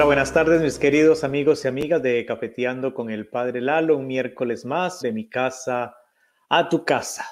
Hola, 0.00 0.06
buenas 0.06 0.32
tardes 0.32 0.62
mis 0.62 0.78
queridos 0.78 1.24
amigos 1.24 1.62
y 1.62 1.68
amigas 1.68 2.02
de 2.02 2.24
Cafeteando 2.24 2.94
con 2.94 3.10
el 3.10 3.28
Padre 3.28 3.60
Lalo, 3.60 3.98
un 3.98 4.06
miércoles 4.06 4.64
más 4.64 5.02
de 5.02 5.12
mi 5.12 5.28
casa 5.28 5.94
a 6.48 6.70
tu 6.70 6.86
casa. 6.86 7.26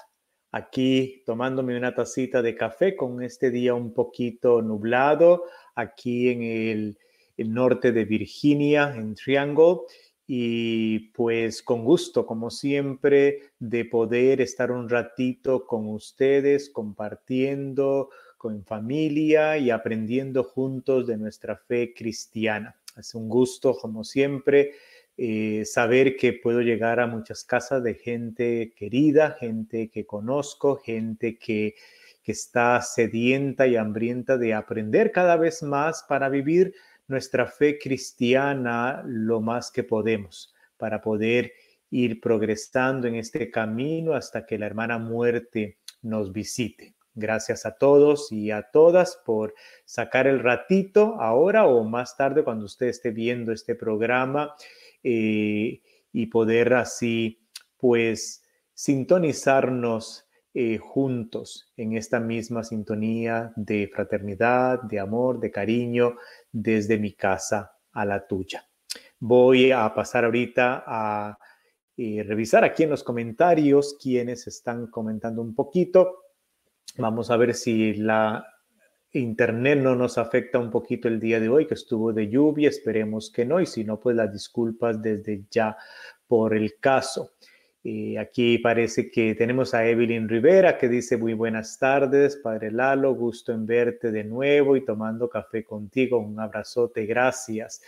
Aquí 0.53 1.23
tomándome 1.25 1.79
una 1.79 1.95
tacita 1.95 2.43
de 2.43 2.55
café 2.55 2.95
con 2.95 3.23
este 3.23 3.51
día 3.51 3.73
un 3.73 3.95
poquito 3.95 4.61
nublado, 4.61 5.45
aquí 5.75 6.29
en 6.29 6.43
el, 6.43 6.99
el 7.39 7.55
norte 7.55 7.91
de 7.91 8.05
Virginia, 8.05 8.95
en 8.95 9.15
Triangle 9.15 9.79
y 10.27 11.09
pues 11.13 11.63
con 11.63 11.87
gusto, 11.87 12.27
como 12.27 12.51
siempre, 12.51 13.45
de 13.59 13.87
poder 13.87 14.43
estar 14.43 14.73
un 14.73 14.91
ratito 14.91 15.65
con 15.65 15.89
ustedes, 15.89 16.69
compartiendo 16.69 18.11
con 18.39 18.65
familia 18.65 19.59
y 19.59 19.71
aprendiendo 19.71 20.45
juntos 20.45 21.07
de 21.07 21.19
nuestra 21.19 21.57
fe 21.57 21.93
cristiana. 21.93 22.75
Es 22.97 23.15
un 23.15 23.29
gusto, 23.29 23.77
como 23.77 24.05
siempre, 24.05 24.73
eh, 25.17 25.65
saber 25.67 26.17
que 26.17 26.33
puedo 26.33 26.63
llegar 26.63 27.01
a 27.01 27.07
muchas 27.07 27.45
casas 27.45 27.83
de 27.83 27.95
gente 27.95 28.73
querida, 28.77 29.37
gente 29.39 29.91
que 29.91 30.07
conozco, 30.07 30.77
gente 30.77 31.37
que, 31.37 31.75
que 32.23 32.33
está 32.33 32.81
sedienta 32.81 33.67
y 33.67 33.77
hambrienta 33.77 34.39
de 34.39 34.55
aprender 34.55 35.13
cada 35.13 35.37
vez 35.37 35.63
más 35.63 36.05
para 36.09 36.29
vivir 36.29 36.73
nuestra 37.09 37.47
fe 37.47 37.79
cristiana 37.79 39.03
lo 39.05 39.41
más 39.41 39.71
que 39.71 39.83
podemos 39.83 40.55
para 40.79 41.03
poder 41.03 41.53
ir 41.91 42.21
progresando 42.21 43.09
en 43.09 43.17
este 43.17 43.51
camino 43.51 44.15
hasta 44.15 44.47
que 44.47 44.59
la 44.59 44.67
hermana 44.67 44.99
muerte 44.99 45.79
nos 46.03 46.33
visite. 46.33 46.95
Gracias 47.19 47.67
a 47.67 47.73
todos 47.73 48.31
y 48.31 48.53
a 48.53 48.71
todas 48.71 49.21
por 49.27 49.53
sacar 49.85 50.29
el 50.29 50.39
ratito 50.39 51.21
ahora 51.21 51.67
o 51.67 51.83
más 51.83 52.17
tarde 52.17 52.45
cuando 52.45 52.65
usted 52.65 52.87
esté 52.87 53.11
viendo 53.11 53.51
este 53.51 53.75
programa 53.75 54.55
eh, 55.03 55.83
y 56.13 56.27
poder 56.27 56.75
así 56.75 57.41
pues 57.77 58.45
sintonizarnos 58.73 60.29
eh, 60.55 60.79
juntos 60.79 61.73
en 61.77 61.97
esta 61.97 62.21
misma 62.21 62.63
sintonía 62.63 63.53
de 63.57 63.91
fraternidad, 63.93 64.81
de 64.83 65.01
amor, 65.01 65.41
de 65.41 65.51
cariño, 65.51 66.19
desde 66.53 66.99
mi 66.99 67.15
casa 67.15 67.73
a 67.91 68.05
la 68.05 68.29
tuya. 68.29 68.65
Voy 69.19 69.73
a 69.73 69.93
pasar 69.93 70.25
ahorita 70.25 70.85
a 70.87 71.37
eh, 71.97 72.23
revisar 72.23 72.63
aquí 72.63 72.85
en 72.85 72.91
los 72.91 73.03
comentarios 73.03 73.97
quienes 74.01 74.47
están 74.47 74.87
comentando 74.87 75.43
un 75.43 75.53
poquito. 75.53 76.28
Vamos 77.01 77.31
a 77.31 77.37
ver 77.37 77.55
si 77.55 77.95
la 77.95 78.45
internet 79.13 79.79
no 79.79 79.95
nos 79.95 80.19
afecta 80.19 80.59
un 80.59 80.69
poquito 80.69 81.07
el 81.07 81.21
día 81.21 81.39
de 81.39 81.49
hoy, 81.49 81.65
que 81.65 81.75
estuvo 81.75 82.13
de 82.13 82.29
lluvia, 82.29 82.69
esperemos 82.69 83.31
que 83.31 83.45
no, 83.45 83.61
y 83.61 83.67
si 83.67 83.85
no, 83.85 84.01
pues 84.01 84.17
las 84.17 84.33
disculpas 84.33 85.01
desde 85.01 85.45
ya 85.49 85.77
por 86.27 86.57
el 86.57 86.81
caso. 86.81 87.35
Y 87.85 88.17
aquí 88.17 88.59
parece 88.59 89.13
que 89.13 89.37
tenemos 89.37 89.75
a 89.75 89.87
Evelyn 89.87 90.29
Rivera 90.29 90.77
que 90.77 90.89
dice 90.89 91.17
muy 91.17 91.35
buenas 91.35 91.79
tardes, 91.79 92.37
Padre 92.37 92.73
Lalo, 92.73 93.15
gusto 93.15 93.53
en 93.53 93.65
verte 93.65 94.11
de 94.11 94.25
nuevo 94.25 94.77
y 94.77 94.85
tomando 94.85 95.29
café 95.29 95.63
contigo. 95.63 96.19
Un 96.19 96.41
abrazote, 96.41 97.07
gracias. 97.07 97.81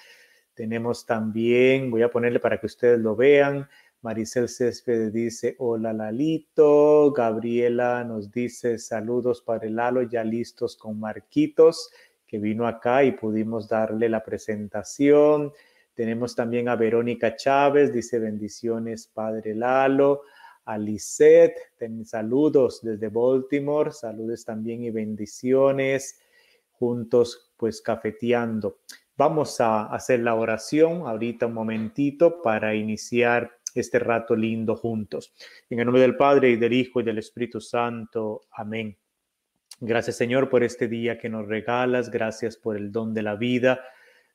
Tenemos 0.55 1.05
también, 1.05 1.91
voy 1.91 2.03
a 2.03 2.11
ponerle 2.11 2.39
para 2.39 2.61
que 2.61 2.67
ustedes 2.67 3.01
lo 3.01 3.17
vean, 3.17 3.69
Maricel 4.03 4.49
Céspedes 4.49 5.13
dice, 5.13 5.57
hola 5.59 5.93
Lalito. 5.93 7.13
Gabriela 7.13 8.03
nos 8.03 8.31
dice, 8.31 8.79
saludos 8.79 9.43
Padre 9.43 9.69
Lalo, 9.71 10.03
ya 10.03 10.25
listos 10.25 10.77
con 10.77 10.99
Marquitos, 10.99 11.91
que 12.27 12.39
vino 12.39 12.67
acá 12.67 13.05
y 13.05 13.13
pudimos 13.13 13.69
darle 13.69 14.09
la 14.09 14.25
presentación. 14.25 15.53
Tenemos 15.93 16.35
también 16.35 16.71
a 16.71 16.77
Verónica 16.77 17.37
Chávez, 17.37 17.93
dice 17.93 18.19
bendiciones, 18.19 19.07
Padre 19.07 19.55
Lalo. 19.55 20.23
A 20.65 20.79
saludos 22.05 22.81
desde 22.83 23.09
Baltimore, 23.09 23.93
saludos 23.93 24.45
también 24.45 24.85
y 24.85 24.91
bendiciones, 24.91 26.21
juntos 26.71 27.53
pues 27.57 27.83
cafeteando. 27.83 28.79
Vamos 29.17 29.61
a 29.61 29.87
hacer 29.87 30.21
la 30.21 30.35
oración 30.35 31.07
ahorita 31.07 31.47
un 31.47 31.55
momentito 31.55 32.41
para 32.41 32.75
iniciar 32.75 33.60
este 33.75 33.99
rato 33.99 34.35
lindo 34.35 34.77
juntos. 34.77 35.33
En 35.69 35.79
el 35.79 35.87
nombre 35.87 36.03
del 36.03 36.17
Padre 36.17 36.51
y 36.51 36.57
del 36.57 36.73
Hijo 36.73 37.01
y 37.01 37.05
del 37.05 37.19
Espíritu 37.19 37.61
Santo. 37.61 38.43
Amén. 38.53 38.97
Gracias 39.81 40.17
Señor 40.17 40.51
por 40.51 40.63
este 40.63 40.89
día 40.89 41.19
que 41.19 41.29
nos 41.29 41.49
regalas, 41.49 42.11
gracias 42.11 42.57
por 42.57 42.77
el 42.77 42.93
don 42.93 43.15
de 43.15 43.23
la 43.23 43.37
vida. 43.37 43.81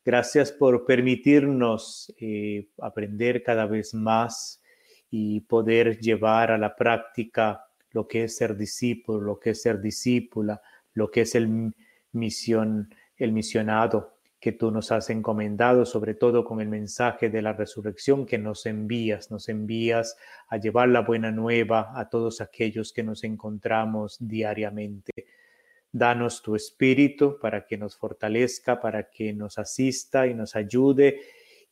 Gracias 0.03 0.51
por 0.51 0.85
permitirnos 0.85 2.13
eh, 2.19 2.68
aprender 2.79 3.44
cada 3.44 3.66
vez 3.66 3.94
más 3.94 4.62
y 5.09 5.41
poder 5.41 6.00
llevar 6.00 6.52
a 6.52 6.57
la 6.57 6.75
práctica 6.75 7.66
lo 7.91 8.07
que 8.07 8.25
es 8.25 8.35
ser 8.35 8.57
discípulo, 8.57 9.22
lo 9.22 9.40
que 9.40 9.52
es 9.52 9.62
ser 9.62 9.79
discípula, 9.79 10.62
lo 10.94 11.09
que 11.09 11.22
es 11.22 11.35
el 11.35 11.73
misión, 12.12 12.94
el 13.17 13.31
misionado 13.31 14.14
que 14.45 14.51
tú 14.51 14.69
nos 14.69 14.91
has 14.91 15.09
encomendado, 15.09 15.88
sobre 15.88 16.13
todo 16.13 16.45
con 16.45 16.61
el 16.61 16.67
mensaje 16.67 17.31
de 17.31 17.41
la 17.41 17.53
resurrección 17.53 18.28
que 18.28 18.38
nos 18.38 18.67
envías, 18.67 19.31
nos 19.31 19.50
envías 19.50 20.17
a 20.50 20.57
llevar 20.57 20.89
la 20.89 21.00
buena 21.00 21.31
nueva 21.31 21.91
a 21.95 22.09
todos 22.09 22.41
aquellos 22.41 22.94
que 22.94 23.01
nos 23.01 23.23
encontramos 23.23 24.17
diariamente. 24.19 25.25
Danos 25.91 26.44
tu 26.44 26.55
espíritu 26.55 27.39
para 27.41 27.66
que 27.66 27.75
nos 27.75 27.97
fortalezca, 27.97 28.79
para 28.79 29.09
que 29.09 29.34
nos 29.34 29.57
asista 29.57 30.28
y 30.28 30.35
nos 30.35 30.55
ayude 30.55 31.22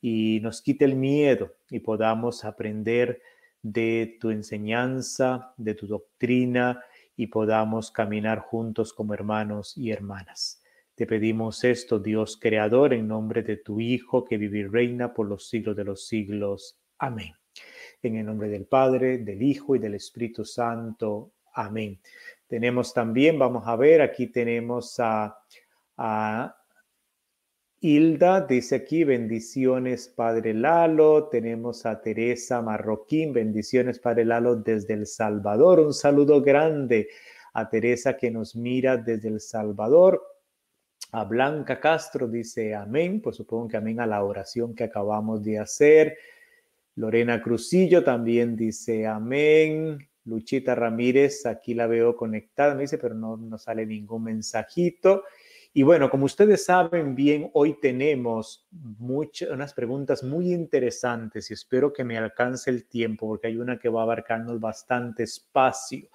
y 0.01 0.39
nos 0.41 0.63
quite 0.63 0.85
el 0.85 0.95
miedo 0.95 1.53
y 1.69 1.77
podamos 1.77 2.43
aprender 2.43 3.21
de 3.61 4.17
tu 4.19 4.31
enseñanza, 4.31 5.53
de 5.57 5.75
tu 5.75 5.85
doctrina 5.85 6.83
y 7.15 7.27
podamos 7.27 7.91
caminar 7.91 8.39
juntos 8.39 8.93
como 8.93 9.13
hermanos 9.13 9.77
y 9.77 9.91
hermanas. 9.91 10.62
Te 10.95 11.07
pedimos 11.07 11.63
esto, 11.63 11.97
Dios 11.97 12.37
Creador, 12.39 12.93
en 12.93 13.07
nombre 13.07 13.41
de 13.41 13.57
tu 13.57 13.79
Hijo, 13.79 14.23
que 14.23 14.37
vive 14.37 14.59
y 14.59 14.67
reina 14.67 15.11
por 15.11 15.27
los 15.27 15.49
siglos 15.49 15.75
de 15.75 15.85
los 15.85 16.05
siglos. 16.05 16.77
Amén. 16.99 17.33
En 18.03 18.17
el 18.17 18.27
nombre 18.27 18.47
del 18.47 18.67
Padre, 18.67 19.17
del 19.17 19.41
Hijo 19.41 19.75
y 19.75 19.79
del 19.79 19.95
Espíritu 19.95 20.45
Santo. 20.45 21.31
Amén. 21.55 21.99
Tenemos 22.47 22.93
también, 22.93 23.39
vamos 23.39 23.63
a 23.65 23.75
ver, 23.75 24.03
aquí 24.03 24.27
tenemos 24.27 24.99
a, 24.99 25.35
Hilda, 27.79 28.41
dice 28.41 28.75
aquí, 28.75 29.03
bendiciones 29.03 30.07
Padre 30.07 30.53
Lalo. 30.53 31.27
Tenemos 31.27 31.87
a 31.87 32.01
Teresa 32.01 32.61
Marroquín, 32.61 33.33
bendiciones 33.33 33.99
Padre 33.99 34.25
Lalo 34.25 34.55
desde 34.57 34.93
El 34.93 35.07
Salvador. 35.07 35.79
Un 35.79 35.93
saludo 35.93 36.41
grande 36.41 37.09
a 37.53 37.67
Teresa 37.67 38.15
que 38.15 38.31
nos 38.31 38.55
mira 38.55 38.95
desde 38.95 39.27
El 39.27 39.41
Salvador. 39.41 40.32
A 41.13 41.25
Blanca 41.25 41.79
Castro 41.79 42.27
dice 42.27 42.73
amén, 42.73 43.21
pues 43.21 43.35
supongo 43.35 43.67
que 43.67 43.77
amén 43.77 43.99
a 43.99 44.07
la 44.07 44.23
oración 44.23 44.73
que 44.73 44.85
acabamos 44.85 45.43
de 45.43 45.59
hacer. 45.59 46.17
Lorena 46.95 47.39
Cruzillo 47.39 48.03
también 48.03 48.55
dice 48.55 49.05
amén. 49.05 49.99
Luchita 50.25 50.73
Ramírez, 50.73 51.45
aquí 51.45 51.75
la 51.75 51.85
veo 51.85 52.15
conectada, 52.15 52.73
me 52.73 52.81
dice, 52.81 52.97
pero 52.97 53.13
no, 53.13 53.37
no 53.37 53.59
sale 53.59 53.85
ningún 53.85 54.23
mensajito. 54.23 55.23
Y 55.71 55.83
bueno, 55.83 56.09
como 56.09 56.25
ustedes 56.25 56.65
saben 56.65 57.13
bien, 57.13 57.51
hoy 57.53 57.79
tenemos 57.79 58.67
muchas, 58.71 59.51
unas 59.51 59.75
preguntas 59.75 60.23
muy 60.23 60.51
interesantes 60.51 61.51
y 61.51 61.53
espero 61.53 61.93
que 61.93 62.03
me 62.03 62.17
alcance 62.17 62.71
el 62.71 62.85
tiempo 62.85 63.27
porque 63.27 63.47
hay 63.47 63.57
una 63.57 63.77
que 63.77 63.89
va 63.89 63.99
a 63.99 64.03
abarcarnos 64.03 64.59
bastante 64.59 65.23
espacio. 65.23 66.07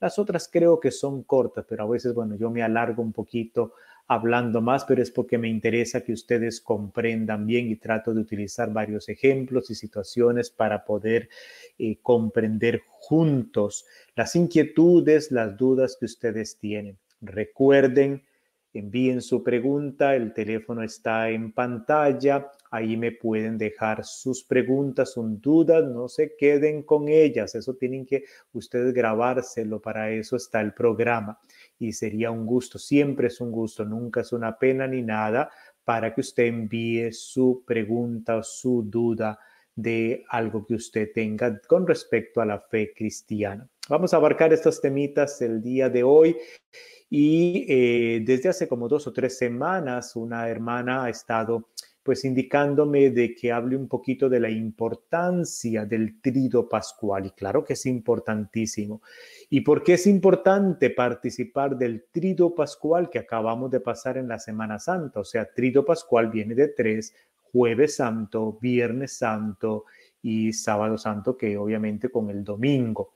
Las 0.00 0.18
otras 0.18 0.48
creo 0.50 0.80
que 0.80 0.90
son 0.90 1.24
cortas, 1.24 1.66
pero 1.68 1.84
a 1.84 1.88
veces, 1.88 2.14
bueno, 2.14 2.36
yo 2.36 2.50
me 2.50 2.62
alargo 2.62 3.02
un 3.02 3.12
poquito 3.12 3.74
hablando 4.08 4.60
más, 4.60 4.84
pero 4.84 5.02
es 5.02 5.10
porque 5.10 5.38
me 5.38 5.48
interesa 5.48 6.02
que 6.02 6.12
ustedes 6.12 6.60
comprendan 6.60 7.46
bien 7.46 7.68
y 7.68 7.76
trato 7.76 8.14
de 8.14 8.20
utilizar 8.20 8.72
varios 8.72 9.08
ejemplos 9.08 9.70
y 9.70 9.74
situaciones 9.74 10.50
para 10.50 10.84
poder 10.84 11.28
eh, 11.78 11.98
comprender 12.02 12.82
juntos 12.86 13.84
las 14.14 14.36
inquietudes, 14.36 15.30
las 15.32 15.56
dudas 15.56 15.96
que 15.98 16.06
ustedes 16.06 16.58
tienen. 16.58 16.98
Recuerden, 17.20 18.22
envíen 18.78 19.20
su 19.22 19.42
pregunta, 19.42 20.14
el 20.14 20.32
teléfono 20.32 20.82
está 20.82 21.30
en 21.30 21.52
pantalla, 21.52 22.50
ahí 22.70 22.96
me 22.96 23.12
pueden 23.12 23.58
dejar 23.58 24.04
sus 24.04 24.44
preguntas, 24.44 25.12
sus 25.12 25.40
dudas, 25.40 25.84
no 25.84 26.08
se 26.08 26.36
queden 26.36 26.82
con 26.82 27.08
ellas, 27.08 27.54
eso 27.54 27.74
tienen 27.74 28.06
que 28.06 28.24
ustedes 28.52 28.92
grabárselo, 28.92 29.80
para 29.80 30.10
eso 30.10 30.36
está 30.36 30.60
el 30.60 30.72
programa 30.72 31.38
y 31.78 31.92
sería 31.92 32.30
un 32.30 32.46
gusto, 32.46 32.78
siempre 32.78 33.28
es 33.28 33.40
un 33.40 33.50
gusto, 33.50 33.84
nunca 33.84 34.20
es 34.20 34.32
una 34.32 34.58
pena 34.58 34.86
ni 34.86 35.02
nada 35.02 35.50
para 35.84 36.14
que 36.14 36.20
usted 36.20 36.44
envíe 36.44 37.12
su 37.12 37.62
pregunta 37.66 38.36
o 38.36 38.42
su 38.42 38.82
duda 38.82 39.38
de 39.74 40.24
algo 40.30 40.66
que 40.66 40.74
usted 40.74 41.12
tenga 41.12 41.60
con 41.60 41.86
respecto 41.86 42.40
a 42.40 42.46
la 42.46 42.60
fe 42.60 42.92
cristiana. 42.96 43.68
Vamos 43.88 44.12
a 44.12 44.16
abarcar 44.16 44.52
estos 44.52 44.80
temitas 44.80 45.40
el 45.42 45.62
día 45.62 45.88
de 45.88 46.02
hoy 46.02 46.36
y 47.08 47.64
eh, 47.68 48.20
desde 48.26 48.48
hace 48.48 48.66
como 48.66 48.88
dos 48.88 49.06
o 49.06 49.12
tres 49.12 49.38
semanas 49.38 50.16
una 50.16 50.48
hermana 50.48 51.04
ha 51.04 51.08
estado 51.08 51.68
pues 52.02 52.24
indicándome 52.24 53.10
de 53.10 53.32
que 53.32 53.52
hable 53.52 53.76
un 53.76 53.86
poquito 53.86 54.28
de 54.28 54.40
la 54.40 54.50
importancia 54.50 55.86
del 55.86 56.20
trido 56.20 56.68
pascual. 56.68 57.26
Y 57.26 57.30
claro 57.30 57.62
que 57.62 57.74
es 57.74 57.86
importantísimo. 57.86 59.02
¿Y 59.50 59.60
por 59.60 59.84
qué 59.84 59.94
es 59.94 60.08
importante 60.08 60.90
participar 60.90 61.76
del 61.76 62.06
trido 62.10 62.56
pascual 62.56 63.08
que 63.08 63.20
acabamos 63.20 63.70
de 63.70 63.80
pasar 63.80 64.18
en 64.18 64.26
la 64.26 64.40
Semana 64.40 64.80
Santa? 64.80 65.20
O 65.20 65.24
sea, 65.24 65.52
trido 65.52 65.84
pascual 65.84 66.28
viene 66.28 66.56
de 66.56 66.68
tres, 66.68 67.14
jueves 67.52 67.96
santo, 67.96 68.58
viernes 68.60 69.16
santo 69.16 69.84
y 70.22 70.52
sábado 70.52 70.98
santo, 70.98 71.36
que 71.36 71.56
obviamente 71.56 72.08
con 72.08 72.30
el 72.30 72.42
domingo. 72.42 73.15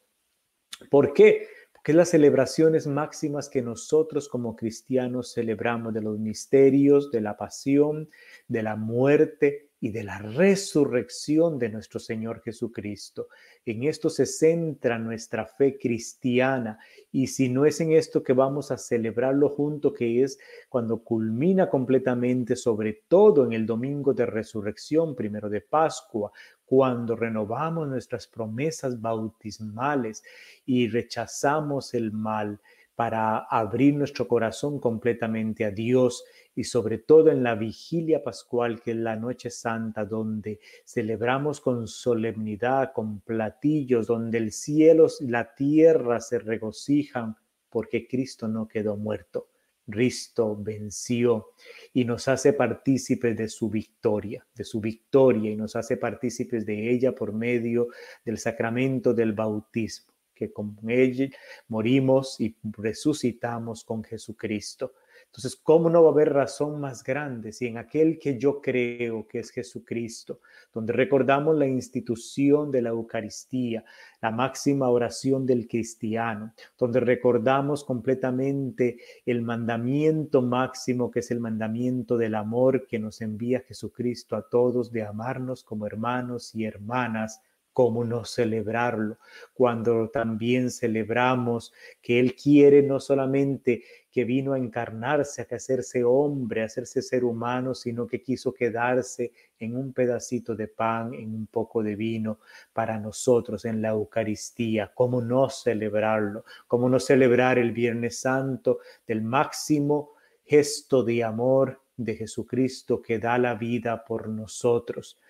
¿Por 0.89 1.13
qué? 1.13 1.49
Porque 1.73 1.93
las 1.93 2.11
celebraciones 2.11 2.87
máximas 2.87 3.49
que 3.49 3.63
nosotros 3.63 4.29
como 4.29 4.55
cristianos 4.55 5.33
celebramos 5.33 5.95
de 5.95 6.03
los 6.03 6.19
misterios, 6.19 7.11
de 7.11 7.21
la 7.21 7.37
pasión, 7.37 8.09
de 8.49 8.63
la 8.63 8.77
muerte 8.77 9.70
y 9.81 9.91
de 9.91 10.05
la 10.05 10.19
resurrección 10.19 11.59
de 11.59 11.71
nuestro 11.71 11.99
Señor 11.99 12.43
Jesucristo. 12.43 13.29
En 13.65 13.85
esto 13.85 14.11
se 14.11 14.27
centra 14.27 14.99
nuestra 14.99 15.47
fe 15.47 15.79
cristiana 15.79 16.79
y 17.11 17.29
si 17.29 17.49
no 17.49 17.65
es 17.65 17.81
en 17.81 17.93
esto 17.93 18.23
que 18.23 18.35
vamos 18.35 18.71
a 18.71 18.77
celebrarlo 18.77 19.49
junto, 19.49 19.93
que 19.93 20.23
es 20.23 20.39
cuando 20.69 21.03
culmina 21.03 21.71
completamente, 21.71 22.57
sobre 22.57 23.05
todo 23.09 23.47
en 23.47 23.55
el 23.55 23.65
domingo 23.65 24.13
de 24.13 24.27
resurrección, 24.27 25.17
primero 25.17 25.49
de 25.49 25.63
Pascua, 25.63 26.31
cuando 26.67 27.17
renovamos 27.17 27.89
nuestras 27.89 28.27
promesas 28.27 29.01
bautismales 29.01 30.23
y 30.67 30.89
rechazamos 30.89 31.95
el 31.95 32.13
mal 32.13 32.61
para 32.95 33.39
abrir 33.39 33.95
nuestro 33.95 34.29
corazón 34.29 34.79
completamente 34.79 35.65
a 35.65 35.71
Dios 35.71 36.23
y 36.55 36.65
sobre 36.65 36.99
todo 36.99 37.31
en 37.31 37.43
la 37.43 37.55
vigilia 37.55 38.23
pascual, 38.23 38.81
que 38.81 38.91
es 38.93 38.97
la 38.97 39.17
noche 39.17 39.51
santa, 39.51 40.05
donde 40.05 40.61
celebramos 40.85 41.61
con 41.61 41.87
solemnidad, 41.87 42.93
con 42.93 43.21
platillos, 43.21 44.07
donde 44.07 44.39
el 44.39 44.53
cielo 44.53 45.07
y 45.21 45.29
la 45.29 45.55
tierra 45.55 46.21
se 46.21 46.39
regocijan 46.39 47.37
porque 47.69 48.07
Cristo 48.07 48.49
no 48.49 48.67
quedó 48.67 48.97
muerto. 48.97 49.49
Cristo 49.91 50.57
venció 50.57 51.53
y 51.93 52.05
nos 52.05 52.29
hace 52.29 52.53
partícipes 52.53 53.37
de 53.37 53.49
su 53.49 53.69
victoria, 53.69 54.47
de 54.55 54.65
su 54.65 54.81
victoria 54.81 55.51
y 55.51 55.57
nos 55.57 55.77
hace 55.77 55.97
partícipes 55.97 56.65
de 56.65 56.91
ella 56.91 57.15
por 57.15 57.33
medio 57.33 57.89
del 58.25 58.39
sacramento 58.39 59.13
del 59.13 59.33
bautismo, 59.33 60.13
que 60.35 60.53
con 60.53 60.79
ella 60.89 61.29
morimos 61.69 62.41
y 62.41 62.57
resucitamos 62.63 63.85
con 63.85 64.05
Jesucristo. 64.05 64.95
Entonces, 65.31 65.61
¿cómo 65.63 65.89
no 65.89 66.03
va 66.03 66.09
a 66.09 66.13
haber 66.13 66.33
razón 66.33 66.81
más 66.81 67.05
grande 67.05 67.53
si 67.53 67.69
en 67.69 67.79
aquel 67.79 68.19
que 68.19 68.37
yo 68.37 68.61
creo 68.61 69.29
que 69.29 69.39
es 69.39 69.53
Jesucristo, 69.53 70.41
donde 70.75 70.93
recordamos 70.93 71.57
la 71.57 71.69
institución 71.69 72.73
de 72.73 72.83
la 72.83 72.89
Eucaristía, 72.89 73.85
la 74.21 74.33
máxima 74.33 74.89
oración 74.89 75.47
del 75.47 75.69
cristiano, 75.69 76.53
donde 76.77 76.99
recordamos 76.99 77.85
completamente 77.85 78.99
el 79.25 79.43
mandamiento 79.43 80.43
máximo 80.43 81.13
que 81.13 81.21
es 81.21 81.31
el 81.31 81.39
mandamiento 81.39 82.19
del 82.19 82.35
amor 82.35 82.89
que 82.89 82.99
nos 82.99 83.21
envía 83.21 83.61
Jesucristo 83.61 84.35
a 84.35 84.49
todos 84.49 84.91
de 84.91 85.05
amarnos 85.05 85.63
como 85.63 85.87
hermanos 85.87 86.57
y 86.57 86.65
hermanas, 86.65 87.41
¿Cómo 87.73 88.05
no 88.05 88.25
celebrarlo? 88.25 89.19
Cuando 89.55 90.09
también 90.09 90.71
celebramos 90.71 91.73
que 92.03 92.19
Él 92.19 92.35
quiere 92.35 92.83
no 92.83 92.99
solamente 92.99 93.85
que 94.11 94.25
vino 94.25 94.55
a 94.55 94.59
encarnarse, 94.59 95.43
a 95.43 95.55
hacerse 95.55 96.03
hombre, 96.03 96.63
a 96.63 96.65
hacerse 96.67 97.01
ser 97.01 97.25
humano, 97.25 97.75
sino 97.75 98.07
que 98.07 98.21
quiso 98.23 98.53
quedarse 98.53 99.33
en 99.59 99.77
un 99.77 99.93
pedacito 99.93 100.57
de 100.57 100.67
pan, 100.67 101.15
en 101.15 101.33
un 101.35 101.47
poco 101.47 101.83
de 101.83 101.95
vino 101.95 102.41
para 102.73 102.99
nosotros 102.99 103.65
en 103.65 103.81
la 103.81 103.91
Eucaristía. 103.91 104.91
¿Cómo 104.95 105.21
no 105.21 105.49
celebrarlo? 105.49 106.45
¿Cómo 106.67 106.89
no 106.89 106.99
celebrar 106.99 107.59
el 107.59 107.71
Viernes 107.71 108.19
Santo 108.19 108.81
del 109.07 109.23
máximo 109.23 110.15
gesto 110.45 111.05
de 111.05 111.23
amor 111.23 111.81
de 111.97 112.17
Jesucristo 112.17 113.01
que 113.01 113.21
da 113.21 113.39
la 113.39 113.55
vida 113.55 114.05
por 114.05 114.29
nosotros? 114.29 115.21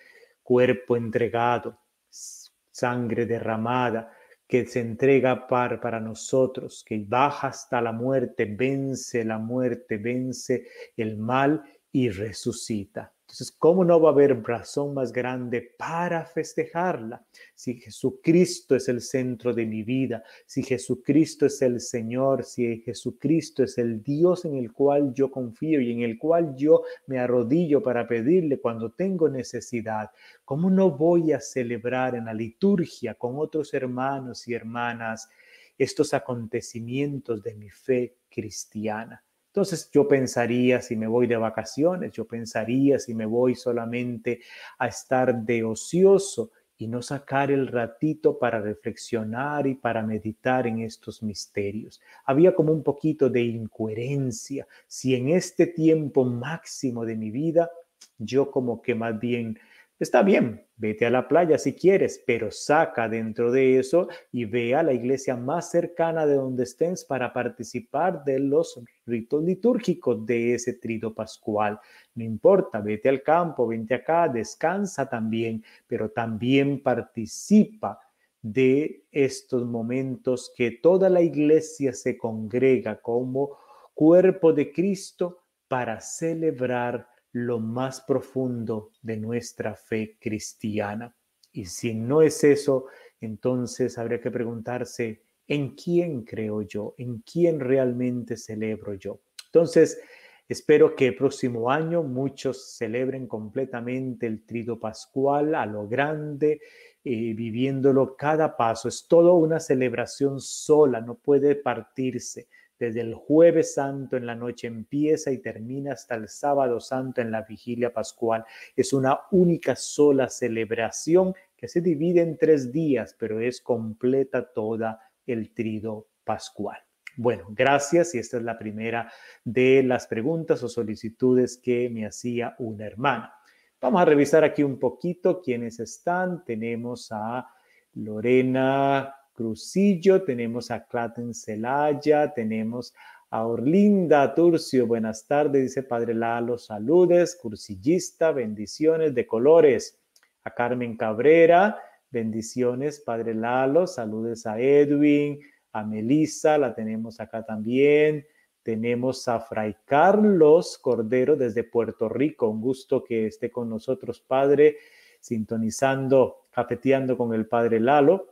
Cuerpo 0.41 0.97
entregado, 0.97 1.77
sangre 2.11 3.25
derramada, 3.25 4.11
que 4.47 4.65
se 4.65 4.81
entrega 4.81 5.47
par 5.47 5.79
para 5.79 5.99
nosotros, 5.99 6.83
que 6.85 7.03
baja 7.07 7.47
hasta 7.47 7.81
la 7.81 7.93
muerte, 7.93 8.45
vence 8.45 9.23
la 9.23 9.37
muerte, 9.37 9.97
vence 9.97 10.67
el 10.97 11.17
mal 11.17 11.63
y 11.91 12.09
resucita. 12.09 13.13
Entonces, 13.31 13.55
¿cómo 13.57 13.85
no 13.85 14.01
va 14.01 14.09
a 14.09 14.11
haber 14.11 14.43
razón 14.43 14.93
más 14.93 15.13
grande 15.13 15.73
para 15.77 16.25
festejarla? 16.25 17.25
Si 17.55 17.75
Jesucristo 17.75 18.75
es 18.75 18.89
el 18.89 18.99
centro 18.99 19.53
de 19.53 19.65
mi 19.65 19.83
vida, 19.83 20.21
si 20.45 20.63
Jesucristo 20.63 21.45
es 21.45 21.61
el 21.61 21.79
Señor, 21.79 22.43
si 22.43 22.81
Jesucristo 22.81 23.63
es 23.63 23.77
el 23.77 24.03
Dios 24.03 24.43
en 24.43 24.57
el 24.57 24.73
cual 24.73 25.13
yo 25.13 25.31
confío 25.31 25.79
y 25.79 25.93
en 25.93 26.01
el 26.01 26.19
cual 26.19 26.57
yo 26.57 26.81
me 27.07 27.19
arrodillo 27.19 27.81
para 27.81 28.05
pedirle 28.05 28.59
cuando 28.59 28.91
tengo 28.91 29.29
necesidad, 29.29 30.11
¿cómo 30.43 30.69
no 30.69 30.91
voy 30.91 31.31
a 31.31 31.39
celebrar 31.39 32.15
en 32.15 32.25
la 32.25 32.33
liturgia 32.33 33.13
con 33.13 33.35
otros 33.37 33.73
hermanos 33.73 34.45
y 34.49 34.55
hermanas 34.55 35.29
estos 35.77 36.13
acontecimientos 36.13 37.41
de 37.41 37.55
mi 37.55 37.69
fe 37.69 38.17
cristiana? 38.29 39.23
Entonces 39.51 39.89
yo 39.91 40.07
pensaría 40.07 40.81
si 40.81 40.95
me 40.95 41.07
voy 41.07 41.27
de 41.27 41.35
vacaciones, 41.35 42.13
yo 42.13 42.25
pensaría 42.25 42.99
si 42.99 43.13
me 43.13 43.25
voy 43.25 43.53
solamente 43.53 44.39
a 44.79 44.87
estar 44.87 45.43
de 45.43 45.65
ocioso 45.65 46.51
y 46.77 46.87
no 46.87 47.01
sacar 47.01 47.51
el 47.51 47.67
ratito 47.67 48.39
para 48.39 48.61
reflexionar 48.61 49.67
y 49.67 49.75
para 49.75 50.03
meditar 50.03 50.67
en 50.67 50.79
estos 50.79 51.21
misterios. 51.21 51.99
Había 52.23 52.55
como 52.55 52.71
un 52.71 52.81
poquito 52.81 53.29
de 53.29 53.41
incoherencia 53.41 54.65
si 54.87 55.15
en 55.15 55.27
este 55.27 55.67
tiempo 55.67 56.23
máximo 56.23 57.05
de 57.05 57.17
mi 57.17 57.29
vida 57.29 57.69
yo 58.17 58.49
como 58.51 58.81
que 58.81 58.95
más 58.95 59.19
bien 59.19 59.59
Está 60.01 60.23
bien, 60.23 60.65
vete 60.77 61.05
a 61.05 61.11
la 61.11 61.27
playa 61.27 61.59
si 61.59 61.73
quieres, 61.73 62.23
pero 62.25 62.49
saca 62.49 63.07
dentro 63.07 63.51
de 63.51 63.77
eso 63.77 64.07
y 64.31 64.45
ve 64.45 64.73
a 64.73 64.81
la 64.81 64.93
iglesia 64.93 65.37
más 65.37 65.69
cercana 65.69 66.25
de 66.25 66.33
donde 66.33 66.63
estés 66.63 67.05
para 67.05 67.31
participar 67.31 68.23
de 68.23 68.39
los 68.39 68.81
ritos 69.05 69.43
litúrgicos 69.43 70.25
de 70.25 70.55
ese 70.55 70.73
trido 70.73 71.13
pascual. 71.13 71.79
No 72.15 72.23
importa, 72.23 72.81
vete 72.81 73.09
al 73.09 73.21
campo, 73.21 73.67
vente 73.67 73.93
acá, 73.93 74.27
descansa 74.27 75.07
también, 75.07 75.63
pero 75.85 76.09
también 76.09 76.81
participa 76.81 77.99
de 78.41 79.05
estos 79.11 79.67
momentos 79.67 80.51
que 80.57 80.71
toda 80.71 81.11
la 81.11 81.21
iglesia 81.21 81.93
se 81.93 82.17
congrega 82.17 82.99
como 82.99 83.55
cuerpo 83.93 84.51
de 84.51 84.71
Cristo 84.71 85.43
para 85.67 86.01
celebrar 86.01 87.07
lo 87.33 87.59
más 87.59 88.01
profundo 88.01 88.91
de 89.01 89.17
nuestra 89.17 89.75
fe 89.75 90.17
cristiana. 90.19 91.15
Y 91.51 91.65
si 91.65 91.93
no 91.93 92.21
es 92.21 92.43
eso, 92.43 92.87
entonces 93.19 93.97
habría 93.97 94.21
que 94.21 94.31
preguntarse, 94.31 95.23
¿en 95.47 95.75
quién 95.75 96.23
creo 96.23 96.61
yo? 96.61 96.95
¿En 96.97 97.19
quién 97.19 97.59
realmente 97.59 98.37
celebro 98.37 98.93
yo? 98.95 99.21
Entonces, 99.45 99.99
espero 100.47 100.95
que 100.95 101.07
el 101.07 101.15
próximo 101.15 101.69
año 101.69 102.03
muchos 102.03 102.75
celebren 102.77 103.27
completamente 103.27 104.27
el 104.27 104.45
trido 104.45 104.79
pascual 104.79 105.55
a 105.55 105.65
lo 105.65 105.87
grande, 105.87 106.61
eh, 107.03 107.33
viviéndolo 107.33 108.15
cada 108.15 108.55
paso. 108.55 108.87
Es 108.87 109.07
todo 109.07 109.35
una 109.35 109.59
celebración 109.59 110.39
sola, 110.39 111.01
no 111.01 111.15
puede 111.15 111.55
partirse 111.55 112.47
desde 112.81 113.01
el 113.01 113.13
jueves 113.13 113.75
santo 113.75 114.17
en 114.17 114.25
la 114.25 114.33
noche 114.33 114.65
empieza 114.65 115.29
y 115.29 115.37
termina 115.37 115.93
hasta 115.93 116.15
el 116.15 116.27
sábado 116.27 116.79
santo 116.79 117.21
en 117.21 117.29
la 117.29 117.43
vigilia 117.43 117.93
pascual. 117.93 118.43
Es 118.75 118.91
una 118.91 119.19
única 119.29 119.75
sola 119.75 120.29
celebración 120.29 121.35
que 121.55 121.67
se 121.67 121.79
divide 121.79 122.21
en 122.21 122.39
tres 122.39 122.71
días, 122.71 123.15
pero 123.19 123.39
es 123.39 123.61
completa 123.61 124.51
toda 124.51 124.99
el 125.27 125.53
trido 125.53 126.07
pascual. 126.23 126.79
Bueno, 127.17 127.45
gracias 127.49 128.15
y 128.15 128.17
esta 128.17 128.37
es 128.37 128.43
la 128.43 128.57
primera 128.57 129.11
de 129.43 129.83
las 129.83 130.07
preguntas 130.07 130.63
o 130.63 130.67
solicitudes 130.67 131.59
que 131.63 131.87
me 131.87 132.07
hacía 132.07 132.55
una 132.57 132.87
hermana. 132.87 133.31
Vamos 133.79 134.01
a 134.01 134.05
revisar 134.05 134.43
aquí 134.43 134.63
un 134.63 134.79
poquito 134.79 135.39
quiénes 135.39 135.79
están. 135.79 136.43
Tenemos 136.43 137.11
a 137.11 137.47
Lorena 137.93 139.13
Crucillo, 139.33 140.23
tenemos 140.23 140.71
a 140.71 140.85
Claten 140.85 141.33
Celaya, 141.33 142.33
tenemos 142.33 142.93
a 143.29 143.45
Orlinda 143.45 144.33
Turcio, 144.35 144.85
buenas 144.85 145.25
tardes, 145.25 145.63
dice 145.63 145.83
Padre 145.83 146.13
Lalo, 146.13 146.57
saludes, 146.57 147.37
cursillista, 147.41 148.31
bendiciones 148.31 149.15
de 149.15 149.25
colores. 149.25 149.97
A 150.43 150.51
Carmen 150.51 150.97
Cabrera, 150.97 151.77
bendiciones, 152.09 152.99
Padre 152.99 153.33
Lalo, 153.33 153.87
saludes 153.87 154.45
a 154.45 154.59
Edwin, 154.59 155.39
a 155.71 155.83
Melissa, 155.83 156.57
la 156.57 156.75
tenemos 156.75 157.19
acá 157.19 157.45
también. 157.45 158.25
Tenemos 158.63 159.27
a 159.27 159.39
Fray 159.39 159.75
Carlos 159.85 160.77
Cordero 160.77 161.35
desde 161.35 161.63
Puerto 161.63 162.09
Rico. 162.09 162.47
Un 162.49 162.61
gusto 162.61 163.03
que 163.03 163.27
esté 163.27 163.49
con 163.49 163.69
nosotros, 163.69 164.19
Padre, 164.19 164.77
sintonizando, 165.19 166.47
cafeteando 166.51 167.17
con 167.17 167.33
el 167.33 167.47
Padre 167.47 167.79
Lalo. 167.79 168.30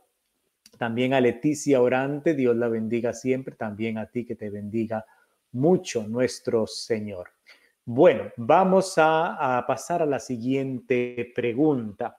También 0.78 1.14
a 1.14 1.20
Leticia 1.20 1.80
Orante, 1.82 2.34
Dios 2.34 2.56
la 2.56 2.68
bendiga 2.68 3.12
siempre. 3.12 3.54
También 3.56 3.98
a 3.98 4.06
ti 4.06 4.24
que 4.24 4.36
te 4.36 4.50
bendiga 4.50 5.04
mucho 5.52 6.06
nuestro 6.06 6.66
Señor. 6.66 7.30
Bueno, 7.84 8.30
vamos 8.36 8.94
a, 8.98 9.64
pasar 9.66 10.02
a 10.02 10.06
la 10.06 10.20
siguiente 10.20 11.32
pregunta. 11.34 12.16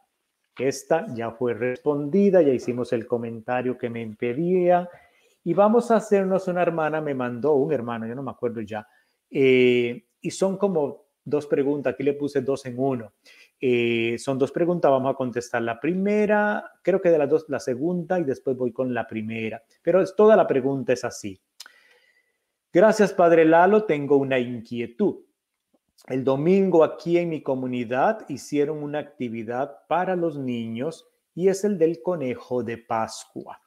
Esta 0.57 1.05
ya 1.13 1.31
fue 1.31 1.53
respondida, 1.53 2.41
ya 2.41 2.51
hicimos 2.51 2.91
el 2.93 3.07
comentario 3.07 3.77
que 3.77 3.89
me 3.89 4.01
impedía 4.01 4.89
y 5.43 5.53
vamos 5.53 5.89
a 5.89 5.95
hacernos 5.95 6.47
una 6.47 6.61
hermana, 6.61 6.99
me 6.99 7.13
mandó 7.13 7.53
un 7.53 7.71
hermano, 7.71 8.05
yo 8.05 8.15
no 8.15 8.21
me 8.21 8.31
acuerdo 8.31 8.61
ya, 8.61 8.85
eh, 9.29 10.03
y 10.19 10.29
son 10.29 10.57
como 10.57 11.05
dos 11.23 11.47
preguntas, 11.47 11.93
aquí 11.93 12.03
le 12.03 12.13
puse 12.13 12.41
dos 12.41 12.65
en 12.65 12.77
uno. 12.77 13.13
Eh, 13.63 14.17
son 14.17 14.39
dos 14.39 14.51
preguntas, 14.51 14.89
vamos 14.89 15.13
a 15.13 15.15
contestar 15.15 15.61
la 15.61 15.79
primera, 15.79 16.71
creo 16.81 16.99
que 16.99 17.11
de 17.11 17.19
las 17.19 17.29
dos, 17.29 17.45
la 17.47 17.59
segunda 17.59 18.19
y 18.19 18.23
después 18.23 18.57
voy 18.57 18.73
con 18.73 18.91
la 18.91 19.05
primera, 19.05 19.63
pero 19.83 20.01
es, 20.01 20.15
toda 20.15 20.35
la 20.35 20.47
pregunta 20.47 20.93
es 20.93 21.03
así. 21.03 21.39
Gracias, 22.73 23.13
Padre 23.13 23.45
Lalo, 23.45 23.83
tengo 23.83 24.17
una 24.17 24.39
inquietud. 24.39 25.25
El 26.07 26.23
domingo 26.23 26.83
aquí 26.83 27.19
en 27.19 27.29
mi 27.29 27.43
comunidad 27.43 28.25
hicieron 28.29 28.81
una 28.81 28.97
actividad 28.97 29.85
para 29.87 30.15
los 30.15 30.39
niños 30.39 31.07
y 31.35 31.49
es 31.49 31.63
el 31.63 31.77
del 31.77 32.01
conejo 32.01 32.63
de 32.63 32.79
Pascua. 32.79 33.61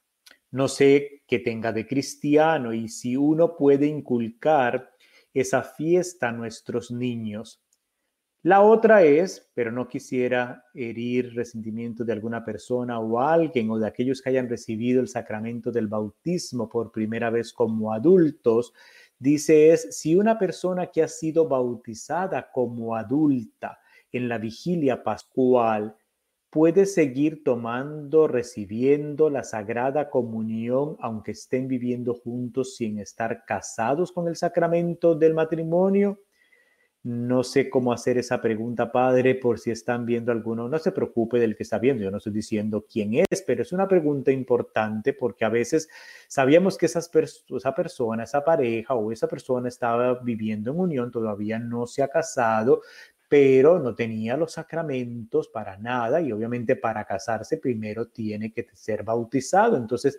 No 0.50 0.66
sé 0.66 1.22
qué 1.28 1.38
tenga 1.38 1.72
de 1.72 1.86
cristiano 1.86 2.72
y 2.72 2.88
si 2.88 3.16
uno 3.16 3.56
puede 3.56 3.86
inculcar 3.86 4.90
esa 5.32 5.62
fiesta 5.62 6.28
a 6.28 6.32
nuestros 6.32 6.90
niños. 6.90 7.63
La 8.44 8.60
otra 8.60 9.02
es, 9.02 9.50
pero 9.54 9.72
no 9.72 9.88
quisiera 9.88 10.64
herir 10.74 11.34
resentimiento 11.34 12.04
de 12.04 12.12
alguna 12.12 12.44
persona 12.44 13.00
o 13.00 13.18
alguien 13.18 13.70
o 13.70 13.78
de 13.78 13.88
aquellos 13.88 14.20
que 14.20 14.28
hayan 14.28 14.48
recibido 14.48 15.00
el 15.00 15.08
sacramento 15.08 15.72
del 15.72 15.88
bautismo 15.88 16.68
por 16.68 16.92
primera 16.92 17.30
vez 17.30 17.52
como 17.52 17.92
adultos, 17.92 18.72
Dice 19.18 19.70
es, 19.70 19.96
si 19.96 20.16
una 20.16 20.38
persona 20.38 20.88
que 20.88 21.02
ha 21.02 21.08
sido 21.08 21.48
bautizada 21.48 22.50
como 22.52 22.94
adulta 22.96 23.78
en 24.12 24.28
la 24.28 24.38
vigilia 24.38 25.02
pascual 25.02 25.96
puede 26.50 26.84
seguir 26.84 27.42
tomando, 27.42 28.28
recibiendo 28.28 29.30
la 29.30 29.42
sagrada 29.42 30.10
comunión, 30.10 30.96
aunque 31.00 31.30
estén 31.32 31.68
viviendo 31.68 32.14
juntos 32.14 32.76
sin 32.76 32.98
estar 32.98 33.44
casados 33.46 34.12
con 34.12 34.28
el 34.28 34.36
sacramento 34.36 35.14
del 35.14 35.34
matrimonio. 35.34 36.20
No 37.04 37.44
sé 37.44 37.68
cómo 37.68 37.92
hacer 37.92 38.16
esa 38.16 38.40
pregunta, 38.40 38.90
padre, 38.90 39.34
por 39.34 39.58
si 39.58 39.70
están 39.70 40.06
viendo 40.06 40.32
alguno. 40.32 40.70
No 40.70 40.78
se 40.78 40.90
preocupe 40.90 41.38
del 41.38 41.54
que 41.54 41.62
está 41.62 41.78
viendo. 41.78 42.02
Yo 42.02 42.10
no 42.10 42.16
estoy 42.16 42.32
diciendo 42.32 42.86
quién 42.90 43.12
es, 43.30 43.42
pero 43.46 43.60
es 43.60 43.72
una 43.72 43.86
pregunta 43.86 44.32
importante 44.32 45.12
porque 45.12 45.44
a 45.44 45.50
veces 45.50 45.90
sabíamos 46.28 46.78
que 46.78 46.86
esa 46.86 47.02
persona, 47.74 48.24
esa 48.24 48.42
pareja 48.42 48.94
o 48.94 49.12
esa 49.12 49.28
persona 49.28 49.68
estaba 49.68 50.14
viviendo 50.14 50.70
en 50.70 50.80
unión, 50.80 51.10
todavía 51.10 51.58
no 51.58 51.86
se 51.86 52.02
ha 52.02 52.08
casado, 52.08 52.80
pero 53.28 53.78
no 53.78 53.94
tenía 53.94 54.38
los 54.38 54.52
sacramentos 54.52 55.48
para 55.48 55.76
nada 55.76 56.22
y 56.22 56.32
obviamente 56.32 56.74
para 56.74 57.04
casarse 57.04 57.58
primero 57.58 58.08
tiene 58.08 58.50
que 58.50 58.66
ser 58.72 59.02
bautizado. 59.02 59.76
Entonces, 59.76 60.18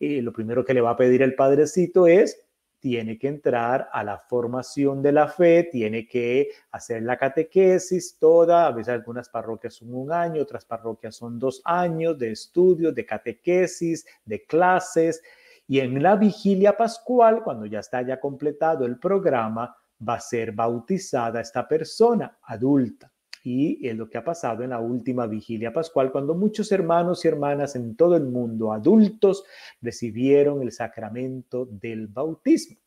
eh, 0.00 0.20
lo 0.20 0.32
primero 0.32 0.64
que 0.64 0.74
le 0.74 0.80
va 0.80 0.90
a 0.90 0.96
pedir 0.96 1.22
el 1.22 1.36
padrecito 1.36 2.08
es 2.08 2.43
tiene 2.84 3.16
que 3.18 3.28
entrar 3.28 3.88
a 3.94 4.04
la 4.04 4.18
formación 4.18 5.00
de 5.00 5.10
la 5.10 5.26
fe, 5.26 5.70
tiene 5.72 6.06
que 6.06 6.50
hacer 6.70 7.02
la 7.02 7.16
catequesis 7.16 8.18
toda, 8.18 8.66
a 8.66 8.72
veces 8.72 8.92
algunas 8.92 9.30
parroquias 9.30 9.72
son 9.72 9.94
un 9.94 10.12
año, 10.12 10.42
otras 10.42 10.66
parroquias 10.66 11.16
son 11.16 11.38
dos 11.38 11.62
años 11.64 12.18
de 12.18 12.32
estudio, 12.32 12.92
de 12.92 13.06
catequesis, 13.06 14.04
de 14.26 14.44
clases, 14.44 15.22
y 15.66 15.80
en 15.80 16.02
la 16.02 16.16
vigilia 16.16 16.76
pascual, 16.76 17.42
cuando 17.42 17.64
ya 17.64 17.78
está 17.78 18.02
ya 18.02 18.20
completado 18.20 18.84
el 18.84 18.98
programa, 18.98 19.74
va 20.06 20.16
a 20.16 20.20
ser 20.20 20.52
bautizada 20.52 21.40
esta 21.40 21.66
persona 21.66 22.36
adulta. 22.42 23.13
Y 23.46 23.86
es 23.86 23.94
lo 23.94 24.08
que 24.08 24.16
ha 24.16 24.24
pasado 24.24 24.64
en 24.64 24.70
la 24.70 24.80
última 24.80 25.26
vigilia 25.26 25.70
pascual, 25.70 26.10
cuando 26.10 26.34
muchos 26.34 26.72
hermanos 26.72 27.24
y 27.24 27.28
hermanas 27.28 27.76
en 27.76 27.94
todo 27.94 28.16
el 28.16 28.24
mundo, 28.24 28.72
adultos, 28.72 29.44
recibieron 29.82 30.62
el 30.62 30.72
sacramento 30.72 31.66
del 31.66 32.06
bautismo. 32.08 32.78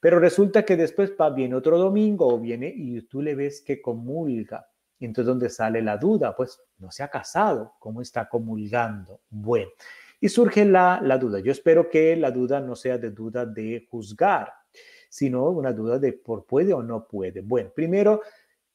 Pero 0.00 0.18
resulta 0.18 0.64
que 0.64 0.78
después 0.78 1.12
va, 1.20 1.28
viene 1.28 1.54
otro 1.54 1.76
domingo 1.76 2.26
o 2.26 2.40
viene 2.40 2.72
y 2.74 3.02
tú 3.02 3.20
le 3.20 3.34
ves 3.34 3.60
que 3.60 3.82
comulga. 3.82 4.66
Entonces, 4.98 5.26
¿dónde 5.26 5.50
sale 5.50 5.82
la 5.82 5.98
duda? 5.98 6.34
Pues 6.34 6.58
no 6.78 6.90
se 6.90 7.02
ha 7.02 7.08
casado. 7.08 7.74
¿Cómo 7.78 8.00
está 8.00 8.28
comulgando? 8.30 9.20
Bueno, 9.28 9.68
y 10.20 10.28
surge 10.30 10.64
la, 10.64 11.00
la 11.02 11.18
duda. 11.18 11.40
Yo 11.40 11.52
espero 11.52 11.90
que 11.90 12.16
la 12.16 12.30
duda 12.30 12.60
no 12.60 12.74
sea 12.74 12.96
de 12.96 13.10
duda 13.10 13.44
de 13.44 13.86
juzgar, 13.90 14.52
sino 15.08 15.50
una 15.50 15.72
duda 15.72 15.98
de 15.98 16.12
por 16.12 16.46
puede 16.46 16.72
o 16.72 16.82
no 16.82 17.06
puede. 17.06 17.40
Bueno, 17.40 17.70
primero, 17.74 18.22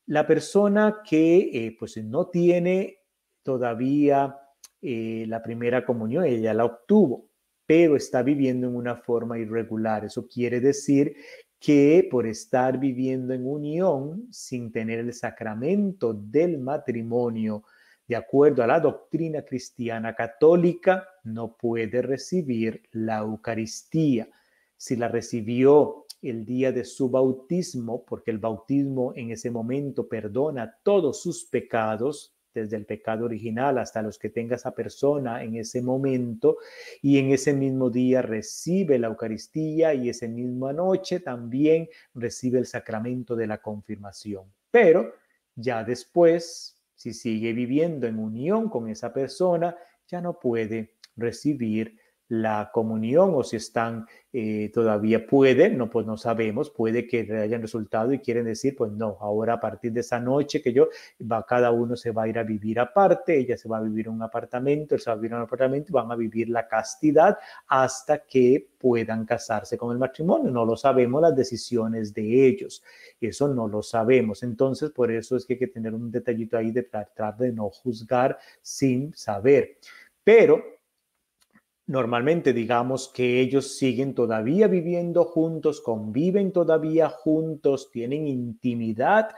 la 0.06 0.28
persona 0.28 1.02
que 1.08 1.50
eh, 1.54 1.76
pues 1.78 1.98
no 1.98 2.28
tiene 2.28 3.00
todavía 3.42 4.38
eh, 4.82 5.26
la 5.28 5.42
primera 5.42 5.86
comunión, 5.86 6.26
ella 6.26 6.54
la 6.54 6.66
obtuvo, 6.66 7.30
pero 7.66 7.96
está 7.96 8.22
viviendo 8.22 8.68
en 8.68 8.76
una 8.76 8.98
forma 8.98 9.40
irregular. 9.40 10.06
Eso 10.06 10.28
quiere 10.28 10.60
decir 10.60 11.16
que 11.60 12.06
por 12.12 12.28
estar 12.28 12.78
viviendo 12.78 13.34
en 13.34 13.48
unión 13.48 14.28
sin 14.32 14.72
tener 14.72 15.00
el 15.00 15.14
sacramento 15.14 16.14
del 16.14 16.60
matrimonio, 16.60 17.64
de 18.06 18.18
acuerdo 18.18 18.64
a 18.64 18.68
la 18.68 18.82
doctrina 18.82 19.44
cristiana 19.44 20.14
católica, 20.14 21.08
no 21.24 21.56
puede 21.56 22.02
recibir 22.02 22.84
la 22.92 23.20
Eucaristía. 23.20 24.28
Si 24.76 24.98
la 24.98 25.08
recibió 25.08 26.03
el 26.30 26.46
día 26.46 26.72
de 26.72 26.86
su 26.86 27.10
bautismo, 27.10 28.04
porque 28.06 28.32
el 28.32 28.40
bautismo 28.40 29.14
en 29.16 29.32
ese 29.32 29.52
momento 29.52 30.08
perdona 30.08 30.78
todos 30.84 31.22
sus 31.22 31.46
pecados, 31.46 32.34
desde 32.54 32.78
el 32.78 32.86
pecado 32.86 33.26
original 33.26 33.80
hasta 33.80 34.02
los 34.02 34.20
que 34.20 34.30
tenga 34.30 34.56
esa 34.56 34.76
persona 34.76 35.44
en 35.44 35.56
ese 35.56 35.82
momento, 35.82 36.58
y 37.02 37.18
en 37.18 37.32
ese 37.32 37.54
mismo 37.54 37.90
día 37.90 38.22
recibe 38.22 39.00
la 39.00 39.08
Eucaristía 39.08 39.94
y 39.94 40.10
esa 40.10 40.28
misma 40.28 40.72
noche 40.72 41.20
también 41.20 41.90
recibe 42.14 42.60
el 42.60 42.66
sacramento 42.66 43.36
de 43.36 43.48
la 43.48 43.58
confirmación. 43.58 44.46
Pero 44.70 45.14
ya 45.56 45.84
después, 45.84 46.78
si 46.96 47.14
sigue 47.14 47.54
viviendo 47.54 48.08
en 48.08 48.20
unión 48.20 48.70
con 48.70 48.88
esa 48.88 49.12
persona, 49.12 49.76
ya 50.08 50.22
no 50.22 50.40
puede 50.40 50.94
recibir 51.16 51.98
la 52.34 52.72
comunión 52.74 53.34
o 53.36 53.44
si 53.44 53.58
están 53.58 54.08
eh, 54.32 54.72
todavía 54.74 55.28
pueden, 55.28 55.78
no, 55.78 55.92
pues 55.92 56.08
no 56.08 56.18
sabemos, 56.18 56.72
puede 56.72 57.06
que 57.06 57.32
hayan 57.32 57.62
resultado 57.62 58.12
y 58.12 58.18
quieren 58.18 58.46
decir, 58.46 58.76
pues 58.76 58.92
no, 58.92 59.18
ahora 59.22 59.54
a 59.54 59.60
partir 59.60 59.92
de 59.94 60.00
esa 60.00 60.20
noche 60.20 60.60
que 60.60 60.74
yo, 60.74 60.90
va, 61.22 61.46
cada 61.46 61.70
uno 61.70 61.96
se 61.96 62.10
va 62.10 62.24
a 62.24 62.28
ir 62.28 62.40
a 62.40 62.44
vivir 62.44 62.80
aparte, 62.80 63.38
ella 63.38 63.56
se 63.56 63.70
va 63.70 63.78
a 63.78 63.82
vivir 63.82 64.08
en 64.08 64.14
un 64.14 64.24
apartamento, 64.24 64.96
él 64.96 65.02
se 65.02 65.12
va 65.12 65.14
a 65.14 65.18
vivir 65.18 65.32
en 65.34 65.38
un 65.38 65.44
apartamento, 65.44 65.94
van 65.94 66.12
a 66.12 66.16
vivir 66.16 66.50
la 66.50 66.68
castidad 66.68 67.38
hasta 67.68 68.26
que 68.26 68.68
puedan 68.80 69.26
casarse 69.26 69.78
con 69.78 69.92
el 69.92 70.00
matrimonio. 70.00 70.50
No 70.50 70.66
lo 70.66 70.76
sabemos 70.76 71.22
las 71.22 71.36
decisiones 71.36 72.16
de 72.16 72.48
ellos, 72.48 72.84
eso 73.22 73.48
no 73.48 73.68
lo 73.68 73.84
sabemos. 73.84 74.42
Entonces, 74.42 74.90
por 74.90 75.12
eso 75.12 75.38
es 75.38 75.46
que 75.46 75.54
hay 75.54 75.60
que 75.60 75.68
tener 75.68 75.94
un 75.94 76.10
detallito 76.10 76.58
ahí 76.58 76.72
de 76.72 76.82
tratar 76.82 77.38
de 77.38 77.52
no 77.52 77.70
juzgar 77.70 78.40
sin 78.64 79.14
saber. 79.14 79.78
Pero 80.24 80.74
Normalmente 81.86 82.54
digamos 82.54 83.12
que 83.14 83.42
ellos 83.42 83.78
siguen 83.78 84.16
todavía 84.16 84.68
viviendo 84.68 85.26
juntos, 85.26 85.82
conviven 85.82 86.54
todavía 86.54 87.10
juntos, 87.10 87.92
tienen 87.92 88.26
intimidad 88.28 89.30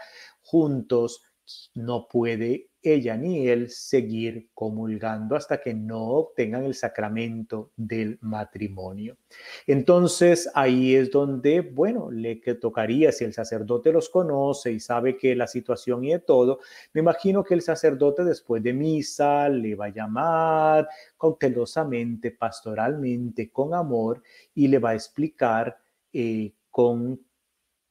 juntos, 0.42 1.24
no 1.76 2.08
puede 2.08 2.70
ella 2.82 3.18
ni 3.18 3.48
él 3.48 3.70
seguir 3.70 4.50
comulgando 4.54 5.36
hasta 5.36 5.60
que 5.60 5.74
no 5.74 6.04
obtengan 6.04 6.64
el 6.64 6.76
sacramento 6.76 7.72
del 7.76 8.18
matrimonio. 8.22 9.18
Entonces 9.66 10.50
ahí 10.54 10.96
es 10.96 11.12
donde, 11.12 11.62
bueno, 11.62 12.12
le 12.12 12.40
que 12.40 12.56
tocaría, 12.56 13.12
si 13.12 13.24
el 13.26 13.34
sacerdote 13.34 13.92
los 13.92 14.10
conoce 14.10 14.72
y 14.72 14.80
sabe 14.80 15.18
que 15.18 15.36
la 15.36 15.48
situación 15.48 16.04
y 16.04 16.12
de 16.12 16.20
todo, 16.20 16.60
me 16.94 17.02
imagino 17.02 17.44
que 17.44 17.56
el 17.56 17.62
sacerdote 17.62 18.24
después 18.24 18.62
de 18.62 18.74
misa 18.74 19.50
le 19.50 19.76
va 19.76 19.86
a 19.86 19.94
llamar 19.94 20.88
cautelosamente, 21.20 22.32
pastoralmente, 22.32 23.50
con 23.50 23.74
amor 23.74 24.22
y 24.54 24.68
le 24.68 24.80
va 24.80 24.92
a 24.92 24.96
explicar 24.96 25.78
eh, 26.14 26.54
con, 26.70 27.20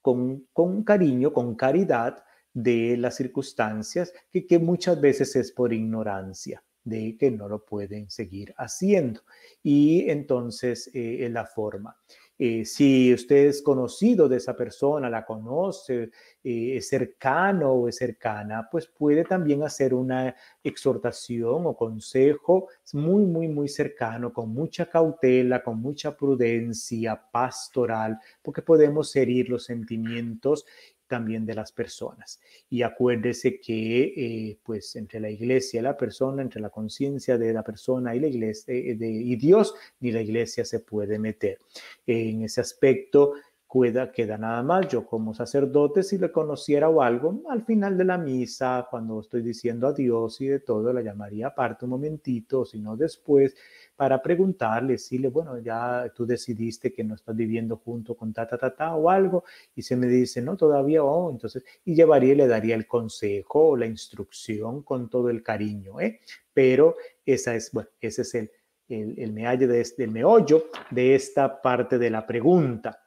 con, 0.00 0.46
con 0.52 0.84
cariño, 0.84 1.32
con 1.32 1.54
caridad, 1.54 2.23
de 2.54 2.96
las 2.96 3.16
circunstancias 3.16 4.14
que, 4.30 4.46
que 4.46 4.58
muchas 4.58 5.00
veces 5.00 5.36
es 5.36 5.52
por 5.52 5.72
ignorancia 5.72 6.62
de 6.84 7.16
que 7.18 7.30
no 7.30 7.48
lo 7.48 7.64
pueden 7.64 8.10
seguir 8.10 8.54
haciendo. 8.56 9.22
Y 9.62 10.08
entonces 10.08 10.90
eh, 10.94 11.28
la 11.30 11.46
forma. 11.46 11.96
Eh, 12.36 12.64
si 12.64 13.14
usted 13.14 13.46
es 13.46 13.62
conocido 13.62 14.28
de 14.28 14.38
esa 14.38 14.56
persona, 14.56 15.08
la 15.08 15.24
conoce, 15.24 16.10
eh, 16.42 16.76
es 16.76 16.88
cercano 16.88 17.70
o 17.72 17.88
es 17.88 17.96
cercana, 17.96 18.68
pues 18.70 18.88
puede 18.88 19.24
también 19.24 19.62
hacer 19.62 19.94
una 19.94 20.34
exhortación 20.62 21.64
o 21.64 21.76
consejo 21.76 22.68
muy, 22.92 23.24
muy, 23.24 23.46
muy 23.46 23.68
cercano, 23.68 24.32
con 24.32 24.50
mucha 24.50 24.86
cautela, 24.90 25.62
con 25.62 25.80
mucha 25.80 26.16
prudencia 26.16 27.22
pastoral, 27.30 28.18
porque 28.42 28.62
podemos 28.62 29.14
herir 29.14 29.48
los 29.48 29.64
sentimientos 29.64 30.66
también 31.06 31.46
de 31.46 31.54
las 31.54 31.72
personas. 31.72 32.40
Y 32.68 32.82
acuérdese 32.82 33.60
que, 33.60 34.02
eh, 34.16 34.58
pues, 34.62 34.96
entre 34.96 35.20
la 35.20 35.30
iglesia 35.30 35.80
y 35.80 35.82
la 35.82 35.96
persona, 35.96 36.42
entre 36.42 36.60
la 36.60 36.70
conciencia 36.70 37.38
de 37.38 37.52
la 37.52 37.62
persona 37.62 38.14
y 38.14 38.20
la 38.20 38.28
iglesia 38.28 38.74
eh, 38.74 38.96
y 39.00 39.36
Dios, 39.36 39.74
ni 40.00 40.12
la 40.12 40.22
iglesia 40.22 40.64
se 40.64 40.80
puede 40.80 41.18
meter. 41.18 41.58
En 42.06 42.42
ese 42.42 42.60
aspecto, 42.60 43.34
queda, 43.74 44.12
queda 44.12 44.38
nada 44.38 44.62
más. 44.62 44.88
Yo 44.88 45.04
como 45.04 45.34
sacerdote, 45.34 46.02
si 46.02 46.18
le 46.18 46.30
conociera 46.30 46.88
o 46.88 47.02
algo, 47.02 47.42
al 47.48 47.64
final 47.64 47.98
de 47.98 48.04
la 48.04 48.18
misa, 48.18 48.86
cuando 48.90 49.20
estoy 49.20 49.42
diciendo 49.42 49.88
adiós 49.88 50.40
y 50.40 50.46
de 50.46 50.60
todo, 50.60 50.92
la 50.92 51.02
llamaría 51.02 51.48
aparte 51.48 51.84
un 51.84 51.92
momentito, 51.92 52.64
si 52.64 52.78
no 52.78 52.96
después, 52.96 53.56
para 53.96 54.20
preguntarle, 54.20 54.96
le 55.10 55.28
bueno, 55.28 55.58
ya 55.58 56.12
tú 56.14 56.26
decidiste 56.26 56.92
que 56.92 57.04
no 57.04 57.14
estás 57.14 57.36
viviendo 57.36 57.76
junto 57.76 58.16
con 58.16 58.32
ta, 58.32 58.46
ta, 58.46 58.58
ta, 58.58 58.74
ta 58.74 58.94
o 58.96 59.08
algo, 59.08 59.44
y 59.74 59.82
se 59.82 59.96
me 59.96 60.06
dice, 60.06 60.42
no, 60.42 60.56
todavía, 60.56 61.02
oh, 61.04 61.30
entonces, 61.30 61.64
y 61.84 61.94
llevaría 61.94 62.32
y 62.32 62.36
le 62.36 62.48
daría 62.48 62.74
el 62.74 62.86
consejo 62.86 63.68
o 63.68 63.76
la 63.76 63.86
instrucción 63.86 64.82
con 64.82 65.08
todo 65.08 65.30
el 65.30 65.42
cariño, 65.42 66.00
¿eh? 66.00 66.20
Pero 66.52 66.96
esa 67.24 67.54
es, 67.54 67.70
bueno, 67.72 67.88
ese 68.00 68.22
es 68.22 68.34
el, 68.34 68.50
el, 68.88 69.18
el 69.18 69.34
de, 69.68 69.80
este, 69.80 70.06
meollo 70.06 70.70
de 70.90 71.14
esta 71.14 71.60
parte 71.62 71.98
de 71.98 72.10
la 72.10 72.26
pregunta. 72.26 73.00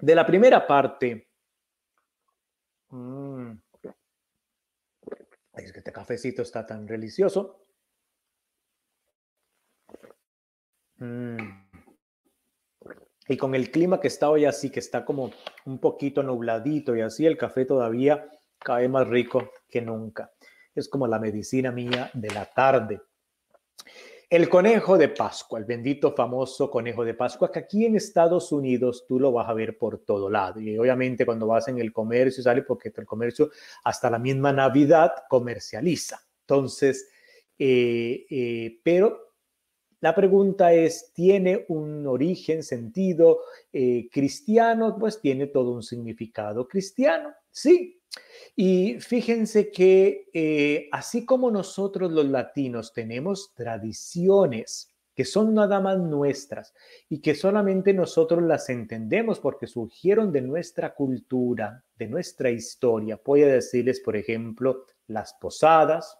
De 0.00 0.14
la 0.14 0.26
primera 0.26 0.66
parte, 0.66 1.28
mmm, 2.90 3.52
es 5.54 5.72
que 5.72 5.78
este 5.78 5.92
cafecito 5.92 6.42
está 6.42 6.66
tan 6.66 6.86
delicioso. 6.86 7.59
Mm. 11.00 11.36
Y 13.28 13.36
con 13.36 13.54
el 13.54 13.70
clima 13.70 14.00
que 14.00 14.08
está 14.08 14.30
hoy 14.30 14.44
así, 14.44 14.70
que 14.70 14.80
está 14.80 15.04
como 15.04 15.30
un 15.66 15.78
poquito 15.78 16.22
nubladito 16.22 16.96
y 16.96 17.00
así, 17.00 17.26
el 17.26 17.36
café 17.36 17.64
todavía 17.64 18.28
cae 18.58 18.88
más 18.88 19.06
rico 19.08 19.52
que 19.68 19.80
nunca. 19.80 20.32
Es 20.74 20.88
como 20.88 21.06
la 21.06 21.18
medicina 21.18 21.70
mía 21.70 22.10
de 22.14 22.30
la 22.30 22.44
tarde. 22.46 23.00
El 24.28 24.48
conejo 24.48 24.96
de 24.96 25.08
Pascua, 25.08 25.58
el 25.58 25.64
bendito 25.64 26.12
famoso 26.12 26.70
conejo 26.70 27.04
de 27.04 27.14
Pascua, 27.14 27.50
que 27.50 27.58
aquí 27.58 27.84
en 27.84 27.96
Estados 27.96 28.52
Unidos 28.52 29.04
tú 29.08 29.18
lo 29.18 29.32
vas 29.32 29.48
a 29.48 29.54
ver 29.54 29.76
por 29.76 29.98
todo 30.04 30.30
lado. 30.30 30.60
Y 30.60 30.78
obviamente 30.78 31.26
cuando 31.26 31.48
vas 31.48 31.66
en 31.66 31.78
el 31.78 31.92
comercio 31.92 32.42
sale 32.42 32.62
porque 32.62 32.92
el 32.96 33.06
comercio 33.06 33.50
hasta 33.82 34.08
la 34.08 34.20
misma 34.20 34.52
Navidad 34.52 35.12
comercializa. 35.28 36.20
Entonces, 36.42 37.10
eh, 37.58 38.24
eh, 38.30 38.80
pero 38.84 39.29
la 40.00 40.14
pregunta 40.14 40.72
es, 40.72 41.12
¿tiene 41.12 41.66
un 41.68 42.06
origen, 42.06 42.62
sentido 42.62 43.40
eh, 43.72 44.08
cristiano? 44.10 44.96
Pues 44.98 45.20
tiene 45.20 45.46
todo 45.46 45.72
un 45.72 45.82
significado 45.82 46.66
cristiano, 46.66 47.34
sí. 47.50 48.00
Y 48.56 48.98
fíjense 49.00 49.70
que 49.70 50.28
eh, 50.32 50.88
así 50.90 51.24
como 51.24 51.50
nosotros 51.50 52.10
los 52.10 52.26
latinos 52.26 52.92
tenemos 52.92 53.52
tradiciones 53.54 54.90
que 55.14 55.24
son 55.26 55.52
nada 55.54 55.80
más 55.80 55.98
nuestras 55.98 56.72
y 57.08 57.20
que 57.20 57.34
solamente 57.34 57.92
nosotros 57.92 58.42
las 58.42 58.70
entendemos 58.70 59.38
porque 59.38 59.66
surgieron 59.66 60.32
de 60.32 60.40
nuestra 60.40 60.94
cultura, 60.94 61.84
de 61.94 62.08
nuestra 62.08 62.50
historia. 62.50 63.20
Voy 63.22 63.42
a 63.42 63.48
decirles, 63.48 64.00
por 64.00 64.16
ejemplo, 64.16 64.86
las 65.08 65.34
posadas, 65.34 66.16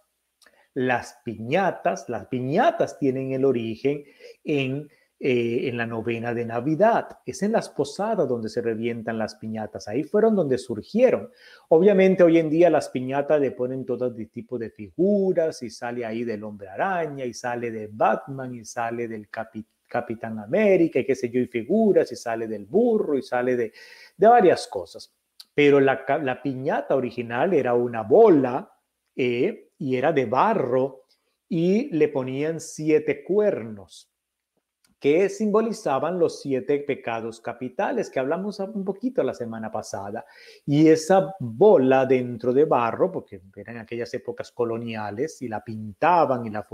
las 0.73 1.19
piñatas, 1.25 2.07
las 2.07 2.27
piñatas 2.27 2.97
tienen 2.97 3.33
el 3.33 3.43
origen 3.45 4.03
en, 4.43 4.89
eh, 5.19 5.67
en 5.67 5.77
la 5.77 5.85
novena 5.85 6.33
de 6.33 6.45
Navidad. 6.45 7.19
Es 7.25 7.43
en 7.43 7.51
las 7.51 7.69
posadas 7.69 8.27
donde 8.27 8.49
se 8.49 8.61
revientan 8.61 9.17
las 9.17 9.35
piñatas. 9.35 9.87
Ahí 9.87 10.03
fueron 10.03 10.35
donde 10.35 10.57
surgieron. 10.57 11.29
Obviamente 11.69 12.23
hoy 12.23 12.37
en 12.37 12.49
día 12.49 12.69
las 12.69 12.89
piñatas 12.89 13.39
le 13.41 13.51
ponen 13.51 13.85
todo 13.85 14.13
tipo 14.13 14.57
de 14.57 14.69
figuras 14.69 15.61
y 15.63 15.69
sale 15.69 16.05
ahí 16.05 16.23
del 16.23 16.43
hombre 16.43 16.69
araña 16.69 17.25
y 17.25 17.33
sale 17.33 17.69
de 17.71 17.89
Batman 17.91 18.55
y 18.55 18.63
sale 18.63 19.07
del 19.07 19.27
Capitán 19.87 20.39
América 20.39 20.99
y 20.99 21.05
qué 21.05 21.15
sé 21.15 21.29
yo, 21.29 21.41
y 21.41 21.47
figuras 21.47 22.11
y 22.13 22.15
sale 22.15 22.47
del 22.47 22.65
burro 22.65 23.17
y 23.17 23.21
sale 23.21 23.57
de, 23.57 23.73
de 24.15 24.27
varias 24.27 24.67
cosas. 24.67 25.13
Pero 25.53 25.81
la, 25.81 26.05
la 26.23 26.41
piñata 26.41 26.95
original 26.95 27.53
era 27.53 27.73
una 27.73 28.03
bola 28.03 28.71
eh, 29.13 29.70
y 29.81 29.95
era 29.95 30.13
de 30.13 30.25
barro 30.25 31.05
y 31.49 31.89
le 31.89 32.07
ponían 32.07 32.59
siete 32.59 33.23
cuernos 33.23 34.10
que 35.01 35.29
simbolizaban 35.29 36.19
los 36.19 36.41
siete 36.41 36.77
pecados 36.77 37.41
capitales 37.41 38.11
que 38.11 38.19
hablamos 38.19 38.59
un 38.59 38.85
poquito 38.85 39.23
la 39.23 39.33
semana 39.33 39.71
pasada. 39.71 40.23
Y 40.63 40.89
esa 40.89 41.33
bola 41.39 42.05
dentro 42.05 42.53
de 42.53 42.65
barro, 42.65 43.11
porque 43.11 43.41
eran 43.55 43.79
aquellas 43.79 44.13
épocas 44.13 44.51
coloniales, 44.51 45.41
y 45.41 45.47
la 45.47 45.63
pintaban 45.63 46.45
y 46.45 46.51
la, 46.51 46.67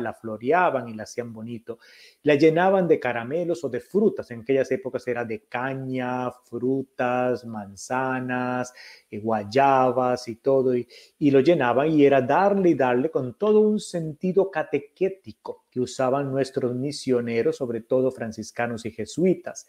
la 0.00 0.12
floreaban 0.12 0.88
y 0.88 0.94
la 0.94 1.04
hacían 1.04 1.32
bonito, 1.32 1.78
la 2.24 2.34
llenaban 2.34 2.88
de 2.88 2.98
caramelos 2.98 3.62
o 3.62 3.68
de 3.68 3.78
frutas. 3.78 4.28
En 4.32 4.40
aquellas 4.40 4.68
épocas 4.72 5.06
era 5.06 5.24
de 5.24 5.44
caña, 5.44 6.32
frutas, 6.32 7.46
manzanas, 7.46 8.74
eh, 9.08 9.20
guayabas 9.20 10.26
y 10.26 10.34
todo, 10.34 10.74
y 10.74 11.30
lo 11.30 11.38
llenaban 11.38 11.88
y 11.92 12.04
era 12.04 12.20
darle 12.22 12.70
y 12.70 12.74
darle 12.74 13.08
con 13.08 13.34
todo 13.34 13.60
un 13.60 13.78
sentido 13.78 14.50
catequético 14.50 15.67
usaban 15.80 16.30
nuestros 16.30 16.74
misioneros, 16.74 17.56
sobre 17.56 17.80
todo 17.80 18.10
franciscanos 18.10 18.84
y 18.86 18.90
jesuitas, 18.90 19.66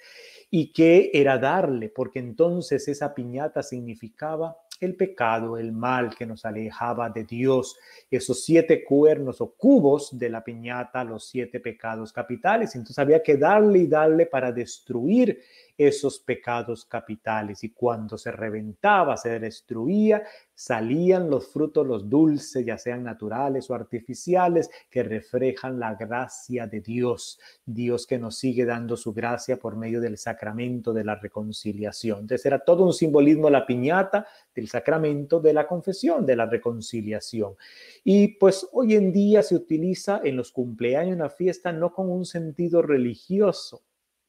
y 0.50 0.72
que 0.72 1.12
era 1.14 1.38
darle, 1.38 1.90
porque 1.90 2.20
entonces 2.20 2.88
esa 2.88 3.14
piñata 3.14 3.64
significaba 3.64 4.58
el 4.80 4.96
pecado, 4.96 5.58
el 5.58 5.74
mal 5.74 6.16
que 6.16 6.26
nos 6.26 6.46
alejaba 6.46 7.10
de 7.10 7.26
Dios, 7.26 7.78
esos 8.10 8.44
siete 8.44 8.84
cuernos 8.84 9.42
o 9.42 9.52
cubos 9.52 10.18
de 10.18 10.30
la 10.30 10.44
piñata, 10.44 11.04
los 11.04 11.28
siete 11.28 11.60
pecados 11.60 12.14
capitales. 12.14 12.76
Entonces 12.76 13.00
había 13.00 13.22
que 13.22 13.36
darle 13.36 13.80
y 13.80 13.88
darle 13.88 14.26
para 14.26 14.52
destruir 14.52 15.42
esos 15.80 16.20
pecados 16.20 16.84
capitales 16.84 17.64
y 17.64 17.70
cuando 17.70 18.18
se 18.18 18.34
reventaba, 18.34 19.16
se 19.16 19.40
destruía, 19.40 20.24
salían 20.54 21.30
los 21.30 21.48
frutos, 21.48 21.88
los 21.88 22.10
dulces, 22.10 22.66
ya 22.66 22.78
sean 22.78 23.02
naturales 23.02 23.70
o 23.70 23.76
artificiales, 23.76 24.70
que 24.90 25.04
reflejan 25.04 25.80
la 25.80 25.96
gracia 25.96 26.68
de 26.68 26.82
Dios, 26.82 27.40
Dios 27.66 28.06
que 28.06 28.20
nos 28.20 28.38
sigue 28.38 28.66
dando 28.66 28.98
su 28.98 29.14
gracia 29.14 29.58
por 29.58 29.78
medio 29.78 30.02
del 30.02 30.18
sacramento 30.18 30.92
de 30.92 31.06
la 31.06 31.16
reconciliación. 31.16 32.20
Entonces 32.20 32.46
era 32.46 32.60
todo 32.60 32.84
un 32.84 32.92
simbolismo 32.92 33.50
la 33.50 33.66
piñata 33.66 34.28
del 34.54 34.68
sacramento 34.68 35.40
de 35.40 35.54
la 35.54 35.66
confesión, 35.66 36.26
de 36.26 36.36
la 36.36 36.46
reconciliación. 36.46 37.56
Y 38.04 38.28
pues 38.36 38.68
hoy 38.74 38.96
en 38.96 39.14
día 39.14 39.44
se 39.44 39.56
utiliza 39.56 40.20
en 40.26 40.36
los 40.36 40.52
cumpleaños, 40.52 41.14
en 41.14 41.20
la 41.20 41.30
fiesta, 41.30 41.72
no 41.72 41.94
con 41.94 42.12
un 42.12 42.26
sentido 42.26 42.82
religioso, 42.82 43.84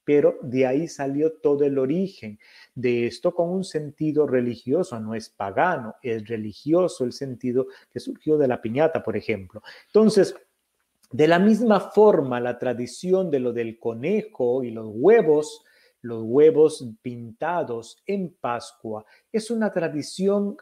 pero 0.04 0.38
de 0.42 0.66
ahí 0.66 0.88
salió 0.88 1.32
todo 1.32 1.64
el 1.64 1.78
origen 1.78 2.38
de 2.74 3.06
esto 3.06 3.34
con 3.34 3.50
un 3.50 3.64
sentido 3.64 4.26
religioso, 4.26 4.98
no 4.98 5.14
es 5.14 5.28
pagano, 5.28 5.94
es 6.02 6.26
religioso 6.26 7.04
el 7.04 7.12
sentido 7.12 7.66
que 7.92 8.00
surgió 8.00 8.38
de 8.38 8.48
la 8.48 8.60
piñata, 8.60 9.02
por 9.02 9.16
ejemplo. 9.16 9.62
Entonces, 9.86 10.34
de 11.12 11.26
la 11.26 11.38
misma 11.38 11.80
forma, 11.80 12.40
la 12.40 12.58
tradición 12.58 13.30
de 13.30 13.40
lo 13.40 13.52
del 13.52 13.78
conejo 13.78 14.62
y 14.62 14.70
los 14.70 14.86
huevos, 14.88 15.64
los 16.02 16.22
huevos 16.24 16.86
pintados 17.02 18.02
en 18.06 18.36
Pascua, 18.40 19.04
es 19.32 19.50
una 19.50 19.72
tradición 19.72 20.56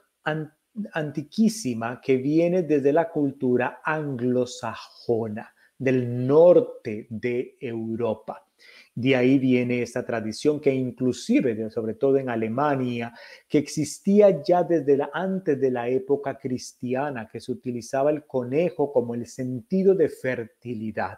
antiquísima 0.92 2.00
que 2.00 2.16
viene 2.16 2.62
desde 2.62 2.92
la 2.92 3.10
cultura 3.10 3.80
anglosajona 3.84 5.54
del 5.78 6.26
norte 6.26 7.06
de 7.10 7.56
Europa. 7.60 8.47
De 9.00 9.14
ahí 9.14 9.38
viene 9.38 9.80
esta 9.80 10.04
tradición 10.04 10.58
que 10.58 10.74
inclusive, 10.74 11.70
sobre 11.70 11.94
todo 11.94 12.16
en 12.16 12.28
Alemania, 12.28 13.14
que 13.48 13.58
existía 13.58 14.42
ya 14.42 14.64
desde 14.64 14.98
antes 15.12 15.60
de 15.60 15.70
la 15.70 15.88
época 15.88 16.36
cristiana, 16.36 17.28
que 17.30 17.38
se 17.38 17.52
utilizaba 17.52 18.10
el 18.10 18.24
conejo 18.24 18.92
como 18.92 19.14
el 19.14 19.26
sentido 19.26 19.94
de 19.94 20.08
fertilidad. 20.08 21.16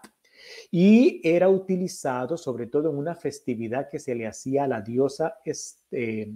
Y 0.70 1.22
era 1.24 1.48
utilizado 1.48 2.36
sobre 2.36 2.66
todo 2.66 2.90
en 2.90 2.98
una 2.98 3.14
festividad 3.14 3.88
que 3.88 3.98
se 3.98 4.14
le 4.14 4.26
hacía 4.26 4.64
a 4.64 4.68
la 4.68 4.82
diosa 4.82 5.38
este, 5.42 6.34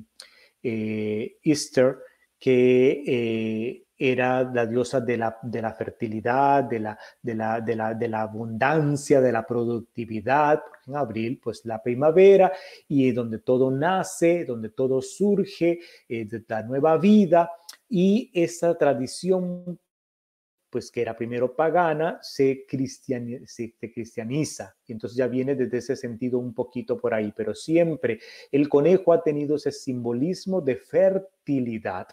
eh, 0.62 1.36
Easter, 1.42 1.98
que 2.38 3.02
eh, 3.06 3.83
era 3.96 4.42
la 4.42 4.66
diosa 4.66 5.00
de 5.00 5.16
la, 5.16 5.38
de 5.42 5.62
la 5.62 5.72
fertilidad, 5.72 6.64
de 6.64 6.80
la, 6.80 6.98
de, 7.22 7.34
la, 7.34 7.60
de, 7.60 7.76
la, 7.76 7.94
de 7.94 8.08
la 8.08 8.22
abundancia, 8.22 9.20
de 9.20 9.32
la 9.32 9.46
productividad. 9.46 10.62
En 10.86 10.96
abril, 10.96 11.40
pues 11.42 11.64
la 11.64 11.82
primavera 11.82 12.52
y 12.88 13.12
donde 13.12 13.38
todo 13.38 13.70
nace, 13.70 14.44
donde 14.44 14.70
todo 14.70 15.00
surge, 15.00 15.80
eh, 16.08 16.28
la 16.48 16.62
nueva 16.62 16.98
vida. 16.98 17.50
Y 17.88 18.30
esa 18.34 18.76
tradición 18.76 19.78
pues 20.74 20.90
que 20.90 21.02
era 21.02 21.16
primero 21.16 21.54
pagana, 21.54 22.18
se, 22.20 22.66
se, 23.46 23.74
cristianiza. 23.92 24.74
Y 24.84 24.92
entonces 24.92 25.16
ya 25.16 25.28
viene 25.28 25.54
desde 25.54 25.78
ese 25.78 25.94
sentido 25.94 26.40
un 26.40 26.52
poquito 26.52 26.98
por 26.98 27.14
ahí, 27.14 27.32
pero 27.36 27.54
siempre 27.54 28.18
el 28.50 28.68
conejo 28.68 29.12
ha 29.12 29.22
tenido 29.22 29.54
ese 29.54 29.70
simbolismo 29.70 30.60
de 30.60 30.74
fertilidad. 30.74 32.08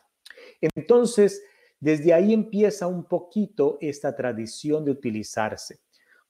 Entonces, 0.76 1.42
desde 1.82 2.14
ahí 2.14 2.34
empieza 2.34 2.88
un 2.88 3.04
poquito 3.04 3.78
esta 3.82 4.16
tradición 4.16 4.86
de 4.86 4.92
utilizarse 4.92 5.82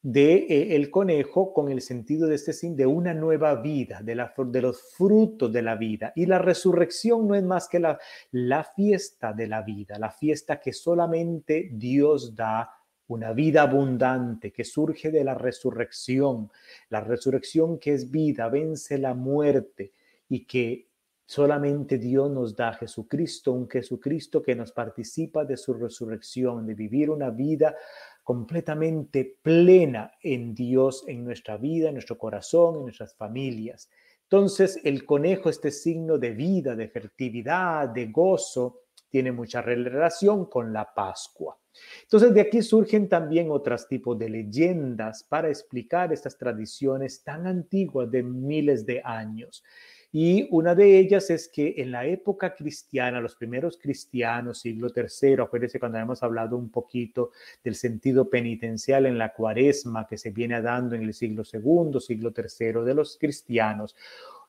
de 0.01 0.33
eh, 0.33 0.75
el 0.75 0.89
conejo 0.89 1.53
con 1.53 1.69
el 1.69 1.81
sentido 1.81 2.27
de 2.27 2.35
este 2.35 2.53
de 2.71 2.85
una 2.87 3.13
nueva 3.13 3.55
vida, 3.61 4.01
de, 4.01 4.15
los 4.15 4.81
frutos 4.95 5.53
de 5.53 5.61
la 5.61 5.75
vida. 5.75 6.11
Y 6.15 6.25
la 6.25 6.39
resurrección 6.39 7.27
no 7.27 7.35
es 7.35 7.43
más 7.43 7.67
que 7.67 7.79
la 7.79 8.63
fiesta 8.75 9.31
de 9.31 9.47
la 9.47 9.61
vida, 9.61 9.99
la 9.99 10.09
fiesta 10.09 10.59
que 10.59 10.73
solamente 10.73 11.69
Dios 11.71 12.35
da 12.35 12.71
una 13.07 13.33
vida 13.33 13.63
abundante 13.63 14.51
que 14.51 14.63
surge 14.63 15.11
de 15.11 15.23
la 15.23 15.35
resurrección, 15.35 16.49
la 16.89 17.01
resurrección 17.01 17.77
que 17.77 17.93
es 17.93 18.09
vida, 18.09 18.47
vence 18.47 18.97
la 18.97 19.13
muerte 19.13 19.91
y 20.29 20.45
que 20.45 20.87
solamente 21.25 21.97
Dios 21.97 22.29
nos 22.29 22.55
da 22.55 22.73
Jesucristo, 22.73 23.51
un 23.51 23.69
Jesucristo 23.69 24.41
que 24.41 24.55
nos 24.55 24.71
participa 24.71 25.45
de 25.45 25.57
su 25.57 25.73
resurrección, 25.73 26.65
de 26.65 26.73
vivir 26.73 27.09
una 27.09 27.29
vida 27.29 27.75
completamente 28.23 29.37
plena 29.41 30.11
en 30.21 30.53
Dios, 30.53 31.03
en 31.07 31.23
nuestra 31.23 31.57
vida, 31.57 31.87
en 31.89 31.95
nuestro 31.95 32.17
corazón, 32.17 32.75
en 32.77 32.81
nuestras 32.83 33.15
familias. 33.15 33.89
Entonces, 34.23 34.79
el 34.83 35.05
conejo, 35.05 35.49
este 35.49 35.71
signo 35.71 36.17
de 36.17 36.31
vida, 36.31 36.75
de 36.75 36.87
fertilidad, 36.87 37.89
de 37.89 38.07
gozo, 38.07 38.83
tiene 39.09 39.31
mucha 39.31 39.61
relación 39.61 40.45
con 40.45 40.71
la 40.71 40.93
Pascua. 40.93 41.57
Entonces, 42.03 42.33
de 42.33 42.41
aquí 42.41 42.61
surgen 42.61 43.09
también 43.09 43.51
otros 43.51 43.87
tipos 43.87 44.17
de 44.17 44.29
leyendas 44.29 45.23
para 45.23 45.49
explicar 45.49 46.13
estas 46.13 46.37
tradiciones 46.37 47.23
tan 47.23 47.45
antiguas 47.47 48.09
de 48.09 48.23
miles 48.23 48.85
de 48.85 49.01
años. 49.03 49.63
Y 50.13 50.47
una 50.51 50.75
de 50.75 50.99
ellas 50.99 51.29
es 51.29 51.47
que 51.47 51.75
en 51.77 51.91
la 51.91 52.05
época 52.05 52.53
cristiana, 52.53 53.21
los 53.21 53.35
primeros 53.35 53.77
cristianos, 53.77 54.59
siglo 54.59 54.89
III, 54.93 55.35
acuérdense 55.41 55.79
cuando 55.79 55.99
hemos 55.99 56.21
hablado 56.21 56.57
un 56.57 56.69
poquito 56.69 57.31
del 57.63 57.75
sentido 57.75 58.29
penitencial 58.29 59.05
en 59.05 59.17
la 59.17 59.33
cuaresma 59.33 60.05
que 60.07 60.17
se 60.17 60.31
viene 60.31 60.61
dando 60.61 60.95
en 60.95 61.03
el 61.03 61.13
siglo 61.13 61.43
II, 61.51 61.99
siglo 62.01 62.33
III 62.35 62.83
de 62.83 62.93
los 62.93 63.17
cristianos, 63.17 63.95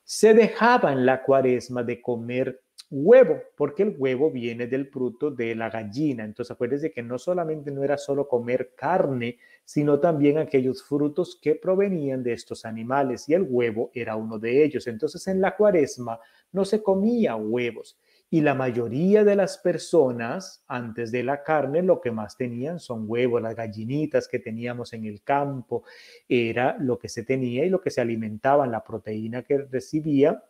se 0.03 0.35
dejaba 0.35 0.93
en 0.93 1.07
la 1.07 1.23
cuaresma 1.23 1.85
de 1.85 2.03
comer 2.03 2.61
huevo, 2.93 3.41
porque 3.57 3.83
el 3.85 3.97
huevo 3.99 4.31
viene 4.31 4.67
del 4.67 4.87
fruto 4.87 5.31
de 5.31 5.55
la 5.55 5.71
gallina. 5.71 6.25
Entonces 6.25 6.53
acuérdense 6.53 6.93
que 6.93 7.03
no 7.03 7.19
solamente 7.19 7.71
no 7.71 7.83
era 7.83 7.97
solo 7.97 8.29
comer 8.29 8.75
carne, 8.77 9.39
sino 9.65 9.99
también 9.99 10.37
aquellos 10.37 10.85
frutos 10.85 11.39
que 11.41 11.55
provenían 11.55 12.23
de 12.23 12.35
estos 12.35 12.67
animales 12.67 13.29
y 13.29 13.35
el 13.35 13.47
huevo 13.49 13.91
era 13.95 14.15
uno 14.17 14.39
de 14.39 14.63
ellos. 14.63 14.87
Entonces 14.87 15.27
en 15.27 15.41
la 15.41 15.57
cuaresma 15.57 16.21
no 16.53 16.67
se 16.67 16.83
comía 16.83 17.35
huevos 17.35 17.99
y 18.29 18.41
la 18.41 18.55
mayoría 18.55 19.25
de 19.25 19.37
las 19.37 19.59
personas 19.59 20.65
antes 20.67 21.13
de 21.13 21.23
la 21.23 21.43
carne 21.43 21.83
lo 21.83 22.01
que 22.01 22.11
más 22.11 22.37
tenían 22.37 22.79
son 22.79 23.05
huevos, 23.07 23.43
las 23.43 23.55
gallinitas 23.55 24.27
que 24.27 24.39
teníamos 24.39 24.95
en 24.95 25.05
el 25.05 25.23
campo, 25.23 25.85
era 26.29 26.77
lo 26.79 26.99
que 26.99 27.11
se 27.11 27.25
tenía 27.25 27.67
y 27.67 27.69
lo 27.69 27.81
que 27.81 27.91
se 27.91 28.01
alimentaban, 28.01 28.71
la 28.71 28.85
proteína 28.85 29.43
que 29.43 29.59
recibía 29.59 30.43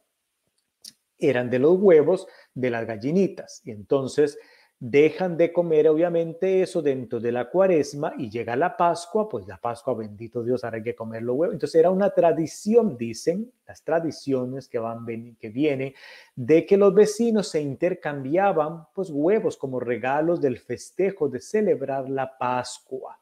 eran 1.22 1.48
de 1.48 1.58
los 1.58 1.78
huevos 1.78 2.26
de 2.54 2.70
las 2.70 2.86
gallinitas. 2.86 3.62
Y 3.64 3.70
entonces 3.70 4.38
dejan 4.84 5.36
de 5.36 5.52
comer 5.52 5.88
obviamente 5.88 6.60
eso 6.60 6.82
dentro 6.82 7.20
de 7.20 7.30
la 7.30 7.48
cuaresma 7.48 8.14
y 8.18 8.28
llega 8.28 8.56
la 8.56 8.76
Pascua, 8.76 9.28
pues 9.28 9.46
la 9.46 9.56
Pascua, 9.56 9.94
bendito 9.94 10.42
Dios, 10.42 10.64
ahora 10.64 10.78
hay 10.78 10.82
que 10.82 10.96
comer 10.96 11.22
los 11.22 11.36
huevos. 11.36 11.54
Entonces 11.54 11.78
era 11.78 11.90
una 11.90 12.10
tradición, 12.10 12.96
dicen 12.96 13.52
las 13.64 13.84
tradiciones 13.84 14.68
que 14.68 14.80
van 14.80 15.06
que 15.38 15.50
viene 15.50 15.94
de 16.34 16.66
que 16.66 16.76
los 16.76 16.92
vecinos 16.92 17.46
se 17.46 17.62
intercambiaban 17.62 18.88
pues 18.92 19.08
huevos 19.10 19.56
como 19.56 19.78
regalos 19.78 20.40
del 20.40 20.58
festejo 20.58 21.28
de 21.28 21.40
celebrar 21.40 22.10
la 22.10 22.36
Pascua. 22.36 23.20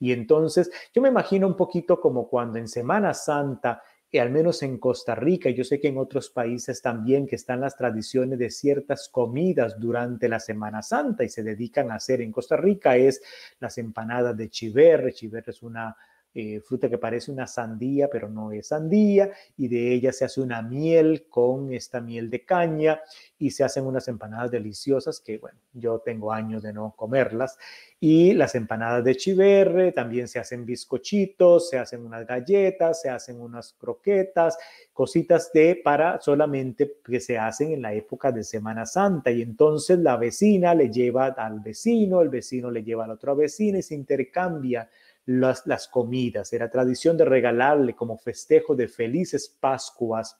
Y 0.00 0.12
entonces 0.12 0.70
yo 0.94 1.02
me 1.02 1.10
imagino 1.10 1.46
un 1.46 1.56
poquito 1.56 2.00
como 2.00 2.30
cuando 2.30 2.58
en 2.58 2.66
Semana 2.66 3.12
Santa 3.12 3.82
y 4.10 4.18
al 4.18 4.30
menos 4.30 4.62
en 4.62 4.78
Costa 4.78 5.14
Rica, 5.14 5.50
yo 5.50 5.64
sé 5.64 5.78
que 5.78 5.88
en 5.88 5.98
otros 5.98 6.30
países 6.30 6.80
también 6.80 7.26
que 7.26 7.36
están 7.36 7.60
las 7.60 7.76
tradiciones 7.76 8.38
de 8.38 8.50
ciertas 8.50 9.08
comidas 9.10 9.78
durante 9.78 10.28
la 10.28 10.40
Semana 10.40 10.82
Santa 10.82 11.24
y 11.24 11.28
se 11.28 11.42
dedican 11.42 11.90
a 11.90 11.96
hacer 11.96 12.22
en 12.22 12.32
Costa 12.32 12.56
Rica 12.56 12.96
es 12.96 13.20
las 13.60 13.76
empanadas 13.76 14.34
de 14.36 14.48
chiverre. 14.48 15.12
Chiverre 15.12 15.50
es 15.50 15.62
una 15.62 15.94
eh, 16.34 16.60
fruta 16.60 16.88
que 16.88 16.98
parece 16.98 17.32
una 17.32 17.46
sandía, 17.46 18.08
pero 18.10 18.28
no 18.28 18.52
es 18.52 18.68
sandía, 18.68 19.30
y 19.56 19.68
de 19.68 19.92
ella 19.92 20.12
se 20.12 20.24
hace 20.24 20.40
una 20.40 20.62
miel 20.62 21.26
con 21.28 21.72
esta 21.72 22.00
miel 22.00 22.30
de 22.30 22.44
caña 22.44 23.00
y 23.38 23.50
se 23.50 23.64
hacen 23.64 23.86
unas 23.86 24.06
empanadas 24.08 24.50
deliciosas 24.50 25.20
que, 25.20 25.38
bueno, 25.38 25.58
yo 25.72 26.00
tengo 26.00 26.32
años 26.32 26.62
de 26.62 26.72
no 26.72 26.94
comerlas. 26.96 27.58
Y 28.00 28.34
las 28.34 28.54
empanadas 28.54 29.02
de 29.04 29.16
chiverre, 29.16 29.90
también 29.92 30.28
se 30.28 30.38
hacen 30.38 30.64
bizcochitos, 30.64 31.70
se 31.70 31.78
hacen 31.78 32.04
unas 32.04 32.26
galletas, 32.26 33.00
se 33.00 33.10
hacen 33.10 33.40
unas 33.40 33.72
croquetas, 33.72 34.56
cositas 34.92 35.50
de 35.52 35.80
para 35.82 36.20
solamente 36.20 36.98
que 37.04 37.20
se 37.20 37.38
hacen 37.38 37.72
en 37.72 37.82
la 37.82 37.94
época 37.94 38.30
de 38.30 38.44
Semana 38.44 38.86
Santa. 38.86 39.30
Y 39.30 39.42
entonces 39.42 39.98
la 39.98 40.16
vecina 40.16 40.74
le 40.74 40.90
lleva 40.90 41.26
al 41.26 41.60
vecino, 41.60 42.20
el 42.20 42.28
vecino 42.28 42.70
le 42.70 42.84
lleva 42.84 43.04
a 43.04 43.08
la 43.08 43.14
otra 43.14 43.34
vecina 43.34 43.78
y 43.78 43.82
se 43.82 43.94
intercambia 43.94 44.88
las, 45.28 45.88
comidas. 45.88 46.52
Era 46.54 46.70
tradición 46.70 47.16
de 47.18 47.26
regalarle 47.26 47.94
como 47.94 48.16
festejo 48.16 48.74
de 48.74 48.88
felices 48.88 49.54
Pascuas 49.60 50.38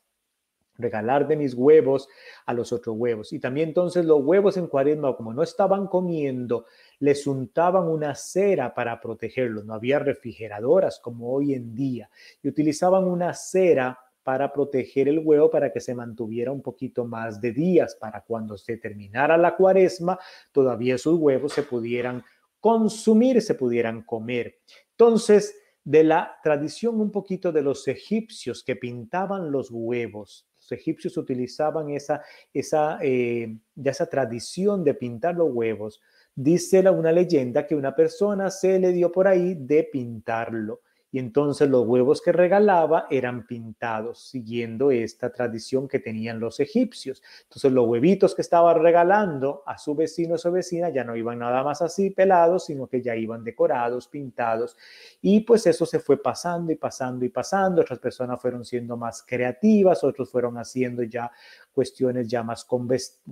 regalar 0.81 1.27
de 1.27 1.37
mis 1.37 1.55
huevos 1.55 2.09
a 2.46 2.55
los 2.55 2.72
otros 2.72 2.96
huevos. 2.96 3.33
Y 3.33 3.40
también 3.40 3.70
entonces 3.70 4.05
los 4.05 4.22
huevos 4.22 4.57
en 4.57 4.68
cuaresma, 4.68 5.16
como 5.16 5.35
no 5.35 5.42
estaban 5.42 5.88
comiendo, 5.88 6.66
les 7.01 7.27
untaban 7.27 7.88
una 7.88 8.14
cera 8.14 8.72
para 8.74 9.01
protegerlos. 9.01 9.64
No 9.64 9.74
había 9.74 9.98
refrigeradoras 9.98 11.01
como 11.01 11.33
hoy 11.33 11.55
en 11.55 11.74
día. 11.74 12.09
Y 12.42 12.48
utilizaban 12.48 13.05
una 13.05 13.35
cera 13.35 13.98
para 14.22 14.53
proteger 14.53 15.09
el 15.09 15.18
huevo 15.18 15.51
para 15.51 15.72
que 15.72 15.81
se 15.81 15.94
mantuviera 15.94 16.53
un 16.53 16.62
poquito 16.62 17.05
más 17.05 17.40
de 17.40 17.53
días, 17.53 17.96
para 17.96 18.22
cuando 18.22 18.57
se 18.57 18.77
terminara 18.77 19.37
la 19.37 19.57
cuaresma, 19.57 20.18
todavía 20.53 20.94
esos 20.94 21.18
huevos 21.18 21.55
se 21.55 21.62
pudieran 21.62 22.22
consumir, 22.61 23.40
se 23.42 23.55
pudieran 23.55 24.03
comer. 24.03 24.59
Entonces, 24.90 25.55
de 25.85 26.05
la 26.05 26.37
tradición 26.42 27.01
un 27.01 27.11
poquito 27.11 27.53
de 27.53 27.62
los 27.62 27.88
egipcios 27.88 28.62
que 28.62 28.77
pintaban 28.77 29.51
los 29.51 29.71
huevos, 29.71 30.47
los 30.57 30.73
egipcios 30.73 31.16
utilizaban 31.16 31.90
esa, 31.90 32.23
esa, 32.53 32.99
eh, 33.01 33.57
esa 33.83 34.07
tradición 34.07 34.85
de 34.85 34.94
pintar 34.94 35.35
los 35.37 35.51
huevos. 35.51 36.01
Dice 36.35 36.88
una 36.90 37.11
leyenda 37.11 37.66
que 37.66 37.75
una 37.75 37.94
persona 37.97 38.51
se 38.51 38.79
le 38.79 38.92
dio 38.92 39.11
por 39.11 39.27
ahí 39.27 39.55
de 39.55 39.85
pintarlo 39.85 40.83
y 41.11 41.18
entonces 41.18 41.71
los 41.71 41.87
huevos 41.87 42.21
que 42.21 42.33
regalaba 42.33 43.07
eran 43.11 43.47
pintados, 43.47 44.29
siguiendo 44.29 44.90
esta 44.90 45.31
tradición 45.31 45.88
que 45.88 45.99
tenían 45.99 46.38
los 46.38 46.61
egipcios. 46.61 47.23
Entonces 47.44 47.73
los 47.73 47.87
huevitos 47.87 48.35
que 48.35 48.42
estaba 48.42 48.75
regalando 48.75 49.62
a 49.66 49.79
su 49.79 49.94
vecino 49.94 50.35
o 50.35 50.38
su 50.38 50.53
vecina 50.53 50.90
ya 50.90 51.05
no 51.05 51.16
iban 51.16 51.38
nada 51.38 51.62
más 51.62 51.81
así 51.81 52.11
pelados, 52.11 52.66
sino 52.66 52.87
que 52.87 53.01
ya 53.01 53.16
iban 53.16 53.42
decorados, 53.42 54.07
pintados. 54.07 54.77
Y 55.23 55.40
pues 55.40 55.66
eso 55.66 55.87
se 55.87 55.99
fue 55.99 56.23
pasando 56.23 56.73
y 56.73 56.77
pasando 56.77 57.25
y 57.25 57.31
pasando. 57.31 57.81
Otras 57.81 57.99
personas 57.99 58.40
fueron 58.40 58.64
siendo 58.64 58.97
más 58.97 59.25
creativas, 59.27 60.05
otros 60.05 60.31
fueron 60.31 60.59
haciendo 60.59 61.03
ya 61.05 61.31
cuestiones 61.72 62.26
ya 62.28 62.42
más 62.42 62.66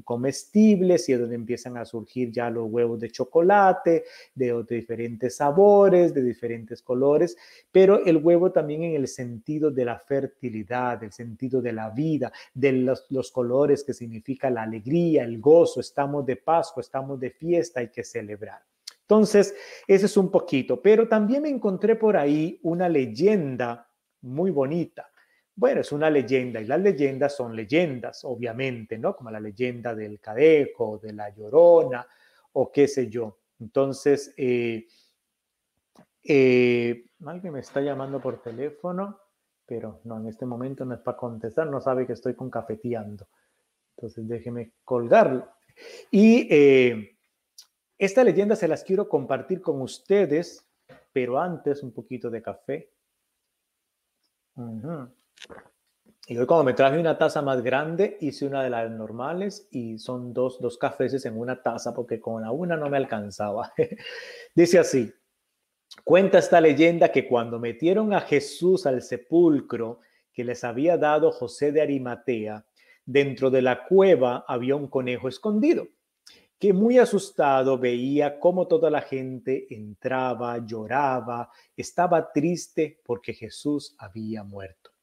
comestibles 0.05 1.09
y 1.09 1.13
es 1.13 1.21
donde 1.21 1.35
empiezan 1.35 1.77
a 1.77 1.85
surgir 1.85 2.31
ya 2.31 2.49
los 2.49 2.71
huevos 2.71 3.01
de 3.01 3.11
chocolate, 3.11 4.05
de, 4.35 4.65
diferentes 4.69 5.37
sabores, 5.37 6.15
de 6.15 6.23
diferentes 6.23 6.83
colores, 6.83 7.37
pero 7.73 8.05
el 8.05 8.19
huevo 8.19 8.53
también 8.53 8.85
en 8.85 8.95
el 8.95 9.09
sentido 9.09 9.71
de 9.71 9.85
la 9.85 9.99
fertilidad, 9.99 11.03
el 11.03 11.13
sentido 11.13 11.61
de 11.61 11.73
la 11.73 11.91
vida, 11.91 12.33
de 12.55 12.73
los, 12.73 13.07
los 13.11 13.31
colores 13.33 13.83
que 13.83 13.95
significa 13.95 14.51
la 14.51 14.63
alegría, 14.63 15.25
el 15.25 15.41
gozo, 15.41 15.81
estamos 15.81 16.25
de 16.25 16.37
Pascua, 16.37 16.81
estamos 16.81 17.19
de 17.19 17.31
fiesta, 17.31 17.81
hay 17.81 17.89
que 17.89 18.05
celebrar. 18.05 18.63
Entonces, 19.03 19.55
ese 19.87 20.07
es 20.07 20.17
un 20.17 20.31
poquito, 20.31 20.83
pero 20.83 21.07
también 21.07 21.43
me 21.43 21.49
encontré 21.49 21.95
por 21.95 22.17
ahí 22.17 22.59
una 22.63 22.89
leyenda 22.89 23.89
muy 24.23 24.51
bonita 24.51 25.09
bueno, 25.59 25.81
es 25.81 25.91
una 25.91 26.11
leyenda 26.11 26.61
y 26.61 26.67
las 26.67 26.81
leyendas 26.81 27.35
son 27.35 27.57
leyendas, 27.57 28.25
obviamente, 28.25 28.99
¿no? 28.99 29.17
Como 29.17 29.31
la 29.31 29.41
leyenda 29.41 29.95
del 29.95 30.21
Cadeco, 30.21 30.99
de 30.99 31.15
la 31.15 31.31
Llorona 31.31 32.07
o 32.53 32.71
qué 32.71 32.87
sé 32.87 33.09
yo. 33.09 33.39
Entonces, 33.59 34.35
eh, 34.37 34.87
eh, 36.23 37.07
alguien 37.25 37.55
me 37.55 37.61
está 37.61 37.81
llamando 37.81 38.21
por 38.21 38.43
teléfono, 38.43 39.19
pero 39.65 40.01
no, 40.05 40.19
en 40.19 40.27
este 40.27 40.45
momento 40.45 40.85
no 40.85 40.95
es 40.95 41.01
para 41.01 41.17
contestar, 41.17 41.67
no 41.69 41.81
sabe 41.81 42.07
que 42.07 42.13
estoy 42.13 42.35
con 42.35 42.51
cafeteando. 42.51 43.27
Entonces, 43.97 44.29
déjeme 44.29 44.73
colgarlo. 44.85 45.49
Y 46.11 46.47
eh, 46.51 47.17
esta 47.97 48.23
leyenda 48.23 48.57
se 48.57 48.69
las 48.69 48.85
quiero 48.85 49.09
compartir 49.09 49.63
con 49.63 49.81
ustedes, 49.81 50.67
pero 51.15 51.41
antes 51.41 51.83
un 51.83 51.93
poquito 51.93 52.29
de 52.29 52.43
café. 52.43 52.91
Y 56.29 56.37
hoy 56.37 56.47
como 56.47 56.65
me 56.65 56.75
traje 56.75 56.99
una 56.99 57.17
taza 57.17 57.41
más 57.41 57.63
grande, 57.63 58.17
hice 58.21 58.47
una 58.47 58.65
de 58.65 58.71
las 58.71 58.91
normales 58.91 59.69
y 59.71 59.99
son 59.99 60.33
dos, 60.33 60.61
dos 60.61 60.77
cafés 60.77 61.25
en 61.25 61.39
una 61.39 61.63
taza 61.63 61.95
porque 61.95 62.21
con 62.21 62.43
la 62.43 62.51
una 62.51 62.77
no 62.77 62.91
me 62.91 62.97
alcanzaba. 62.97 63.73
Dice 64.55 64.81
así, 64.81 65.13
cuenta 66.03 66.39
esta 66.39 66.61
leyenda 66.61 67.13
que 67.13 67.29
cuando 67.29 67.61
metieron 67.61 68.13
a 68.13 68.23
Jesús 68.23 68.87
al 68.87 69.03
sepulcro 69.03 70.01
que 70.33 70.43
les 70.43 70.65
había 70.65 70.99
dado 70.99 71.31
José 71.31 71.71
de 71.71 71.81
Arimatea, 71.81 72.67
dentro 73.05 73.49
de 73.49 73.63
la 73.63 73.85
cueva 73.87 74.45
había 74.49 74.75
un 74.75 74.89
conejo 74.89 75.29
escondido 75.29 75.87
que 76.59 76.73
muy 76.73 76.99
asustado 76.99 77.79
veía 77.79 78.41
cómo 78.41 78.67
toda 78.67 78.91
la 78.91 79.03
gente 79.03 79.67
entraba, 79.71 80.59
lloraba, 80.65 81.51
estaba 81.77 82.33
triste 82.33 83.01
porque 83.05 83.35
Jesús 83.35 83.95
había 83.99 84.43
muerto. 84.43 84.96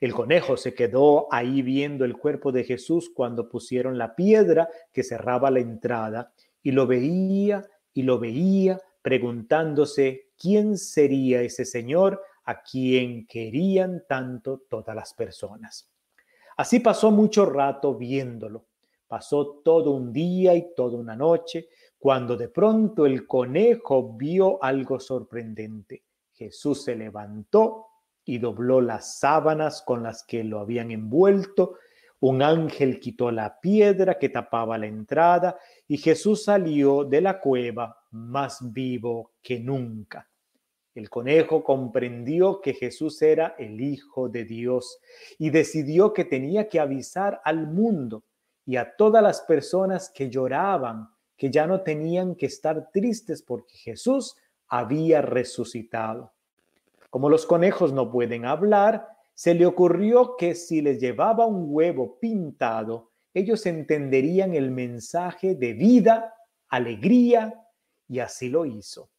El 0.00 0.12
conejo 0.14 0.56
se 0.56 0.74
quedó 0.74 1.32
ahí 1.32 1.62
viendo 1.62 2.04
el 2.04 2.16
cuerpo 2.16 2.52
de 2.52 2.64
Jesús 2.64 3.10
cuando 3.14 3.48
pusieron 3.48 3.98
la 3.98 4.14
piedra 4.14 4.68
que 4.92 5.02
cerraba 5.02 5.50
la 5.50 5.60
entrada 5.60 6.32
y 6.62 6.72
lo 6.72 6.86
veía 6.86 7.66
y 7.92 8.02
lo 8.02 8.18
veía 8.18 8.80
preguntándose 9.02 10.28
quién 10.36 10.76
sería 10.76 11.42
ese 11.42 11.64
Señor 11.64 12.22
a 12.44 12.62
quien 12.62 13.26
querían 13.26 14.04
tanto 14.08 14.62
todas 14.68 14.94
las 14.94 15.14
personas. 15.14 15.90
Así 16.56 16.80
pasó 16.80 17.10
mucho 17.10 17.46
rato 17.46 17.94
viéndolo. 17.94 18.66
Pasó 19.08 19.60
todo 19.64 19.90
un 19.90 20.12
día 20.12 20.54
y 20.54 20.74
toda 20.74 20.96
una 20.96 21.16
noche 21.16 21.68
cuando 21.98 22.36
de 22.36 22.48
pronto 22.48 23.04
el 23.06 23.26
conejo 23.26 24.14
vio 24.14 24.62
algo 24.62 24.98
sorprendente. 24.98 26.02
Jesús 26.32 26.84
se 26.84 26.96
levantó 26.96 27.88
y 28.24 28.38
dobló 28.38 28.80
las 28.80 29.18
sábanas 29.18 29.82
con 29.82 30.02
las 30.02 30.24
que 30.24 30.44
lo 30.44 30.60
habían 30.60 30.90
envuelto. 30.90 31.76
Un 32.20 32.42
ángel 32.42 33.00
quitó 33.00 33.30
la 33.30 33.60
piedra 33.60 34.18
que 34.18 34.28
tapaba 34.28 34.76
la 34.76 34.86
entrada 34.86 35.58
y 35.88 35.96
Jesús 35.96 36.44
salió 36.44 37.04
de 37.04 37.20
la 37.20 37.40
cueva 37.40 38.04
más 38.10 38.72
vivo 38.72 39.32
que 39.42 39.58
nunca. 39.58 40.28
El 40.94 41.08
conejo 41.08 41.62
comprendió 41.62 42.60
que 42.60 42.74
Jesús 42.74 43.22
era 43.22 43.54
el 43.58 43.80
Hijo 43.80 44.28
de 44.28 44.44
Dios 44.44 44.98
y 45.38 45.50
decidió 45.50 46.12
que 46.12 46.24
tenía 46.24 46.68
que 46.68 46.80
avisar 46.80 47.40
al 47.44 47.68
mundo 47.68 48.24
y 48.66 48.76
a 48.76 48.96
todas 48.96 49.22
las 49.22 49.40
personas 49.42 50.10
que 50.10 50.28
lloraban 50.28 51.08
que 51.36 51.50
ya 51.50 51.66
no 51.66 51.80
tenían 51.80 52.34
que 52.34 52.44
estar 52.46 52.90
tristes 52.92 53.42
porque 53.42 53.74
Jesús 53.78 54.36
había 54.68 55.22
resucitado. 55.22 56.34
Como 57.10 57.28
los 57.28 57.44
conejos 57.44 57.92
no 57.92 58.10
pueden 58.10 58.46
hablar, 58.46 59.08
se 59.34 59.54
le 59.54 59.66
ocurrió 59.66 60.36
que 60.36 60.54
si 60.54 60.80
les 60.80 61.00
llevaba 61.00 61.46
un 61.46 61.66
huevo 61.68 62.18
pintado, 62.20 63.10
ellos 63.34 63.66
entenderían 63.66 64.54
el 64.54 64.70
mensaje 64.70 65.54
de 65.54 65.72
vida, 65.72 66.34
alegría, 66.68 67.66
y 68.08 68.18
así 68.20 68.48
lo 68.48 68.64
hizo. 68.64 69.10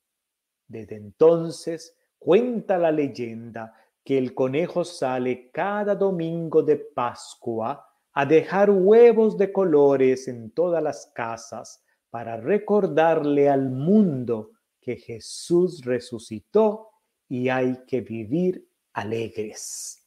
Desde 0.67 0.95
entonces, 0.95 1.97
cuenta 2.17 2.77
la 2.77 2.91
leyenda 2.91 3.73
que 4.03 4.17
el 4.17 4.33
conejo 4.33 4.83
sale 4.83 5.49
cada 5.51 5.95
domingo 5.95 6.63
de 6.63 6.77
Pascua 6.77 7.85
a 8.13 8.25
dejar 8.25 8.69
huevos 8.69 9.37
de 9.37 9.51
colores 9.51 10.27
en 10.27 10.51
todas 10.51 10.83
las 10.83 11.11
casas 11.13 11.83
para 12.09 12.37
recordarle 12.37 13.49
al 13.49 13.69
mundo 13.69 14.51
que 14.81 14.97
Jesús 14.97 15.83
resucitó 15.85 16.90
y 17.31 17.47
hay 17.47 17.77
que 17.87 18.01
vivir 18.01 18.67
alegres. 18.91 20.05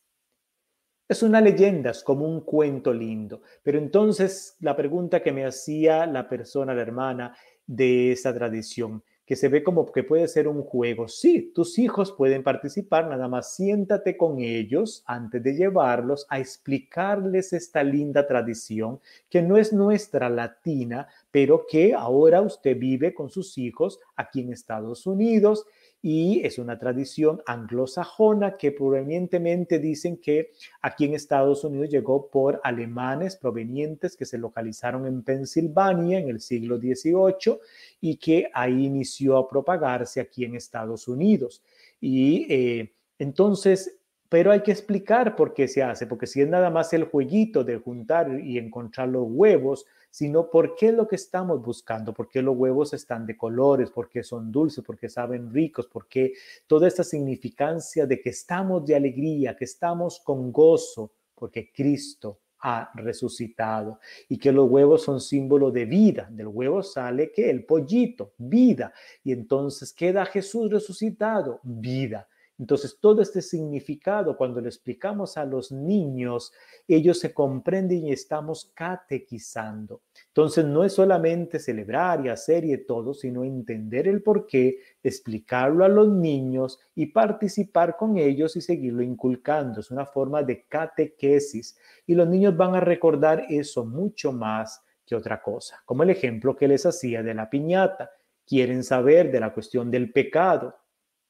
Es 1.08 1.22
una 1.22 1.40
leyenda, 1.40 1.92
es 1.92 2.02
como 2.02 2.26
un 2.26 2.42
cuento 2.42 2.92
lindo. 2.92 3.40
Pero 3.62 3.78
entonces 3.78 4.58
la 4.60 4.76
pregunta 4.76 5.22
que 5.22 5.32
me 5.32 5.46
hacía 5.46 6.04
la 6.04 6.28
persona, 6.28 6.74
la 6.74 6.82
hermana 6.82 7.34
de 7.66 8.12
esa 8.12 8.34
tradición, 8.34 9.02
que 9.24 9.36
se 9.36 9.48
ve 9.48 9.62
como 9.62 9.90
que 9.90 10.04
puede 10.04 10.28
ser 10.28 10.48
un 10.48 10.62
juego. 10.64 11.08
Sí, 11.08 11.50
tus 11.54 11.78
hijos 11.78 12.12
pueden 12.12 12.42
participar, 12.42 13.08
nada 13.08 13.26
más 13.26 13.54
siéntate 13.54 14.18
con 14.18 14.40
ellos 14.40 15.02
antes 15.06 15.42
de 15.42 15.54
llevarlos 15.54 16.26
a 16.28 16.40
explicarles 16.40 17.54
esta 17.54 17.82
linda 17.82 18.26
tradición 18.26 19.00
que 19.30 19.40
no 19.40 19.56
es 19.56 19.72
nuestra 19.72 20.28
latina, 20.28 21.08
pero 21.30 21.64
que 21.66 21.94
ahora 21.94 22.42
usted 22.42 22.78
vive 22.78 23.14
con 23.14 23.30
sus 23.30 23.56
hijos 23.56 23.98
aquí 24.14 24.40
en 24.40 24.52
Estados 24.52 25.06
Unidos 25.06 25.64
y 26.06 26.44
es 26.44 26.58
una 26.58 26.78
tradición 26.78 27.40
anglosajona 27.46 28.58
que 28.58 28.72
provenientemente 28.72 29.78
dicen 29.78 30.18
que 30.18 30.50
aquí 30.82 31.06
en 31.06 31.14
Estados 31.14 31.64
Unidos 31.64 31.88
llegó 31.88 32.28
por 32.28 32.60
alemanes 32.62 33.36
provenientes 33.36 34.14
que 34.14 34.26
se 34.26 34.36
localizaron 34.36 35.06
en 35.06 35.22
Pensilvania 35.22 36.18
en 36.18 36.28
el 36.28 36.42
siglo 36.42 36.76
XVIII 36.76 37.58
y 38.02 38.16
que 38.18 38.50
ahí 38.52 38.84
inició 38.84 39.38
a 39.38 39.48
propagarse 39.48 40.20
aquí 40.20 40.44
en 40.44 40.56
Estados 40.56 41.08
Unidos. 41.08 41.62
Y 42.02 42.52
eh, 42.52 42.92
entonces 43.18 43.96
pero 44.28 44.50
hay 44.50 44.62
que 44.62 44.72
explicar 44.72 45.36
por 45.36 45.54
qué 45.54 45.68
se 45.68 45.82
hace, 45.84 46.08
porque 46.08 46.26
si 46.26 46.40
es 46.40 46.48
nada 46.48 46.68
más 46.68 46.92
el 46.92 47.04
jueguito 47.04 47.62
de 47.62 47.78
juntar 47.78 48.40
y 48.40 48.58
encontrar 48.58 49.08
los 49.08 49.26
huevos, 49.28 49.86
sino 50.14 50.48
por 50.48 50.76
qué 50.76 50.90
es 50.90 50.94
lo 50.94 51.08
que 51.08 51.16
estamos 51.16 51.60
buscando, 51.60 52.14
por 52.14 52.28
qué 52.28 52.40
los 52.40 52.56
huevos 52.56 52.94
están 52.94 53.26
de 53.26 53.36
colores, 53.36 53.90
por 53.90 54.08
qué 54.08 54.22
son 54.22 54.52
dulces, 54.52 54.84
por 54.84 54.96
qué 54.96 55.08
saben 55.08 55.52
ricos, 55.52 55.88
por 55.88 56.06
qué 56.06 56.34
toda 56.68 56.86
esta 56.86 57.02
significancia 57.02 58.06
de 58.06 58.20
que 58.20 58.30
estamos 58.30 58.86
de 58.86 58.94
alegría, 58.94 59.56
que 59.56 59.64
estamos 59.64 60.20
con 60.20 60.52
gozo, 60.52 61.14
porque 61.34 61.72
Cristo 61.72 62.42
ha 62.60 62.92
resucitado 62.94 63.98
y 64.28 64.38
que 64.38 64.52
los 64.52 64.70
huevos 64.70 65.02
son 65.02 65.20
símbolo 65.20 65.72
de 65.72 65.84
vida. 65.84 66.28
Del 66.30 66.46
huevo 66.46 66.84
sale 66.84 67.32
que 67.32 67.50
el 67.50 67.64
pollito, 67.64 68.34
vida. 68.38 68.94
Y 69.24 69.32
entonces 69.32 69.92
queda 69.92 70.26
Jesús 70.26 70.70
resucitado, 70.70 71.58
vida. 71.64 72.28
Entonces, 72.56 72.98
todo 73.00 73.20
este 73.20 73.42
significado, 73.42 74.36
cuando 74.36 74.60
lo 74.60 74.68
explicamos 74.68 75.36
a 75.36 75.44
los 75.44 75.72
niños, 75.72 76.52
ellos 76.86 77.18
se 77.18 77.34
comprenden 77.34 78.06
y 78.06 78.12
estamos 78.12 78.70
catequizando. 78.74 80.02
Entonces, 80.28 80.64
no 80.64 80.84
es 80.84 80.92
solamente 80.92 81.58
celebrar 81.58 82.24
y 82.24 82.28
hacer 82.28 82.64
y 82.64 82.76
todo, 82.86 83.12
sino 83.12 83.42
entender 83.42 84.06
el 84.06 84.22
porqué, 84.22 84.78
explicarlo 85.02 85.84
a 85.84 85.88
los 85.88 86.08
niños 86.08 86.78
y 86.94 87.06
participar 87.06 87.96
con 87.96 88.18
ellos 88.18 88.54
y 88.54 88.60
seguirlo 88.60 89.02
inculcando. 89.02 89.80
Es 89.80 89.90
una 89.90 90.06
forma 90.06 90.44
de 90.44 90.64
catequesis 90.68 91.76
y 92.06 92.14
los 92.14 92.28
niños 92.28 92.56
van 92.56 92.76
a 92.76 92.80
recordar 92.80 93.46
eso 93.48 93.84
mucho 93.84 94.32
más 94.32 94.80
que 95.04 95.16
otra 95.16 95.42
cosa, 95.42 95.82
como 95.84 96.04
el 96.04 96.10
ejemplo 96.10 96.54
que 96.54 96.68
les 96.68 96.86
hacía 96.86 97.22
de 97.22 97.34
la 97.34 97.50
piñata. 97.50 98.12
Quieren 98.46 98.84
saber 98.84 99.32
de 99.32 99.40
la 99.40 99.52
cuestión 99.52 99.90
del 99.90 100.12
pecado 100.12 100.74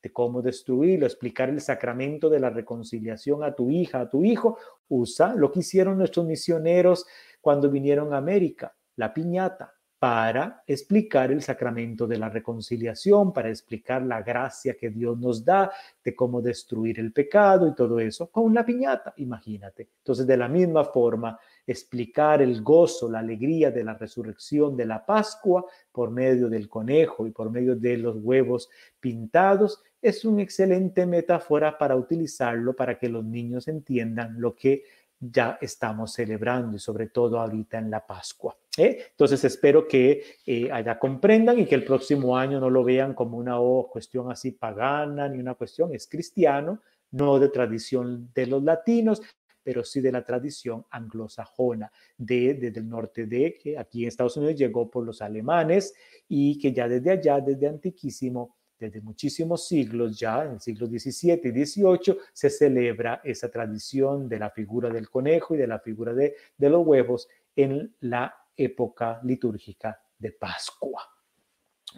de 0.04 0.12
cómo 0.12 0.42
destruirlo, 0.42 1.06
explicar 1.06 1.48
el 1.48 1.62
sacramento 1.62 2.28
de 2.28 2.38
la 2.38 2.50
reconciliación 2.50 3.42
a 3.42 3.54
tu 3.54 3.70
hija, 3.70 4.00
a 4.00 4.10
tu 4.10 4.22
hijo, 4.22 4.58
usa 4.88 5.34
lo 5.34 5.50
que 5.50 5.60
hicieron 5.60 5.96
nuestros 5.96 6.26
misioneros 6.26 7.06
cuando 7.40 7.70
vinieron 7.70 8.12
a 8.12 8.18
América, 8.18 8.76
la 8.96 9.14
piñata, 9.14 9.72
para 9.98 10.62
explicar 10.66 11.32
el 11.32 11.40
sacramento 11.40 12.06
de 12.06 12.18
la 12.18 12.28
reconciliación, 12.28 13.32
para 13.32 13.48
explicar 13.48 14.02
la 14.02 14.20
gracia 14.20 14.76
que 14.78 14.90
Dios 14.90 15.18
nos 15.18 15.42
da 15.42 15.72
de 16.04 16.14
cómo 16.14 16.42
destruir 16.42 17.00
el 17.00 17.10
pecado 17.10 17.66
y 17.66 17.74
todo 17.74 17.98
eso, 17.98 18.26
con 18.26 18.52
la 18.52 18.66
piñata, 18.66 19.14
imagínate. 19.16 19.88
Entonces, 20.00 20.26
de 20.26 20.36
la 20.36 20.48
misma 20.48 20.84
forma, 20.84 21.38
explicar 21.66 22.42
el 22.42 22.62
gozo, 22.62 23.10
la 23.10 23.20
alegría 23.20 23.70
de 23.70 23.84
la 23.84 23.94
resurrección 23.94 24.76
de 24.76 24.86
la 24.86 25.04
Pascua 25.04 25.64
por 25.90 26.10
medio 26.10 26.48
del 26.48 26.68
conejo 26.68 27.26
y 27.26 27.30
por 27.30 27.50
medio 27.50 27.74
de 27.74 27.96
los 27.96 28.16
huevos 28.16 28.68
pintados 29.00 29.82
es 30.02 30.24
una 30.24 30.42
excelente 30.42 31.06
metáfora 31.06 31.78
para 31.78 31.96
utilizarlo 31.96 32.74
para 32.74 32.98
que 32.98 33.08
los 33.08 33.24
niños 33.24 33.68
entiendan 33.68 34.38
lo 34.38 34.54
que 34.54 34.82
ya 35.18 35.58
estamos 35.60 36.12
celebrando 36.12 36.76
y 36.76 36.80
sobre 36.80 37.06
todo 37.06 37.40
ahorita 37.40 37.78
en 37.78 37.90
la 37.90 38.04
Pascua. 38.04 38.56
¿eh? 38.76 39.06
Entonces 39.10 39.42
espero 39.44 39.88
que 39.88 40.22
eh, 40.44 40.70
allá 40.70 40.98
comprendan 40.98 41.58
y 41.58 41.66
que 41.66 41.74
el 41.74 41.84
próximo 41.84 42.36
año 42.36 42.60
no 42.60 42.68
lo 42.68 42.84
vean 42.84 43.14
como 43.14 43.38
una 43.38 43.58
oh, 43.58 43.88
cuestión 43.88 44.30
así 44.30 44.50
pagana 44.50 45.28
ni 45.28 45.38
una 45.38 45.54
cuestión, 45.54 45.94
es 45.94 46.06
cristiano, 46.06 46.80
no 47.12 47.38
de 47.38 47.48
tradición 47.48 48.30
de 48.34 48.46
los 48.46 48.62
latinos, 48.62 49.22
pero 49.64 49.82
sí 49.82 50.00
de 50.00 50.12
la 50.12 50.22
tradición 50.22 50.84
anglosajona, 50.90 51.90
de, 52.16 52.54
desde 52.54 52.80
el 52.80 52.88
norte 52.88 53.26
de, 53.26 53.56
que 53.60 53.78
aquí 53.78 54.02
en 54.02 54.08
Estados 54.08 54.36
Unidos 54.36 54.56
llegó 54.56 54.90
por 54.90 55.04
los 55.04 55.22
alemanes 55.22 55.94
y 56.28 56.58
que 56.58 56.72
ya 56.72 56.86
desde 56.86 57.10
allá, 57.10 57.40
desde 57.40 57.66
antiquísimo, 57.66 58.56
desde 58.78 59.00
muchísimos 59.00 59.66
siglos, 59.66 60.18
ya 60.18 60.44
en 60.44 60.52
el 60.52 60.60
siglo 60.60 60.86
XVII 60.86 61.40
y 61.42 61.64
XVIII, 61.64 62.18
se 62.32 62.50
celebra 62.50 63.20
esa 63.24 63.50
tradición 63.50 64.28
de 64.28 64.38
la 64.38 64.50
figura 64.50 64.90
del 64.90 65.08
conejo 65.08 65.54
y 65.54 65.58
de 65.58 65.66
la 65.66 65.80
figura 65.80 66.12
de, 66.12 66.36
de 66.56 66.70
los 66.70 66.86
huevos 66.86 67.28
en 67.56 67.96
la 68.00 68.34
época 68.56 69.20
litúrgica 69.24 69.98
de 70.18 70.32
Pascua. 70.32 71.02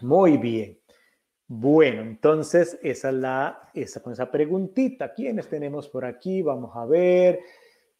Muy 0.01 0.37
bien. 0.37 0.79
Bueno, 1.49 2.01
entonces 2.01 2.77
esa 2.83 3.09
es 3.09 3.15
la, 3.15 3.69
esa, 3.73 4.01
con 4.01 4.11
esa 4.11 4.29
preguntita. 4.29 5.13
¿Quiénes 5.13 5.47
tenemos 5.47 5.87
por 5.87 6.03
aquí? 6.03 6.41
Vamos 6.41 6.71
a 6.75 6.85
ver. 6.85 7.39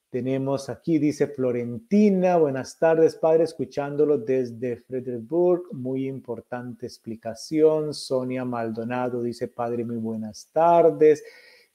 Tenemos 0.10 0.70
aquí, 0.70 1.00
dice 1.00 1.28
Florentina, 1.28 2.38
buenas 2.38 2.80
tardes, 2.80 3.16
padre, 3.16 3.44
escuchándolo 3.44 4.18
desde 4.18 4.78
Fredericksburg, 4.78 5.64
muy 5.74 6.08
importante 6.08 6.86
explicación. 6.86 7.94
Sonia 7.94 8.46
Maldonado 8.46 9.22
dice, 9.22 9.50
padre, 9.50 9.84
muy 9.84 9.98
buenas 9.98 10.50
tardes. 10.54 11.24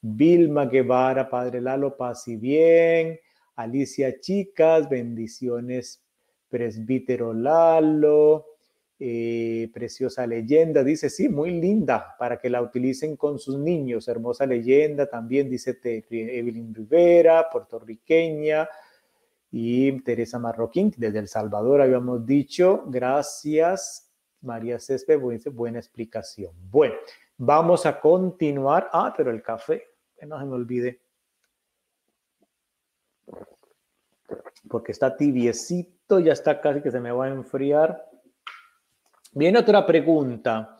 Vilma 0.00 0.64
Guevara, 0.64 1.28
padre 1.28 1.60
Lalo, 1.60 1.94
paz 1.94 2.26
y 2.26 2.36
bien. 2.36 3.20
Alicia 3.56 4.18
Chicas, 4.18 4.88
bendiciones, 4.88 6.02
presbítero 6.48 7.34
Lalo. 7.34 8.51
Eh, 9.04 9.68
preciosa 9.74 10.24
leyenda, 10.28 10.84
dice, 10.84 11.10
sí, 11.10 11.28
muy 11.28 11.60
linda, 11.60 12.14
para 12.16 12.38
que 12.38 12.48
la 12.48 12.62
utilicen 12.62 13.16
con 13.16 13.36
sus 13.40 13.58
niños. 13.58 14.06
Hermosa 14.06 14.46
leyenda, 14.46 15.06
también 15.06 15.50
dice 15.50 15.76
Evelyn 15.82 16.72
Rivera, 16.72 17.50
puertorriqueña, 17.50 18.68
y 19.50 20.00
Teresa 20.02 20.38
Marroquín, 20.38 20.94
desde 20.96 21.18
El 21.18 21.26
Salvador, 21.26 21.80
habíamos 21.82 22.24
dicho, 22.24 22.84
gracias, 22.86 24.08
María 24.40 24.78
Césped, 24.78 25.18
buena 25.50 25.80
explicación. 25.80 26.52
Bueno, 26.70 26.94
vamos 27.36 27.84
a 27.86 27.98
continuar. 27.98 28.88
Ah, 28.92 29.12
pero 29.16 29.32
el 29.32 29.42
café, 29.42 29.82
que 30.16 30.26
no 30.26 30.38
se 30.38 30.44
me 30.44 30.52
olvide. 30.52 31.00
Porque 34.68 34.92
está 34.92 35.16
tibiecito, 35.16 36.20
ya 36.20 36.34
está 36.34 36.60
casi 36.60 36.80
que 36.80 36.92
se 36.92 37.00
me 37.00 37.10
va 37.10 37.24
a 37.24 37.30
enfriar. 37.30 38.11
Viene 39.34 39.58
otra 39.58 39.86
pregunta 39.86 40.78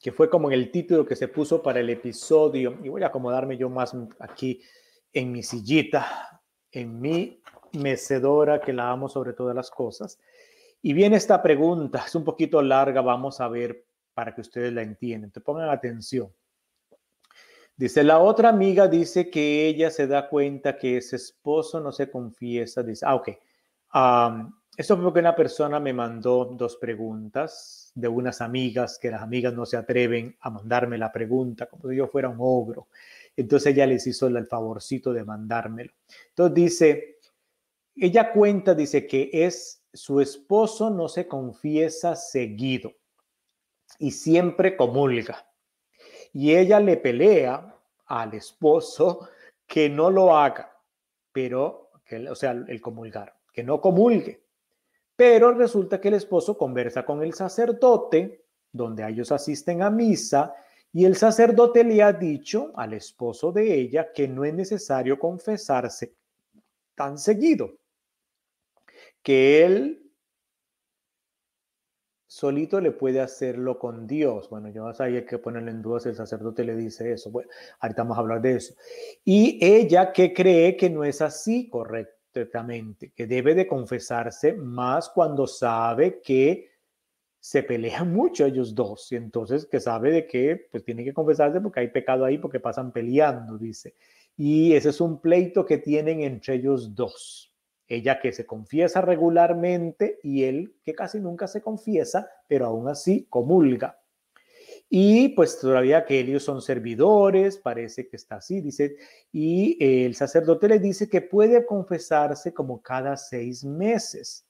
que 0.00 0.10
fue 0.10 0.30
como 0.30 0.50
el 0.50 0.70
título 0.70 1.04
que 1.04 1.14
se 1.14 1.28
puso 1.28 1.62
para 1.62 1.80
el 1.80 1.90
episodio, 1.90 2.78
y 2.82 2.88
voy 2.88 3.02
a 3.02 3.08
acomodarme 3.08 3.58
yo 3.58 3.68
más 3.68 3.94
aquí 4.18 4.62
en 5.12 5.30
mi 5.30 5.42
sillita, 5.42 6.40
en 6.72 6.98
mi 6.98 7.42
mecedora 7.74 8.58
que 8.58 8.72
la 8.72 8.90
amo 8.90 9.10
sobre 9.10 9.34
todas 9.34 9.54
las 9.54 9.70
cosas. 9.70 10.18
Y 10.80 10.94
viene 10.94 11.16
esta 11.16 11.42
pregunta, 11.42 12.02
es 12.06 12.14
un 12.14 12.24
poquito 12.24 12.62
larga, 12.62 13.02
vamos 13.02 13.38
a 13.42 13.48
ver 13.48 13.84
para 14.14 14.34
que 14.34 14.40
ustedes 14.40 14.72
la 14.72 14.80
entiendan. 14.80 15.30
Te 15.30 15.42
pongan 15.42 15.68
atención. 15.68 16.32
Dice, 17.76 18.02
la 18.02 18.18
otra 18.18 18.48
amiga 18.48 18.88
dice 18.88 19.28
que 19.28 19.66
ella 19.66 19.90
se 19.90 20.06
da 20.06 20.26
cuenta 20.26 20.78
que 20.78 20.96
ese 20.96 21.16
esposo 21.16 21.80
no 21.80 21.92
se 21.92 22.10
confiesa. 22.10 22.82
Dice, 22.82 23.04
ah, 23.06 23.14
ok. 23.14 23.28
Um, 23.92 24.52
esto 24.74 24.96
fue 24.96 25.04
porque 25.04 25.20
una 25.20 25.36
persona 25.36 25.78
me 25.78 25.92
mandó 25.92 26.46
dos 26.46 26.76
preguntas 26.76 27.79
de 27.94 28.08
unas 28.08 28.40
amigas, 28.40 28.98
que 28.98 29.10
las 29.10 29.22
amigas 29.22 29.54
no 29.54 29.66
se 29.66 29.76
atreven 29.76 30.36
a 30.40 30.50
mandarme 30.50 30.98
la 30.98 31.12
pregunta, 31.12 31.66
como 31.66 31.88
si 31.88 31.96
yo 31.96 32.06
fuera 32.08 32.28
un 32.28 32.38
ogro. 32.38 32.88
Entonces 33.36 33.72
ella 33.72 33.86
les 33.86 34.06
hizo 34.06 34.26
el 34.26 34.46
favorcito 34.46 35.12
de 35.12 35.24
mandármelo. 35.24 35.92
Entonces 36.28 36.54
dice, 36.54 37.18
ella 37.96 38.32
cuenta, 38.32 38.74
dice 38.74 39.06
que 39.06 39.30
es 39.32 39.80
su 39.92 40.20
esposo 40.20 40.90
no 40.90 41.08
se 41.08 41.26
confiesa 41.26 42.14
seguido 42.14 42.92
y 43.98 44.12
siempre 44.12 44.76
comulga. 44.76 45.46
Y 46.32 46.54
ella 46.54 46.78
le 46.80 46.96
pelea 46.96 47.76
al 48.06 48.34
esposo 48.34 49.28
que 49.66 49.88
no 49.88 50.10
lo 50.10 50.36
haga, 50.36 50.76
pero, 51.32 51.90
que, 52.04 52.28
o 52.28 52.34
sea, 52.34 52.52
el 52.52 52.80
comulgar, 52.80 53.36
que 53.52 53.62
no 53.62 53.80
comulgue. 53.80 54.44
Pero 55.20 55.52
resulta 55.52 56.00
que 56.00 56.08
el 56.08 56.14
esposo 56.14 56.56
conversa 56.56 57.04
con 57.04 57.22
el 57.22 57.34
sacerdote, 57.34 58.46
donde 58.72 59.06
ellos 59.06 59.30
asisten 59.30 59.82
a 59.82 59.90
misa, 59.90 60.54
y 60.94 61.04
el 61.04 61.14
sacerdote 61.14 61.84
le 61.84 62.02
ha 62.02 62.10
dicho 62.10 62.72
al 62.74 62.94
esposo 62.94 63.52
de 63.52 63.74
ella 63.74 64.14
que 64.14 64.26
no 64.26 64.46
es 64.46 64.54
necesario 64.54 65.18
confesarse 65.18 66.14
tan 66.94 67.18
seguido, 67.18 67.74
que 69.22 69.62
él 69.62 70.10
solito 72.26 72.80
le 72.80 72.92
puede 72.92 73.20
hacerlo 73.20 73.78
con 73.78 74.06
Dios. 74.06 74.48
Bueno, 74.48 74.70
yo 74.70 74.90
hay 74.98 75.26
que 75.26 75.36
ponerle 75.36 75.72
en 75.72 75.82
duda 75.82 76.00
si 76.00 76.08
el 76.08 76.16
sacerdote 76.16 76.64
le 76.64 76.74
dice 76.74 77.12
eso. 77.12 77.30
Bueno, 77.30 77.50
ahorita 77.80 78.04
vamos 78.04 78.16
a 78.16 78.20
hablar 78.22 78.40
de 78.40 78.56
eso. 78.56 78.72
Y 79.22 79.58
ella 79.62 80.14
que 80.14 80.32
cree 80.32 80.78
que 80.78 80.88
no 80.88 81.04
es 81.04 81.20
así, 81.20 81.68
correcto 81.68 82.19
que 82.32 83.26
debe 83.26 83.54
de 83.54 83.66
confesarse 83.66 84.52
más 84.52 85.08
cuando 85.08 85.46
sabe 85.46 86.20
que 86.20 86.70
se 87.40 87.62
pelean 87.62 88.12
mucho 88.12 88.44
ellos 88.44 88.74
dos 88.74 89.10
y 89.12 89.16
entonces 89.16 89.66
que 89.66 89.80
sabe 89.80 90.12
de 90.12 90.26
que 90.26 90.68
pues 90.70 90.84
tiene 90.84 91.04
que 91.04 91.14
confesarse 91.14 91.60
porque 91.60 91.80
hay 91.80 91.88
pecado 91.88 92.24
ahí 92.24 92.38
porque 92.38 92.60
pasan 92.60 92.92
peleando, 92.92 93.58
dice. 93.58 93.94
Y 94.36 94.74
ese 94.74 94.90
es 94.90 95.00
un 95.00 95.20
pleito 95.20 95.66
que 95.66 95.78
tienen 95.78 96.20
entre 96.20 96.54
ellos 96.54 96.94
dos. 96.94 97.52
Ella 97.86 98.20
que 98.20 98.32
se 98.32 98.46
confiesa 98.46 99.00
regularmente 99.00 100.20
y 100.22 100.44
él 100.44 100.76
que 100.84 100.94
casi 100.94 101.18
nunca 101.18 101.48
se 101.48 101.60
confiesa, 101.60 102.30
pero 102.46 102.66
aún 102.66 102.88
así 102.88 103.26
comulga. 103.28 103.99
Y 104.92 105.28
pues 105.30 105.60
todavía 105.60 106.04
que 106.04 106.18
ellos 106.18 106.42
son 106.42 106.60
servidores, 106.60 107.58
parece 107.58 108.08
que 108.08 108.16
está 108.16 108.36
así, 108.36 108.60
dice, 108.60 108.96
y 109.30 109.76
el 109.78 110.16
sacerdote 110.16 110.66
le 110.66 110.80
dice 110.80 111.08
que 111.08 111.20
puede 111.20 111.64
confesarse 111.64 112.52
como 112.52 112.82
cada 112.82 113.16
seis 113.16 113.64
meses, 113.64 114.48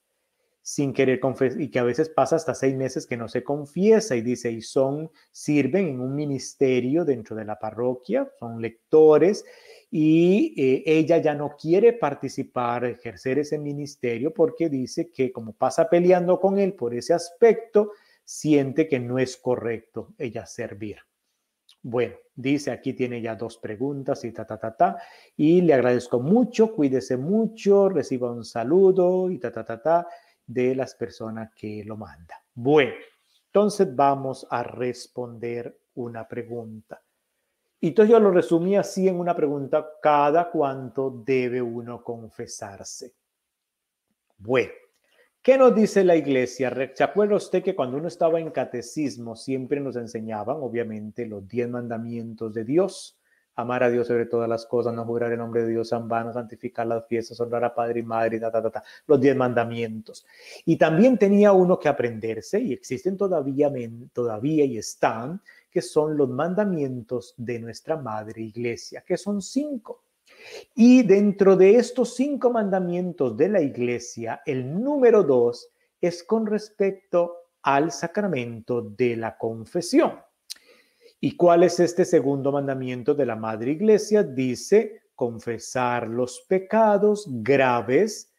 sin 0.63 0.95
querer 0.95 1.21
confesar, 1.21 1.61
y 1.61 1.71
que 1.71 1.79
a 1.79 1.83
veces 1.83 2.09
pasa 2.09 2.37
hasta 2.37 2.55
seis 2.55 2.75
meses 2.75 3.07
que 3.07 3.19
no 3.19 3.29
se 3.29 3.45
confiesa, 3.45 4.17
y 4.17 4.23
dice, 4.23 4.51
y 4.51 4.63
son, 4.63 5.11
sirven 5.31 5.89
en 5.89 6.01
un 6.01 6.15
ministerio 6.15 7.05
dentro 7.05 7.37
de 7.37 7.45
la 7.45 7.59
parroquia, 7.59 8.27
son 8.39 8.63
lectores, 8.63 9.45
y 9.91 10.55
eh, 10.57 10.85
ella 10.87 11.19
ya 11.19 11.35
no 11.35 11.55
quiere 11.55 11.93
participar, 11.93 12.87
ejercer 12.87 13.41
ese 13.41 13.59
ministerio, 13.59 14.33
porque 14.33 14.71
dice 14.71 15.11
que 15.11 15.33
como 15.33 15.53
pasa 15.53 15.91
peleando 15.91 16.41
con 16.41 16.59
él 16.59 16.73
por 16.73 16.95
ese 16.95 17.13
aspecto, 17.13 17.93
siente 18.31 18.87
que 18.87 19.01
no 19.01 19.19
es 19.19 19.37
correcto 19.37 20.15
ella 20.17 20.47
servir. 20.47 20.99
Bueno, 21.83 22.15
dice 22.33 22.71
aquí 22.71 22.93
tiene 22.93 23.21
ya 23.21 23.35
dos 23.35 23.59
preguntas 23.59 24.25
y 24.25 24.31
ta, 24.31 24.47
ta, 24.47 24.57
ta, 24.57 24.77
ta. 24.77 24.99
Y 25.37 25.63
le 25.63 25.75
agradezco 25.75 26.21
mucho, 26.21 26.73
cuídese 26.73 27.17
mucho, 27.17 27.89
reciba 27.89 28.31
un 28.31 28.45
saludo 28.45 29.31
y 29.31 29.39
ta, 29.39 29.51
ta, 29.51 29.65
ta, 29.65 29.83
ta 29.83 30.07
de 30.47 30.77
las 30.77 30.95
personas 30.95 31.51
que 31.57 31.83
lo 31.85 31.97
manda. 31.97 32.41
Bueno, 32.55 32.93
entonces 33.47 33.95
vamos 33.97 34.47
a 34.49 34.63
responder 34.63 35.77
una 35.95 36.29
pregunta. 36.29 37.03
Y 37.81 37.89
entonces 37.89 38.13
yo 38.13 38.21
lo 38.21 38.31
resumí 38.31 38.77
así 38.77 39.09
en 39.09 39.19
una 39.19 39.35
pregunta, 39.35 39.95
¿cada 40.01 40.51
cuánto 40.53 41.11
debe 41.11 41.61
uno 41.61 42.05
confesarse? 42.05 43.13
Bueno, 44.39 44.71
¿Qué 45.43 45.57
nos 45.57 45.75
dice 45.75 46.05
la 46.05 46.17
iglesia? 46.17 46.71
¿Se 46.93 47.03
acuerda 47.03 47.37
usted 47.37 47.63
que 47.63 47.75
cuando 47.75 47.97
uno 47.97 48.09
estaba 48.09 48.39
en 48.41 48.51
catecismo 48.51 49.35
siempre 49.35 49.81
nos 49.81 49.97
enseñaban, 49.97 50.59
obviamente, 50.61 51.25
los 51.25 51.49
diez 51.49 51.67
mandamientos 51.67 52.53
de 52.53 52.63
Dios? 52.63 53.19
Amar 53.55 53.83
a 53.83 53.89
Dios 53.89 54.07
sobre 54.07 54.27
todas 54.27 54.51
las 54.51 54.67
cosas, 54.67 54.93
no 54.93 55.03
jurar 55.07 55.33
el 55.33 55.39
nombre 55.39 55.63
de 55.63 55.71
Dios 55.71 55.93
en 55.93 56.09
vano, 56.09 56.31
santificar 56.31 56.87
las 56.87 57.07
fiestas, 57.07 57.41
honrar 57.41 57.65
a 57.65 57.75
padre 57.75 58.01
y 58.01 58.03
madre, 58.03 58.39
ta, 58.39 58.53
ta, 58.53 58.71
ta, 58.71 58.83
los 59.07 59.19
diez 59.19 59.35
mandamientos. 59.35 60.27
Y 60.67 60.77
también 60.77 61.17
tenía 61.17 61.53
uno 61.53 61.79
que 61.79 61.89
aprenderse, 61.89 62.61
y 62.61 62.75
existen 62.75 63.17
todavía, 63.17 63.73
todavía 64.13 64.67
y 64.67 64.77
están, 64.77 65.41
que 65.71 65.81
son 65.81 66.19
los 66.19 66.29
mandamientos 66.29 67.33
de 67.39 67.61
nuestra 67.61 67.97
madre 67.97 68.43
iglesia, 68.43 69.03
que 69.07 69.17
son 69.17 69.41
cinco. 69.41 70.03
Y 70.75 71.03
dentro 71.03 71.57
de 71.57 71.77
estos 71.77 72.15
cinco 72.15 72.51
mandamientos 72.51 73.37
de 73.37 73.49
la 73.49 73.61
iglesia, 73.61 74.43
el 74.47 74.83
número 74.83 75.23
dos 75.23 75.69
es 76.01 76.23
con 76.23 76.47
respecto 76.47 77.37
al 77.63 77.93
sacramento 77.93 78.83
de 78.83 79.17
la 79.17 79.37
confesión. 79.37 80.21
¿Y 81.21 81.37
cuál 81.37 81.65
es 81.65 81.79
este 81.81 82.05
segundo 82.05 82.51
mandamiento 82.51 83.15
de 83.15 83.27
la 83.27 83.37
Madre 83.37 83.73
Iglesia? 83.73 84.23
Dice 84.23 85.03
confesar 85.15 86.09
los 86.09 86.47
pecados 86.49 87.27
graves 87.29 88.33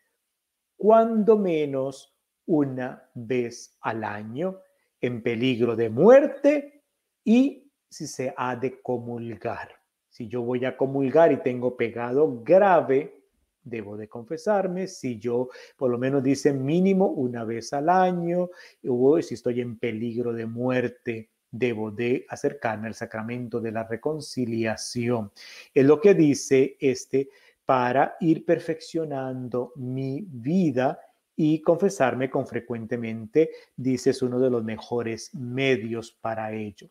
cuando 0.76 1.38
menos 1.38 2.16
una 2.48 3.08
vez 3.14 3.78
al 3.82 4.04
año 4.04 4.60
en 5.00 5.22
peligro 5.22 5.76
de 5.76 5.92
muerte 5.92 6.84
y 7.24 7.72
si 7.88 8.08
se 8.08 8.34
ha 8.36 8.56
de 8.56 8.82
comulgar. 8.82 9.81
Si 10.12 10.28
yo 10.28 10.42
voy 10.42 10.66
a 10.66 10.76
comulgar 10.76 11.32
y 11.32 11.38
tengo 11.38 11.78
pecado 11.78 12.44
grave, 12.44 13.24
debo 13.64 13.96
de 13.96 14.10
confesarme, 14.10 14.88
si 14.88 15.18
yo 15.18 15.48
por 15.78 15.90
lo 15.90 15.98
menos 15.98 16.22
dice 16.22 16.52
mínimo 16.52 17.08
una 17.08 17.46
vez 17.46 17.72
al 17.72 17.88
año, 17.88 18.50
o 18.86 19.22
si 19.22 19.36
estoy 19.36 19.62
en 19.62 19.80
peligro 19.80 20.34
de 20.34 20.46
muerte, 20.46 21.30
debo 21.50 21.92
de 21.92 22.26
acercarme 22.28 22.90
al 22.90 22.94
sacramento 22.94 23.62
de 23.62 23.72
la 23.72 23.86
reconciliación. 23.86 25.32
Es 25.74 25.86
lo 25.86 26.02
que 26.02 26.14
dice 26.14 26.76
este 26.82 27.30
para 27.66 28.18
ir 28.20 28.44
perfeccionando 28.44 29.72
mi 29.78 30.26
vida 30.28 31.00
y 31.38 31.62
confesarme 31.62 32.30
con 32.30 32.46
frecuentemente, 32.46 33.52
dice, 33.78 34.10
es 34.10 34.22
uno 34.22 34.40
de 34.42 34.50
los 34.50 34.62
mejores 34.62 35.34
medios 35.34 36.12
para 36.12 36.52
ello. 36.52 36.90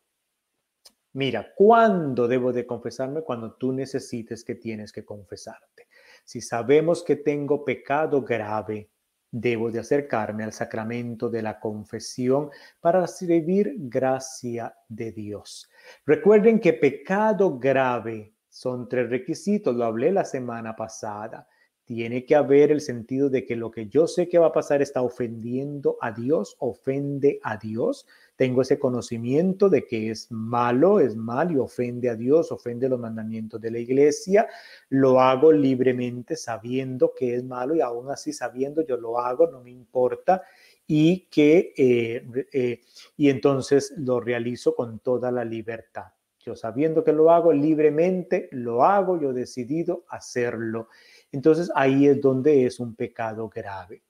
Mira, 1.13 1.53
¿cuándo 1.57 2.29
debo 2.29 2.53
de 2.53 2.67
confesarme? 2.67 3.23
Cuando 3.23 3.55
tú 3.55 3.73
necesites 3.73 4.45
que 4.45 4.55
tienes 4.55 4.93
que 4.93 5.05
confesarte. 5.05 5.89
Si 6.25 6.41
sabemos 6.41 7.03
que 7.03 7.17
tengo 7.17 7.65
pecado 7.65 8.23
grave, 8.23 8.91
debo 9.31 9.71
de 9.71 9.81
acercarme 9.81 10.45
al 10.45 10.53
sacramento 10.53 11.29
de 11.29 11.43
la 11.43 11.59
confesión 11.59 12.51
para 12.81 13.01
recibir 13.01 13.75
gracia 13.77 14.75
de 14.89 15.13
Dios. 15.13 15.69
Recuerden 16.07 16.61
que 16.61 16.75
pecado 16.75 17.59
grave 17.59 18.35
son 18.49 18.89
tres 18.89 19.09
requisitos, 19.11 19.75
lo 19.75 19.85
hablé 19.85 20.13
la 20.13 20.25
semana 20.25 20.75
pasada. 20.75 21.49
Tiene 21.91 22.25
que 22.25 22.37
haber 22.37 22.71
el 22.71 22.81
sentido 22.81 23.29
de 23.31 23.45
que 23.45 23.57
lo 23.57 23.73
que 23.73 23.89
yo 23.89 24.07
sé 24.07 24.29
que 24.29 24.39
va 24.39 24.47
a 24.47 24.53
pasar 24.53 24.81
está 24.81 25.03
ofendiendo 25.03 25.97
a 26.01 26.13
Dios, 26.13 26.55
ofende 26.61 27.41
a 27.43 27.57
Dios. 27.57 28.07
Tengo 28.37 28.63
ese 28.63 28.79
conocimiento 28.79 29.69
de 29.69 29.89
que 29.89 30.13
es 30.13 30.31
malo, 30.31 31.01
es 31.01 31.17
mal 31.17 31.51
y 31.51 31.59
ofende 31.59 32.09
a 32.09 32.15
Dios, 32.15 32.53
ofende 32.53 32.89
los 32.89 33.01
mandamientos 33.01 33.61
de 33.61 33.73
la 33.73 33.81
iglesia, 33.81 34.47
lo 34.89 35.21
hago 35.21 35.51
libremente 35.51 36.37
sabiendo 36.37 37.13
que 37.13 37.35
es 37.35 37.43
malo 37.43 37.75
y 37.75 37.81
aún 37.81 38.09
así 38.09 38.33
sabiendo 38.33 38.87
yo 38.87 38.97
lo 38.97 39.19
hago, 39.19 39.49
no 39.49 39.61
me 39.61 39.73
importa. 39.73 40.43
Y 40.87 41.27
que 41.29 41.75
eh, 41.77 42.47
eh, 42.53 42.83
y 43.17 43.31
entonces 43.31 43.95
lo 43.97 44.21
realizo 44.21 44.77
con 44.77 45.01
toda 45.01 45.33
la 45.33 45.45
libertad. 45.45 46.13
Yo 46.41 46.57
sabiendo 46.57 47.05
que 47.05 47.13
lo 47.13 47.31
hago 47.31 47.53
libremente, 47.53 48.49
lo 48.53 48.85
hago, 48.85 49.21
yo 49.21 49.31
he 49.31 49.35
decidido 49.35 50.05
hacerlo. 50.09 50.89
Entonces 51.31 51.71
ahí 51.75 52.09
es 52.09 52.21
donde 52.21 52.67
es 52.67 52.81
un 52.81 52.95
pecado 52.95 53.49
grave. 53.49 54.03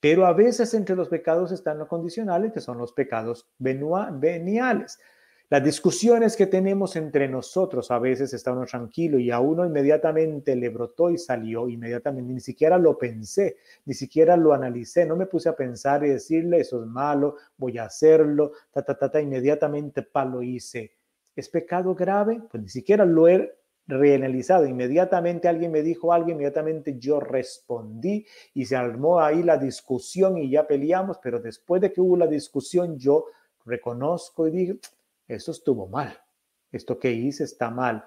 Pero 0.00 0.26
a 0.26 0.32
veces 0.32 0.74
entre 0.74 0.94
los 0.94 1.08
pecados 1.08 1.50
están 1.50 1.78
los 1.78 1.88
condicionales, 1.88 2.52
que 2.52 2.60
son 2.60 2.78
los 2.78 2.92
pecados 2.92 3.48
veniales. 3.58 4.98
Las 5.50 5.64
discusiones 5.64 6.36
que 6.36 6.46
tenemos 6.46 6.94
entre 6.94 7.26
nosotros, 7.26 7.90
a 7.90 7.98
veces 7.98 8.34
está 8.34 8.52
uno 8.52 8.66
tranquilo 8.66 9.18
y 9.18 9.30
a 9.30 9.40
uno 9.40 9.64
inmediatamente 9.64 10.54
le 10.54 10.68
brotó 10.68 11.10
y 11.10 11.16
salió, 11.16 11.70
inmediatamente, 11.70 12.34
ni 12.34 12.40
siquiera 12.40 12.76
lo 12.76 12.98
pensé, 12.98 13.56
ni 13.86 13.94
siquiera 13.94 14.36
lo 14.36 14.52
analicé, 14.52 15.06
no 15.06 15.16
me 15.16 15.24
puse 15.24 15.48
a 15.48 15.56
pensar 15.56 16.04
y 16.04 16.10
decirle, 16.10 16.60
eso 16.60 16.82
es 16.82 16.86
malo, 16.86 17.36
voy 17.56 17.78
a 17.78 17.84
hacerlo, 17.84 18.52
ta, 18.70 18.82
ta, 18.82 18.98
ta, 18.98 19.10
ta, 19.10 19.22
inmediatamente 19.22 20.02
pa, 20.02 20.26
lo 20.26 20.42
hice. 20.42 20.97
¿Es 21.38 21.48
pecado 21.48 21.94
grave? 21.94 22.42
Pues 22.50 22.64
ni 22.64 22.68
siquiera 22.68 23.04
lo 23.04 23.28
he 23.28 23.56
reanalizado. 23.86 24.66
Inmediatamente 24.66 25.46
alguien 25.46 25.70
me 25.70 25.82
dijo 25.82 26.12
algo, 26.12 26.30
inmediatamente 26.30 26.98
yo 26.98 27.20
respondí 27.20 28.26
y 28.54 28.64
se 28.64 28.74
armó 28.74 29.20
ahí 29.20 29.44
la 29.44 29.56
discusión 29.56 30.36
y 30.36 30.50
ya 30.50 30.66
peleamos, 30.66 31.20
pero 31.22 31.38
después 31.38 31.80
de 31.80 31.92
que 31.92 32.00
hubo 32.00 32.16
la 32.16 32.26
discusión 32.26 32.98
yo 32.98 33.26
reconozco 33.64 34.48
y 34.48 34.50
dije, 34.50 34.78
eso 35.28 35.52
estuvo 35.52 35.86
mal, 35.86 36.12
esto 36.72 36.98
que 36.98 37.12
hice 37.12 37.44
está 37.44 37.70
mal. 37.70 38.04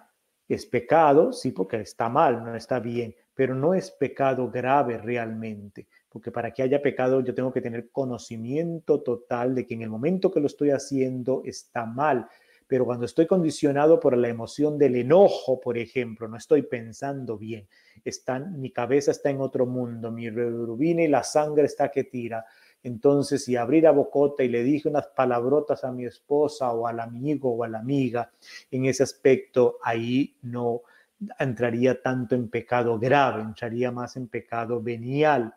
Es 0.50 0.66
pecado, 0.66 1.32
sí, 1.32 1.52
porque 1.54 1.78
está 1.78 2.10
mal, 2.10 2.44
no 2.44 2.54
está 2.54 2.82
bien, 2.82 3.16
pero 3.34 3.56
no 3.56 3.74
es 3.74 3.92
pecado 3.92 4.52
grave 4.52 4.98
realmente, 4.98 5.88
porque 6.10 6.32
para 6.32 6.52
que 6.52 6.64
haya 6.64 6.82
pecado 6.82 7.22
yo 7.22 7.34
tengo 7.34 7.54
que 7.54 7.62
tener 7.62 7.92
conocimiento 7.92 9.00
total 9.00 9.56
de 9.56 9.66
que 9.66 9.76
en 9.76 9.84
el 9.84 9.90
momento 9.90 10.30
que 10.30 10.42
lo 10.42 10.48
estoy 10.48 10.72
haciendo 10.72 11.44
está 11.46 11.86
mal 11.86 12.28
pero 12.72 12.86
cuando 12.86 13.06
estoy 13.06 13.28
condicionado 13.28 14.00
por 14.00 14.16
la 14.16 14.30
emoción 14.30 14.78
del 14.78 14.96
enojo, 14.96 15.60
por 15.60 15.78
ejemplo, 15.78 16.30
no 16.30 16.38
estoy 16.38 16.62
pensando 16.62 17.38
bien, 17.38 17.68
está, 18.06 18.40
mi 18.40 18.72
cabeza 18.72 19.12
está 19.12 19.30
en 19.30 19.42
otro 19.42 19.66
mundo, 19.66 20.10
mi 20.10 20.30
rubina 20.30 21.02
y 21.02 21.10
la 21.10 21.22
sangre 21.22 21.66
está 21.66 21.92
que 21.92 22.06
tira. 22.06 22.46
Entonces, 22.82 23.44
si 23.44 23.58
abrir 23.58 23.88
a 23.88 23.92
bocota 23.92 24.46
y 24.46 24.48
le 24.48 24.64
dije 24.64 24.88
unas 24.88 25.08
palabrotas 25.08 25.84
a 25.84 25.92
mi 25.92 26.06
esposa 26.06 26.72
o 26.72 26.88
al 26.88 27.02
amigo 27.02 27.54
o 27.54 27.66
a 27.66 27.68
la 27.68 27.80
amiga, 27.80 28.32
en 28.72 28.86
ese 28.86 29.04
aspecto 29.04 29.78
ahí 29.84 30.38
no 30.44 30.84
entraría 31.40 32.02
tanto 32.02 32.36
en 32.36 32.48
pecado 32.48 32.98
grave, 32.98 33.42
entraría 33.42 33.92
más 33.92 34.16
en 34.16 34.30
pecado 34.30 34.82
venial. 34.82 35.54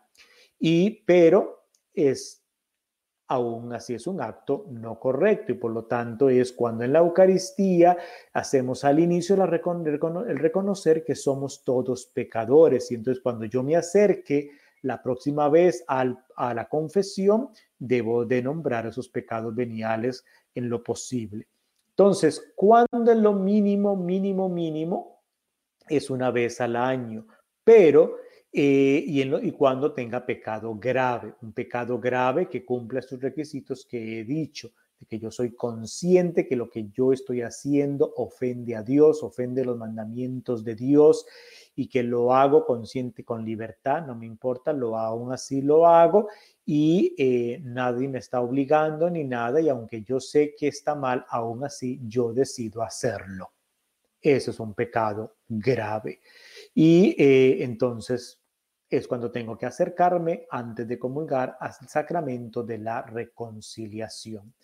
Y, 0.58 1.04
pero 1.06 1.68
es 1.94 2.43
aún 3.28 3.72
así 3.72 3.94
es 3.94 4.06
un 4.06 4.20
acto 4.20 4.66
no 4.70 4.98
correcto 4.98 5.52
y 5.52 5.54
por 5.54 5.72
lo 5.72 5.84
tanto 5.84 6.28
es 6.28 6.52
cuando 6.52 6.84
en 6.84 6.92
la 6.92 6.98
Eucaristía 6.98 7.96
hacemos 8.32 8.84
al 8.84 8.98
inicio 8.98 9.34
el 9.36 10.38
reconocer 10.38 11.04
que 11.04 11.14
somos 11.14 11.64
todos 11.64 12.06
pecadores 12.06 12.90
y 12.90 12.96
entonces 12.96 13.22
cuando 13.22 13.46
yo 13.46 13.62
me 13.62 13.76
acerque 13.76 14.50
la 14.82 15.02
próxima 15.02 15.48
vez 15.48 15.84
a 15.86 16.04
la 16.54 16.68
confesión 16.68 17.48
debo 17.78 18.26
de 18.26 18.42
nombrar 18.42 18.86
esos 18.86 19.08
pecados 19.08 19.54
veniales 19.54 20.24
en 20.54 20.68
lo 20.68 20.82
posible. 20.82 21.48
Entonces, 21.90 22.52
cuando 22.54 23.12
es 23.12 23.18
lo 23.18 23.32
mínimo, 23.32 23.96
mínimo, 23.96 24.48
mínimo? 24.48 25.22
Es 25.88 26.10
una 26.10 26.30
vez 26.30 26.60
al 26.60 26.76
año, 26.76 27.26
pero 27.62 28.16
eh, 28.54 29.04
y, 29.04 29.22
y, 29.22 29.50
cuando 29.50 29.92
tenga 29.92 30.24
pecado 30.24 30.76
grave, 30.76 31.34
un 31.42 31.52
pecado 31.52 31.98
grave 31.98 32.48
que 32.48 32.64
cumpla 32.64 33.00
estos 33.00 33.20
requisitos 33.20 33.84
que 33.84 34.20
he 34.20 34.24
dicho, 34.24 34.72
de 35.00 35.06
que 35.06 35.18
yo 35.18 35.30
soy 35.32 35.56
consciente 35.56 36.46
que 36.46 36.54
lo 36.54 36.70
que 36.70 36.88
yo 36.90 37.12
estoy 37.12 37.42
haciendo 37.42 38.12
ofende 38.16 38.76
a 38.76 38.82
Dios, 38.84 39.24
ofende 39.24 39.64
los 39.64 39.76
mandamientos 39.76 40.62
de 40.62 40.76
Dios 40.76 41.26
y 41.74 41.88
que 41.88 42.04
lo 42.04 42.32
hago 42.32 42.64
consciente 42.64 43.24
con 43.24 43.44
libertad, 43.44 44.06
no 44.06 44.14
me 44.14 44.26
importa, 44.26 44.72
lo 44.72 44.96
aún 44.96 45.32
así 45.32 45.60
lo 45.60 45.88
hago 45.88 46.28
y 46.64 47.14
eh, 47.18 47.60
nadie 47.64 48.06
me 48.06 48.20
está 48.20 48.40
obligando 48.40 49.10
ni 49.10 49.24
nada 49.24 49.60
y 49.60 49.68
aunque 49.68 50.02
yo 50.02 50.20
sé 50.20 50.54
que 50.56 50.68
está 50.68 50.94
mal, 50.94 51.24
aún 51.28 51.64
así 51.64 52.00
yo 52.06 52.32
decido 52.32 52.82
hacerlo. 52.82 53.50
Eso 54.20 54.52
es 54.52 54.60
un 54.60 54.72
pecado 54.74 55.36
grave. 55.48 56.20
Y 56.72 57.14
eh, 57.18 57.62
entonces 57.62 58.43
es 58.88 59.08
cuando 59.08 59.30
tengo 59.30 59.56
que 59.56 59.66
acercarme 59.66 60.46
antes 60.50 60.86
de 60.86 60.98
comulgar 60.98 61.56
al 61.60 61.72
sacramento 61.72 62.62
de 62.62 62.78
la 62.78 63.02
reconciliación. 63.02 64.54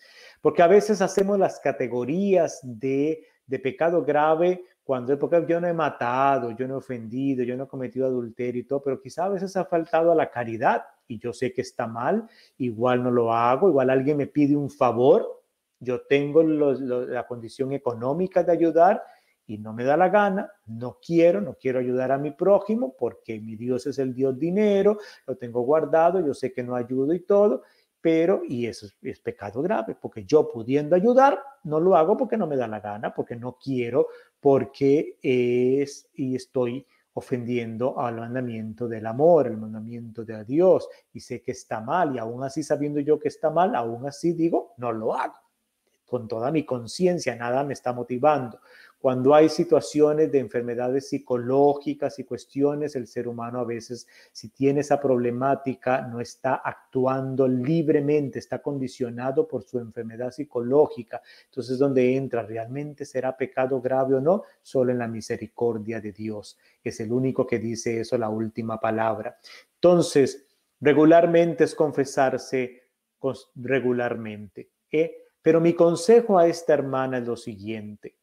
Porque 0.41 0.61
a 0.61 0.67
veces 0.67 1.01
hacemos 1.01 1.37
las 1.37 1.59
categorías 1.59 2.59
de, 2.63 3.25
de 3.45 3.59
pecado 3.59 4.03
grave 4.03 4.63
cuando 4.83 5.13
es 5.13 5.19
porque 5.19 5.45
yo 5.47 5.61
no 5.61 5.67
he 5.67 5.73
matado, 5.73 6.51
yo 6.51 6.67
no 6.67 6.75
he 6.75 6.77
ofendido, 6.77 7.43
yo 7.43 7.55
no 7.55 7.65
he 7.65 7.67
cometido 7.67 8.07
adulterio 8.07 8.61
y 8.61 8.65
todo, 8.65 8.81
pero 8.81 9.01
quizá 9.01 9.25
a 9.25 9.29
veces 9.29 9.55
ha 9.55 9.65
faltado 9.65 10.11
a 10.11 10.15
la 10.15 10.29
caridad 10.29 10.83
y 11.07 11.19
yo 11.19 11.33
sé 11.33 11.53
que 11.53 11.61
está 11.61 11.87
mal, 11.87 12.27
igual 12.57 13.03
no 13.03 13.11
lo 13.11 13.33
hago, 13.33 13.69
igual 13.69 13.89
alguien 13.89 14.17
me 14.17 14.27
pide 14.27 14.55
un 14.55 14.69
favor, 14.69 15.43
yo 15.79 16.01
tengo 16.01 16.43
la 16.43 17.25
condición 17.25 17.71
económica 17.73 18.43
de 18.43 18.51
ayudar 18.51 19.03
y 19.53 19.57
no 19.57 19.73
me 19.73 19.83
da 19.83 19.97
la 19.97 20.09
gana, 20.09 20.49
no 20.67 20.97
quiero, 21.05 21.41
no 21.41 21.55
quiero 21.55 21.79
ayudar 21.79 22.11
a 22.11 22.17
mi 22.17 22.31
prójimo 22.31 22.95
porque 22.97 23.39
mi 23.39 23.55
Dios 23.57 23.85
es 23.85 23.99
el 23.99 24.13
Dios 24.13 24.39
dinero, 24.39 24.97
lo 25.27 25.35
tengo 25.35 25.61
guardado, 25.61 26.25
yo 26.25 26.33
sé 26.33 26.53
que 26.53 26.63
no 26.63 26.75
ayudo 26.75 27.13
y 27.13 27.19
todo, 27.19 27.63
pero, 27.99 28.41
y 28.47 28.65
eso 28.65 28.87
es, 29.01 29.19
pecado 29.19 29.61
grave, 29.61 29.95
porque 29.99 30.23
yo 30.23 30.49
pudiendo 30.49 30.95
ayudar, 30.95 31.39
no 31.65 31.79
lo 31.79 31.95
hago 31.95 32.15
porque 32.15 32.37
no 32.37 32.47
me 32.47 32.55
da 32.55 32.67
la 32.67 32.79
gana, 32.79 33.13
porque 33.13 33.35
no 33.35 33.57
quiero, 33.61 34.07
porque 34.39 35.17
es 35.21 36.09
y 36.15 36.35
estoy 36.35 36.85
ofendiendo 37.13 37.99
al 37.99 38.15
mandamiento 38.15 38.87
del 38.87 39.05
amor, 39.05 39.47
el 39.47 39.57
mandamiento 39.57 40.23
de 40.23 40.45
Dios, 40.45 40.87
y 41.13 41.19
sé 41.19 41.41
que 41.41 41.51
está 41.51 41.81
mal, 41.81 42.15
y 42.15 42.19
aún 42.19 42.41
así 42.43 42.63
sabiendo 42.63 43.01
yo 43.01 43.19
que 43.19 43.27
está 43.27 43.49
mal, 43.49 43.75
aún 43.75 44.07
así 44.07 44.31
digo, 44.31 44.73
no 44.77 44.91
lo 44.91 45.13
hago. 45.13 45.35
Con 46.05 46.27
toda 46.27 46.51
mi 46.51 46.65
conciencia, 46.65 47.35
nada 47.35 47.63
me 47.63 47.73
está 47.73 47.93
motivando. 47.93 48.59
Cuando 49.01 49.33
hay 49.33 49.49
situaciones 49.49 50.31
de 50.31 50.37
enfermedades 50.37 51.09
psicológicas 51.09 52.19
y 52.19 52.23
cuestiones, 52.23 52.95
el 52.95 53.07
ser 53.07 53.27
humano 53.27 53.57
a 53.57 53.63
veces, 53.63 54.07
si 54.31 54.49
tiene 54.49 54.81
esa 54.81 55.01
problemática, 55.01 56.01
no 56.01 56.21
está 56.21 56.61
actuando 56.63 57.47
libremente, 57.47 58.37
está 58.37 58.61
condicionado 58.61 59.47
por 59.47 59.63
su 59.63 59.79
enfermedad 59.79 60.29
psicológica. 60.29 61.19
Entonces, 61.45 61.79
donde 61.79 62.15
entra, 62.15 62.43
¿realmente 62.43 63.03
será 63.05 63.35
pecado 63.35 63.81
grave 63.81 64.17
o 64.17 64.21
no? 64.21 64.43
Solo 64.61 64.91
en 64.91 64.99
la 64.99 65.07
misericordia 65.07 65.99
de 65.99 66.11
Dios. 66.11 66.59
Es 66.83 66.99
el 66.99 67.11
único 67.11 67.47
que 67.47 67.57
dice 67.57 68.01
eso, 68.01 68.19
la 68.19 68.29
última 68.29 68.79
palabra. 68.79 69.35
Entonces, 69.73 70.45
regularmente 70.79 71.63
es 71.63 71.73
confesarse 71.73 72.83
regularmente. 73.55 74.69
¿eh? 74.91 75.23
Pero 75.41 75.59
mi 75.59 75.73
consejo 75.73 76.37
a 76.37 76.45
esta 76.45 76.75
hermana 76.75 77.17
es 77.17 77.25
lo 77.25 77.35
siguiente 77.35 78.20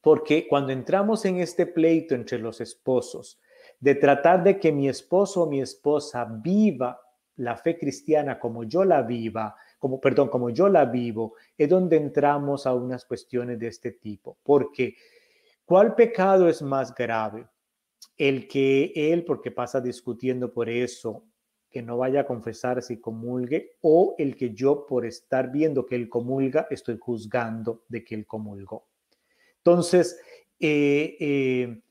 porque 0.00 0.46
cuando 0.48 0.72
entramos 0.72 1.24
en 1.24 1.38
este 1.40 1.66
pleito 1.66 2.14
entre 2.14 2.38
los 2.38 2.60
esposos, 2.60 3.40
de 3.80 3.94
tratar 3.94 4.42
de 4.42 4.58
que 4.58 4.72
mi 4.72 4.88
esposo 4.88 5.42
o 5.42 5.48
mi 5.48 5.60
esposa 5.60 6.24
viva 6.24 7.00
la 7.36 7.56
fe 7.56 7.78
cristiana 7.78 8.38
como 8.38 8.64
yo 8.64 8.84
la 8.84 9.02
viva, 9.02 9.54
como, 9.78 10.00
perdón, 10.00 10.28
como 10.28 10.50
yo 10.50 10.68
la 10.68 10.84
vivo, 10.84 11.34
es 11.56 11.68
donde 11.68 11.96
entramos 11.96 12.66
a 12.66 12.74
unas 12.74 13.04
cuestiones 13.04 13.58
de 13.58 13.68
este 13.68 13.92
tipo. 13.92 14.38
Porque, 14.42 14.96
¿cuál 15.64 15.94
pecado 15.94 16.48
es 16.48 16.62
más 16.62 16.92
grave? 16.94 17.46
El 18.16 18.48
que 18.48 18.92
él, 18.94 19.24
porque 19.24 19.52
pasa 19.52 19.80
discutiendo 19.80 20.52
por 20.52 20.68
eso, 20.68 21.24
que 21.70 21.80
no 21.80 21.98
vaya 21.98 22.22
a 22.22 22.26
confesar 22.26 22.82
si 22.82 23.00
comulgue, 23.00 23.76
o 23.82 24.16
el 24.18 24.36
que 24.36 24.52
yo, 24.52 24.84
por 24.86 25.06
estar 25.06 25.52
viendo 25.52 25.86
que 25.86 25.94
él 25.94 26.08
comulga, 26.08 26.66
estoy 26.70 26.98
juzgando 26.98 27.84
de 27.88 28.02
que 28.04 28.16
él 28.16 28.26
comulgó. 28.26 28.88
Entonces, 29.68 30.18
eh, 30.58 31.14
eh, 31.20 31.82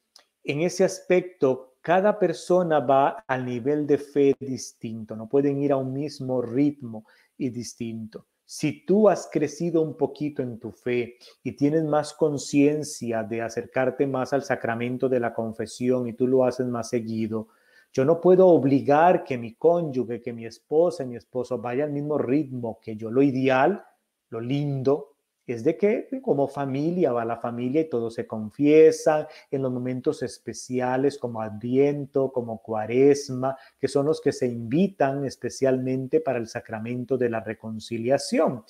en 0.44 0.62
ese 0.62 0.84
aspecto, 0.84 1.76
cada 1.80 2.18
persona 2.18 2.80
va 2.80 3.24
al 3.28 3.46
nivel 3.46 3.86
de 3.86 4.00
fe 4.00 4.36
distinto, 4.40 5.16
no 5.16 5.30
pueden 5.30 5.62
ir 5.62 5.72
a 5.72 5.78
un 5.78 5.94
mismo 5.94 6.42
ritmo 6.42 7.06
y 7.38 7.52
distinto. 7.52 8.26
Si 8.44 8.84
tú 8.84 9.08
has 9.08 9.30
crecido 9.32 9.84
un 9.84 9.96
poquito 9.96 10.42
en 10.42 10.58
tu 10.58 10.72
fe 10.72 11.20
y 11.44 11.52
tienes 11.52 11.84
más 11.84 12.16
conciencia 12.16 13.22
de 13.22 13.44
acercarte 13.44 14.08
más 14.08 14.34
al 14.34 14.42
sacramento 14.42 15.08
de 15.08 15.20
la 15.20 15.36
confesión 15.36 16.08
y 16.08 16.14
tú 16.14 16.26
lo 16.26 16.46
haces 16.46 16.66
más 16.66 16.90
seguido, 16.90 17.50
yo 17.94 18.06
no 18.06 18.20
puedo 18.20 18.48
obligar 18.48 19.24
que 19.24 19.38
mi 19.38 19.54
cónyuge, 19.54 20.20
que 20.20 20.34
mi 20.34 20.48
esposa 20.48 21.06
mi 21.06 21.16
esposo 21.16 21.60
vaya 21.60 21.84
al 21.84 21.92
mismo 21.92 22.18
ritmo 22.18 22.80
que 22.82 22.96
yo. 22.96 23.12
Lo 23.12 23.22
ideal, 23.22 23.86
lo 24.30 24.42
lindo, 24.42 25.17
es 25.48 25.64
de 25.64 25.78
que 25.78 26.08
como 26.22 26.48
familia 26.48 27.14
va 27.14 27.24
la 27.24 27.38
familia 27.38 27.82
y 27.82 27.90
todos 27.90 28.14
se 28.14 28.28
confiesan 28.28 29.26
en 29.50 29.62
los 29.62 29.72
momentos 29.72 30.22
especiales 30.22 31.18
como 31.18 31.42
Adviento, 31.42 32.32
como 32.34 32.62
Cuaresma, 32.62 33.58
que 33.80 33.88
son 33.88 34.08
los 34.08 34.20
que 34.20 34.34
se 34.34 34.48
invitan 34.48 35.26
especialmente 35.26 36.20
para 36.20 36.38
el 36.38 36.48
sacramento 36.48 37.18
de 37.18 37.30
la 37.30 37.40
reconciliación 37.40 38.64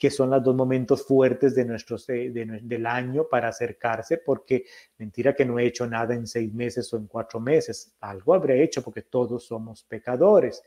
que 0.00 0.10
son 0.10 0.30
los 0.30 0.42
dos 0.42 0.56
momentos 0.56 1.06
fuertes 1.06 1.54
de 1.54 1.66
nuestros, 1.66 2.06
del 2.06 2.86
año 2.86 3.28
para 3.28 3.48
acercarse, 3.48 4.16
porque 4.16 4.64
mentira 4.96 5.34
que 5.34 5.44
no 5.44 5.58
he 5.58 5.66
hecho 5.66 5.86
nada 5.86 6.14
en 6.14 6.26
seis 6.26 6.54
meses 6.54 6.90
o 6.94 6.96
en 6.96 7.06
cuatro 7.06 7.38
meses, 7.38 7.92
algo 8.00 8.32
habré 8.32 8.62
hecho 8.62 8.82
porque 8.82 9.02
todos 9.02 9.44
somos 9.44 9.84
pecadores 9.84 10.62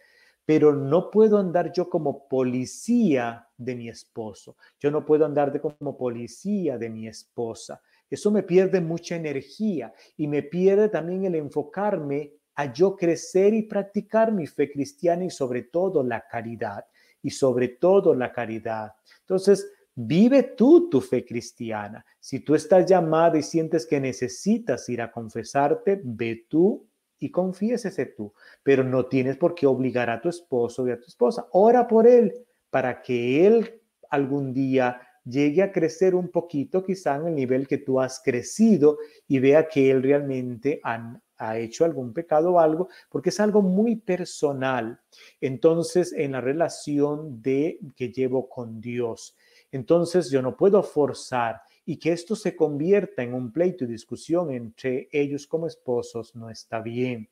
pero 0.46 0.74
no 0.74 1.10
puedo 1.10 1.38
andar 1.38 1.72
yo 1.72 1.90
como 1.90 2.28
policía 2.28 3.48
de 3.58 3.76
mi 3.76 3.90
esposo, 3.90 4.58
yo 4.80 4.92
no 4.92 5.06
puedo 5.06 5.26
andar 5.26 5.52
de 5.52 5.62
como 5.62 5.98
policía 5.98 6.78
de 6.78 6.90
mi 6.90 7.08
esposa. 7.08 7.82
Eso 8.10 8.30
me 8.30 8.44
pierde 8.44 8.82
mucha 8.82 9.16
energía 9.16 9.94
y 10.18 10.28
me 10.28 10.44
pierde 10.44 10.90
también 10.90 11.26
el 11.26 11.36
enfocarme 11.36 12.34
a 12.56 12.72
yo 12.72 12.96
crecer 12.96 13.54
y 13.54 13.64
practicar 13.64 14.32
mi 14.32 14.46
fe 14.46 14.72
cristiana 14.72 15.26
y 15.26 15.30
sobre 15.30 15.64
todo 15.64 16.04
la 16.04 16.28
caridad 16.28 16.86
y 17.22 17.32
sobre 17.32 17.70
todo 17.70 18.14
la 18.14 18.32
caridad. 18.32 18.94
Entonces, 19.22 19.68
vive 19.96 20.44
tú 20.44 20.90
tu 20.90 21.02
fe 21.02 21.26
cristiana. 21.26 22.06
Si 22.20 22.42
tú 22.42 22.56
estás 22.56 22.86
llamada 22.86 23.38
y 23.38 23.44
sientes 23.44 23.86
que 23.86 24.00
necesitas 24.00 24.88
ir 24.90 25.02
a 25.02 25.12
confesarte, 25.12 26.02
ve 26.04 26.46
tú 26.50 26.86
y 27.24 27.32
confiésese 27.32 28.08
tú, 28.08 28.34
pero 28.64 28.84
no 28.84 29.06
tienes 29.06 29.38
por 29.38 29.56
qué 29.56 29.66
obligar 29.66 30.10
a 30.10 30.20
tu 30.20 30.28
esposo 30.28 30.86
y 30.86 30.92
a 30.92 31.00
tu 31.00 31.06
esposa. 31.06 31.48
Ora 31.52 31.88
por 31.88 32.06
él 32.06 32.34
para 32.70 33.02
que 33.02 33.48
él 33.48 33.82
algún 34.10 34.54
día 34.54 35.00
llegue 35.24 35.64
a 35.64 35.72
crecer 35.72 36.16
un 36.16 36.28
poquito, 36.28 36.84
quizá 36.84 37.16
en 37.16 37.28
el 37.28 37.36
nivel 37.36 37.66
que 37.66 37.78
tú 37.78 38.02
has 38.02 38.22
crecido 38.22 38.98
y 39.26 39.40
vea 39.40 39.70
que 39.70 39.90
él 39.90 40.04
realmente 40.04 40.82
ha 40.84 41.58
hecho 41.58 41.86
algún 41.86 42.14
pecado 42.14 42.56
o 42.56 42.60
algo, 42.60 42.90
porque 43.10 43.30
es 43.30 43.40
algo 43.40 43.62
muy 43.62 43.96
personal. 43.96 45.00
Entonces, 45.40 46.12
en 46.12 46.34
la 46.34 46.42
relación 46.42 47.42
de 47.42 47.80
que 47.96 48.12
llevo 48.12 48.50
con 48.50 48.82
Dios, 48.82 49.38
entonces 49.72 50.30
yo 50.30 50.42
no 50.42 50.58
puedo 50.58 50.84
forzar 50.84 51.62
y 51.86 51.98
que 51.98 52.12
esto 52.12 52.36
se 52.36 52.56
convierta 52.56 53.24
en 53.24 53.34
un 53.34 53.52
pleito 53.52 53.84
y 53.84 53.88
discusión 53.88 54.52
entre 54.52 55.10
ellos 55.12 55.48
como 55.48 55.68
esposos 55.68 56.36
no 56.36 56.50
está 56.50 56.82
bien. 56.82 57.30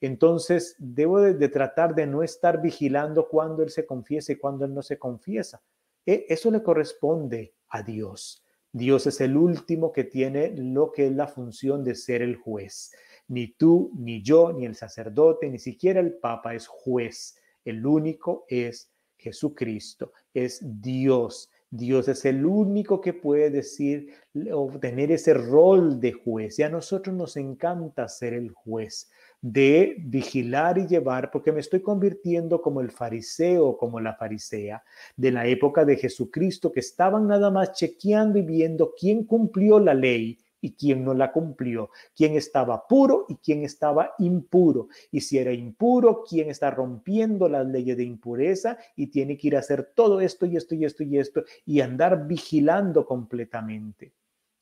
Entonces, 0.00 0.76
debo 0.78 1.20
de, 1.20 1.48
tratar 1.48 1.94
de 1.94 2.06
no 2.06 2.22
estar 2.22 2.60
vigilando 2.60 3.28
cuando 3.28 3.62
él 3.62 3.70
se 3.70 3.86
confiesa 3.86 4.32
y 4.32 4.36
cuando 4.36 4.64
él 4.64 4.74
no 4.74 4.82
se 4.82 4.98
confiesa. 4.98 5.62
E, 6.04 6.26
eso 6.28 6.50
le 6.50 6.62
corresponde 6.62 7.54
a 7.68 7.82
Dios. 7.82 8.44
Dios 8.70 9.06
es 9.06 9.20
el 9.20 9.36
último 9.36 9.92
que 9.92 10.04
tiene 10.04 10.52
lo 10.56 10.92
que 10.92 11.06
es 11.06 11.12
la 11.12 11.28
función 11.28 11.84
de 11.84 11.94
ser 11.94 12.22
el 12.22 12.36
juez. 12.36 12.92
Ni 13.28 13.52
tú, 13.52 13.92
ni 13.96 14.20
yo, 14.20 14.52
ni 14.52 14.66
el 14.66 14.74
sacerdote, 14.74 15.48
ni 15.48 15.58
siquiera 15.58 16.00
el 16.00 16.14
Papa 16.14 16.54
es 16.54 16.66
juez. 16.66 17.36
El 17.64 17.86
único 17.86 18.44
es 18.48 18.90
Jesucristo, 19.16 20.12
es 20.34 20.60
Dios. 20.82 21.48
Dios 21.76 22.06
es 22.06 22.24
el 22.24 22.46
único 22.46 23.00
que 23.00 23.12
puede 23.12 23.50
decir 23.50 24.12
o 24.52 24.70
tener 24.78 25.10
ese 25.10 25.34
rol 25.34 25.98
de 25.98 26.12
juez. 26.12 26.60
Y 26.60 26.62
a 26.62 26.68
nosotros 26.68 27.16
nos 27.16 27.36
encanta 27.36 28.06
ser 28.06 28.32
el 28.32 28.50
juez, 28.50 29.10
de 29.40 29.96
vigilar 29.98 30.78
y 30.78 30.86
llevar, 30.86 31.32
porque 31.32 31.50
me 31.50 31.58
estoy 31.58 31.80
convirtiendo 31.80 32.62
como 32.62 32.80
el 32.80 32.92
fariseo, 32.92 33.76
como 33.76 33.98
la 33.98 34.14
farisea 34.14 34.84
de 35.16 35.32
la 35.32 35.48
época 35.48 35.84
de 35.84 35.96
Jesucristo, 35.96 36.70
que 36.70 36.78
estaban 36.78 37.26
nada 37.26 37.50
más 37.50 37.72
chequeando 37.72 38.38
y 38.38 38.42
viendo 38.42 38.94
quién 38.96 39.24
cumplió 39.24 39.80
la 39.80 39.94
ley 39.94 40.38
y 40.64 40.72
quién 40.72 41.04
no 41.04 41.12
la 41.12 41.30
cumplió, 41.30 41.90
quién 42.16 42.36
estaba 42.36 42.88
puro 42.88 43.26
y 43.28 43.36
quién 43.36 43.64
estaba 43.64 44.14
impuro. 44.18 44.88
Y 45.10 45.20
si 45.20 45.36
era 45.36 45.52
impuro, 45.52 46.24
quién 46.26 46.48
está 46.48 46.70
rompiendo 46.70 47.50
las 47.50 47.66
leyes 47.66 47.98
de 47.98 48.04
impureza 48.04 48.78
y 48.96 49.08
tiene 49.08 49.36
que 49.36 49.48
ir 49.48 49.56
a 49.56 49.58
hacer 49.58 49.92
todo 49.94 50.22
esto 50.22 50.46
y 50.46 50.56
esto 50.56 50.74
y 50.74 50.86
esto 50.86 51.02
y 51.02 51.18
esto 51.18 51.44
y 51.66 51.82
andar 51.82 52.26
vigilando 52.26 53.04
completamente. 53.04 54.14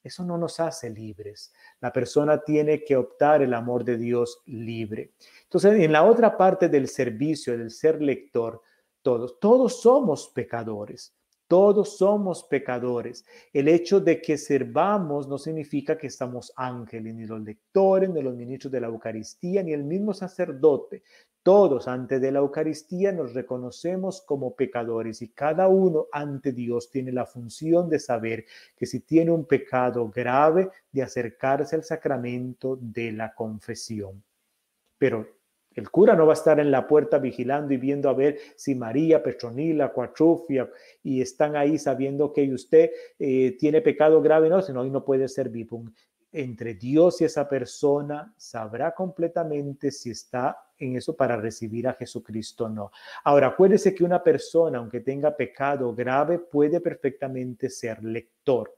Eso 0.02 0.24
no 0.24 0.36
nos 0.36 0.58
hace 0.58 0.90
libres. 0.90 1.52
La 1.80 1.92
persona 1.92 2.42
tiene 2.42 2.82
que 2.82 2.96
optar 2.96 3.40
el 3.40 3.54
amor 3.54 3.84
de 3.84 3.96
Dios 3.96 4.42
libre. 4.46 5.12
Entonces, 5.44 5.74
en 5.74 5.92
la 5.92 6.02
otra 6.02 6.36
parte 6.36 6.68
del 6.68 6.88
servicio, 6.88 7.56
del 7.56 7.70
ser 7.70 8.02
lector, 8.02 8.60
todos, 9.02 9.38
todos 9.38 9.80
somos 9.80 10.32
pecadores. 10.34 11.14
Todos 11.52 11.98
somos 11.98 12.44
pecadores. 12.44 13.26
El 13.52 13.68
hecho 13.68 14.00
de 14.00 14.22
que 14.22 14.38
servamos 14.38 15.28
no 15.28 15.36
significa 15.36 15.98
que 15.98 16.06
estamos 16.06 16.50
ángeles, 16.56 17.14
ni 17.14 17.26
los 17.26 17.42
lectores, 17.42 18.08
ni 18.08 18.22
los 18.22 18.34
ministros 18.34 18.72
de 18.72 18.80
la 18.80 18.86
Eucaristía, 18.86 19.62
ni 19.62 19.74
el 19.74 19.84
mismo 19.84 20.14
sacerdote. 20.14 21.02
Todos 21.42 21.88
ante 21.88 22.20
de 22.20 22.32
la 22.32 22.38
Eucaristía 22.38 23.12
nos 23.12 23.34
reconocemos 23.34 24.22
como 24.22 24.56
pecadores 24.56 25.20
y 25.20 25.28
cada 25.28 25.68
uno 25.68 26.06
ante 26.10 26.52
Dios 26.52 26.90
tiene 26.90 27.12
la 27.12 27.26
función 27.26 27.90
de 27.90 27.98
saber 27.98 28.46
que 28.74 28.86
si 28.86 29.00
tiene 29.00 29.30
un 29.30 29.44
pecado 29.44 30.08
grave, 30.08 30.70
de 30.90 31.02
acercarse 31.02 31.76
al 31.76 31.84
sacramento 31.84 32.78
de 32.80 33.12
la 33.12 33.34
confesión. 33.34 34.24
Pero 34.96 35.41
el 35.74 35.90
cura 35.90 36.14
no 36.14 36.26
va 36.26 36.32
a 36.32 36.34
estar 36.34 36.60
en 36.60 36.70
la 36.70 36.86
puerta 36.86 37.18
vigilando 37.18 37.72
y 37.72 37.76
viendo 37.76 38.08
a 38.08 38.14
ver 38.14 38.38
si 38.56 38.74
María, 38.74 39.22
Petronila, 39.22 39.92
Cuatrufia 39.92 40.68
y 41.02 41.20
están 41.20 41.56
ahí 41.56 41.78
sabiendo 41.78 42.32
que 42.32 42.52
usted 42.52 42.90
eh, 43.18 43.56
tiene 43.58 43.80
pecado 43.80 44.20
grave, 44.20 44.48
no, 44.48 44.62
sino 44.62 44.84
no 44.84 45.04
puede 45.04 45.28
ser 45.28 45.48
vipum. 45.48 45.92
Entre 46.34 46.74
Dios 46.74 47.20
y 47.20 47.24
esa 47.24 47.46
persona 47.46 48.32
sabrá 48.36 48.94
completamente 48.94 49.90
si 49.90 50.10
está 50.10 50.56
en 50.78 50.96
eso 50.96 51.14
para 51.14 51.36
recibir 51.36 51.86
a 51.86 51.92
Jesucristo 51.92 52.64
o 52.64 52.68
no. 52.68 52.90
Ahora, 53.24 53.48
acuérdese 53.48 53.94
que 53.94 54.02
una 54.02 54.22
persona, 54.22 54.78
aunque 54.78 55.00
tenga 55.00 55.36
pecado 55.36 55.94
grave, 55.94 56.38
puede 56.38 56.80
perfectamente 56.80 57.68
ser 57.68 58.02
lector 58.02 58.74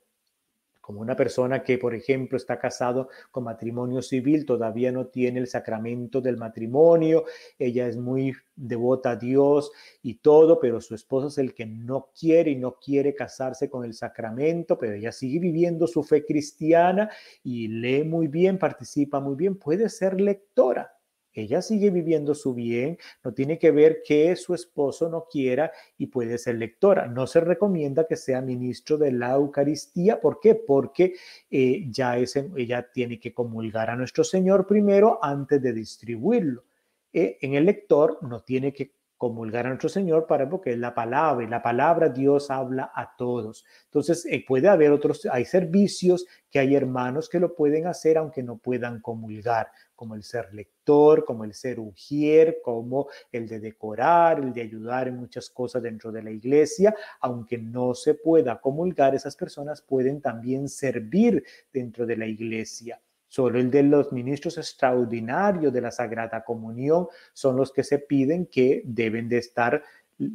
como 0.85 1.01
una 1.01 1.16
persona 1.16 1.62
que, 1.62 1.78
por 1.78 1.95
ejemplo, 1.95 2.37
está 2.37 2.59
casado 2.59 3.09
con 3.30 3.45
matrimonio 3.45 4.03
civil, 4.03 4.45
todavía 4.45 4.93
no 4.93 5.07
tiene 5.07 5.41
el 5.41 5.47
sacramento 5.47 6.20
del 6.20 6.37
matrimonio, 6.37 7.24
ella 7.59 7.89
es 7.89 7.97
muy 7.97 8.35
devota 8.55 9.12
a 9.12 9.16
Dios 9.16 9.72
y 10.03 10.16
todo, 10.16 10.61
pero 10.61 10.82
su 10.82 10.95
esposo 10.95 11.28
es 11.28 11.39
el 11.39 11.55
que 11.55 11.64
no 11.64 12.11
quiere 12.18 12.51
y 12.51 12.57
no 12.57 12.74
quiere 12.74 13.14
casarse 13.14 13.70
con 13.70 13.87
el 13.87 13.95
sacramento, 13.95 14.76
pero 14.76 14.93
ella 14.93 15.11
sigue 15.11 15.39
viviendo 15.39 15.87
su 15.87 16.03
fe 16.03 16.22
cristiana 16.22 17.09
y 17.43 17.68
lee 17.68 18.05
muy 18.05 18.28
bien, 18.28 18.59
participa 18.59 19.20
muy 19.20 19.37
bien, 19.37 19.57
puede 19.57 19.89
ser 19.89 20.20
lectora 20.20 20.93
ella 21.35 21.61
sigue 21.62 21.91
viviendo 21.91 22.35
su 22.35 22.55
bien, 22.55 22.99
no 23.24 23.35
tiene 23.35 23.59
que 23.59 23.70
ver 23.70 24.03
que 24.07 24.37
su 24.37 24.55
esposo 24.55 25.09
no 25.09 25.26
quiera 25.30 25.72
y 25.99 26.07
puede 26.07 26.39
ser 26.39 26.57
lectora. 26.57 27.07
No 27.07 27.26
se 27.26 27.41
recomienda 27.41 28.07
que 28.07 28.16
sea 28.16 28.41
ministro 28.41 28.97
de 28.97 29.12
la 29.12 29.32
Eucaristía. 29.32 30.20
¿Por 30.20 30.41
qué? 30.41 30.55
Porque 30.55 31.14
eh, 31.51 31.85
ya 31.91 32.16
es, 32.18 32.37
ella 32.37 32.89
tiene 32.93 33.18
que 33.18 33.35
comulgar 33.35 33.91
a 33.91 33.97
nuestro 33.97 34.24
Señor 34.24 34.66
primero 34.66 35.18
antes 35.22 35.61
de 35.61 35.72
distribuirlo. 35.72 36.64
Eh, 37.12 37.39
en 37.41 37.55
el 37.55 37.66
lector 37.66 38.18
no 38.22 38.43
tiene 38.43 38.72
que 38.72 38.93
comulgar 39.25 39.64
a 39.64 39.70
nuestro 39.70 39.89
Señor 39.89 40.27
para 40.27 40.47
porque 40.51 40.72
es 40.72 40.79
la 40.79 40.95
palabra 40.95 41.43
y 41.43 41.49
la 41.49 41.62
palabra 41.62 42.11
Dios 42.11 42.51
habla 42.51 42.93
a 42.95 43.16
todos. 43.16 43.64
Entonces 43.87 44.27
eh, 44.27 44.45
puede 44.47 44.68
haber 44.68 44.93
otros, 44.93 45.27
hay 45.33 45.47
servicios 45.47 46.27
que 46.51 46.59
hay 46.59 46.75
hermanos 46.75 47.31
que 47.31 47.41
lo 47.41 47.55
pueden 47.55 47.87
hacer 47.87 48.18
aunque 48.18 48.43
no 48.43 48.59
puedan 48.59 49.01
comulgar, 49.01 49.68
como 49.97 50.14
el 50.14 50.25
ser 50.25 50.53
lector, 50.53 51.25
como 51.25 51.45
el 51.45 51.55
ser 51.55 51.81
ujier, 51.81 52.59
como 52.62 53.09
el 53.33 53.49
de 53.49 53.61
decorar, 53.61 54.41
el 54.41 54.53
de 54.53 54.61
ayudar 54.61 55.09
en 55.09 55.16
muchas 55.16 55.49
cosas 55.49 55.83
dentro 55.83 56.12
de 56.12 56.22
la 56.22 56.31
iglesia, 56.31 56.95
aunque 57.20 57.57
no 57.57 57.95
se 57.95 58.12
pueda 58.12 58.61
comulgar, 58.61 59.14
esas 59.14 59.37
personas 59.37 59.81
pueden 59.81 60.20
también 60.20 60.68
servir 60.68 61.43
dentro 61.72 62.05
de 62.05 62.18
la 62.18 62.27
iglesia. 62.27 63.01
Solo 63.35 63.59
el 63.59 63.68
de 63.68 63.82
los 63.82 64.12
ministros 64.12 64.59
extraordinarios 64.59 65.72
de 65.72 65.80
la 65.80 65.91
Sagrada 65.91 66.45
Comunión 66.45 67.09
son 67.32 67.57
los 67.57 67.72
que 67.72 67.82
se 67.82 67.99
piden 67.99 68.47
que 68.47 68.82
deben 68.85 69.28
de 69.28 69.39
estar 69.39 69.82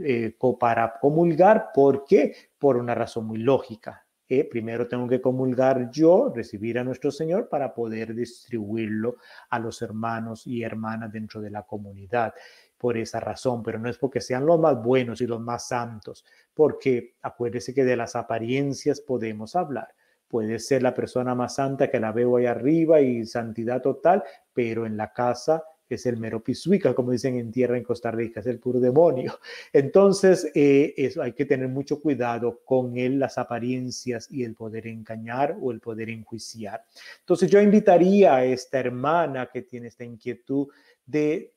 eh, 0.04 0.36
para 0.60 1.00
comulgar. 1.00 1.70
¿Por 1.74 2.04
qué? 2.04 2.36
Por 2.58 2.76
una 2.76 2.94
razón 2.94 3.26
muy 3.26 3.38
lógica. 3.38 4.06
¿eh? 4.28 4.44
primero 4.44 4.86
tengo 4.86 5.08
que 5.08 5.22
comulgar 5.22 5.90
yo, 5.90 6.34
recibir 6.36 6.78
a 6.78 6.84
nuestro 6.84 7.10
Señor 7.10 7.48
para 7.48 7.74
poder 7.74 8.14
distribuirlo 8.14 9.16
a 9.50 9.60
los 9.60 9.82
hermanos 9.82 10.46
y 10.46 10.62
hermanas 10.64 11.10
dentro 11.10 11.40
de 11.40 11.52
la 11.52 11.64
comunidad 11.64 12.34
por 12.78 12.98
esa 12.98 13.22
razón, 13.22 13.64
pero 13.64 13.80
no 13.80 13.90
es 13.90 13.98
porque 13.98 14.20
sean 14.20 14.46
los 14.46 14.60
más 14.60 14.76
buenos 14.84 15.22
y 15.22 15.26
los 15.26 15.40
más 15.40 15.70
santos, 15.70 16.26
porque 16.54 17.16
acuérdese 17.22 17.74
que 17.74 17.86
de 17.86 17.96
las 17.96 18.18
apariencias 18.18 19.00
podemos 19.00 19.56
hablar. 19.56 19.88
Puede 20.30 20.60
ser 20.60 20.84
la 20.84 20.94
persona 20.94 21.36
más 21.36 21.56
santa 21.56 21.90
que 21.90 22.00
la 22.00 22.12
veo 22.12 22.38
ahí 22.38 22.46
arriba 22.46 23.02
y 23.02 23.26
santidad 23.26 23.82
total, 23.82 24.24
pero 24.54 24.86
en 24.86 24.96
la 24.96 25.12
casa 25.12 25.64
es 25.90 26.06
el 26.06 26.18
mero 26.18 26.44
pisuica, 26.44 26.94
como 26.94 27.12
dicen 27.12 27.36
en 27.38 27.52
tierra 27.52 27.78
en 27.78 27.84
Costa 27.84 28.12
Rica, 28.12 28.40
es 28.40 28.46
el 28.46 28.60
puro 28.60 28.80
demonio. 28.80 29.40
Entonces, 29.74 30.50
eh, 30.54 30.94
eso, 30.96 31.22
hay 31.22 31.34
que 31.34 31.46
tener 31.46 31.68
mucho 31.68 32.00
cuidado 32.00 32.62
con 32.64 32.98
él, 32.98 33.20
las 33.20 33.38
apariencias 33.38 34.28
y 34.32 34.44
el 34.44 34.54
poder 34.56 34.88
engañar 34.88 35.58
o 35.60 35.72
el 35.72 35.80
poder 35.80 36.10
enjuiciar. 36.10 36.86
Entonces, 37.22 37.50
yo 37.50 37.60
invitaría 37.60 38.36
a 38.36 38.46
esta 38.46 38.80
hermana 38.80 39.50
que 39.52 39.64
tiene 39.64 39.88
esta 39.88 40.04
inquietud 40.04 40.68
de, 41.06 41.54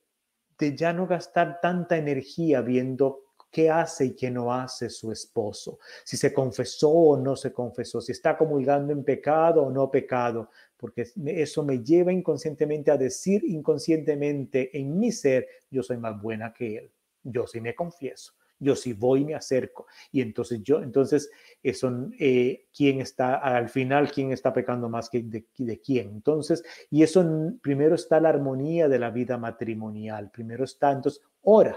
de 0.58 0.76
ya 0.76 0.92
no 0.92 1.06
gastar 1.06 1.60
tanta 1.60 1.96
energía 1.96 2.62
viendo 2.62 3.31
qué 3.52 3.70
hace 3.70 4.06
y 4.06 4.14
qué 4.14 4.30
no 4.30 4.52
hace 4.52 4.88
su 4.88 5.12
esposo, 5.12 5.78
si 6.02 6.16
se 6.16 6.32
confesó 6.32 6.88
o 6.90 7.16
no 7.16 7.36
se 7.36 7.52
confesó, 7.52 8.00
si 8.00 8.12
está 8.12 8.36
comulgando 8.36 8.92
en 8.92 9.04
pecado 9.04 9.62
o 9.62 9.70
no 9.70 9.90
pecado, 9.90 10.50
porque 10.76 11.06
eso 11.26 11.62
me 11.62 11.80
lleva 11.84 12.12
inconscientemente 12.12 12.90
a 12.90 12.96
decir 12.96 13.44
inconscientemente 13.44 14.76
en 14.76 14.98
mi 14.98 15.12
ser, 15.12 15.46
yo 15.70 15.82
soy 15.82 15.98
más 15.98 16.20
buena 16.20 16.52
que 16.52 16.78
él, 16.78 16.90
yo 17.22 17.46
sí 17.46 17.60
me 17.60 17.74
confieso. 17.74 18.32
Yo 18.62 18.76
sí 18.76 18.92
voy 18.92 19.22
y 19.22 19.24
me 19.24 19.34
acerco. 19.34 19.86
Y 20.12 20.20
entonces 20.20 20.62
yo, 20.62 20.80
entonces, 20.84 21.32
eso, 21.64 21.90
eh, 22.20 22.66
¿quién 22.72 23.00
está, 23.00 23.34
al 23.34 23.68
final, 23.68 24.12
quién 24.12 24.30
está 24.30 24.52
pecando 24.52 24.88
más 24.88 25.10
que 25.10 25.20
de, 25.20 25.80
quién? 25.80 26.10
Entonces, 26.10 26.62
y 26.88 27.02
eso 27.02 27.28
primero 27.60 27.96
está 27.96 28.20
la 28.20 28.28
armonía 28.28 28.88
de 28.88 29.00
la 29.00 29.10
vida 29.10 29.36
matrimonial. 29.36 30.30
Primero 30.30 30.62
está, 30.62 30.92
entonces, 30.92 31.20
ora, 31.40 31.76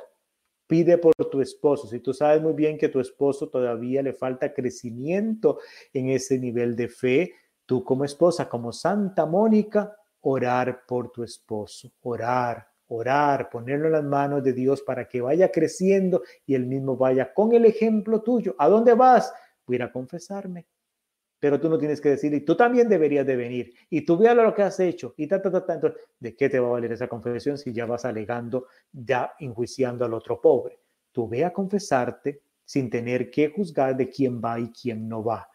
Pide 0.67 0.97
por 0.97 1.13
tu 1.15 1.41
esposo. 1.41 1.87
Si 1.87 1.99
tú 1.99 2.13
sabes 2.13 2.41
muy 2.41 2.53
bien 2.53 2.77
que 2.77 2.89
tu 2.89 2.99
esposo 2.99 3.49
todavía 3.49 4.01
le 4.01 4.13
falta 4.13 4.53
crecimiento 4.53 5.59
en 5.93 6.09
ese 6.09 6.39
nivel 6.39 6.75
de 6.75 6.87
fe, 6.87 7.33
tú 7.65 7.83
como 7.83 8.05
esposa, 8.05 8.49
como 8.49 8.71
Santa 8.71 9.25
Mónica, 9.25 9.95
orar 10.21 10.85
por 10.87 11.11
tu 11.11 11.23
esposo, 11.23 11.91
orar, 12.01 12.67
orar, 12.87 13.49
ponerlo 13.49 13.87
en 13.87 13.93
las 13.93 14.03
manos 14.03 14.43
de 14.43 14.53
Dios 14.53 14.81
para 14.81 15.07
que 15.07 15.21
vaya 15.21 15.51
creciendo 15.51 16.23
y 16.45 16.55
él 16.55 16.65
mismo 16.65 16.97
vaya 16.97 17.33
con 17.33 17.53
el 17.53 17.65
ejemplo 17.65 18.21
tuyo. 18.21 18.55
¿A 18.57 18.67
dónde 18.67 18.93
vas? 18.93 19.31
Voy 19.67 19.81
a 19.81 19.91
confesarme 19.91 20.65
pero 21.39 21.59
tú 21.59 21.69
no 21.69 21.77
tienes 21.77 22.01
que 22.01 22.09
decir, 22.09 22.33
y 22.33 22.41
tú 22.41 22.55
también 22.55 22.87
deberías 22.87 23.25
de 23.25 23.35
venir, 23.35 23.73
y 23.89 24.05
tú 24.05 24.17
veas 24.17 24.35
lo 24.35 24.53
que 24.53 24.63
has 24.63 24.79
hecho, 24.79 25.13
y 25.17 25.27
ta, 25.27 25.41
ta, 25.41 25.51
ta, 25.51 25.65
ta. 25.65 25.73
Entonces, 25.75 26.01
¿de 26.19 26.35
qué 26.35 26.49
te 26.49 26.59
va 26.59 26.67
a 26.67 26.71
valer 26.71 26.91
esa 26.91 27.07
confesión 27.07 27.57
si 27.57 27.73
ya 27.73 27.85
vas 27.85 28.05
alegando, 28.05 28.67
ya 28.91 29.33
enjuiciando 29.39 30.05
al 30.05 30.13
otro 30.13 30.39
pobre? 30.41 30.79
Tú 31.11 31.27
ve 31.27 31.45
a 31.45 31.53
confesarte 31.53 32.41
sin 32.63 32.89
tener 32.89 33.29
que 33.29 33.49
juzgar 33.49 33.95
de 33.95 34.09
quién 34.09 34.41
va 34.43 34.59
y 34.59 34.71
quién 34.71 35.07
no 35.07 35.23
va. 35.23 35.47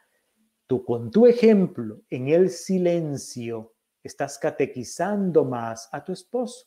Tú 0.67 0.85
con 0.85 1.11
tu 1.11 1.27
ejemplo, 1.27 2.03
en 2.09 2.29
el 2.29 2.51
silencio, 2.51 3.75
estás 4.03 4.39
catequizando 4.39 5.45
más 5.45 5.89
a 5.93 6.05
tu 6.05 6.13
esposo. 6.13 6.67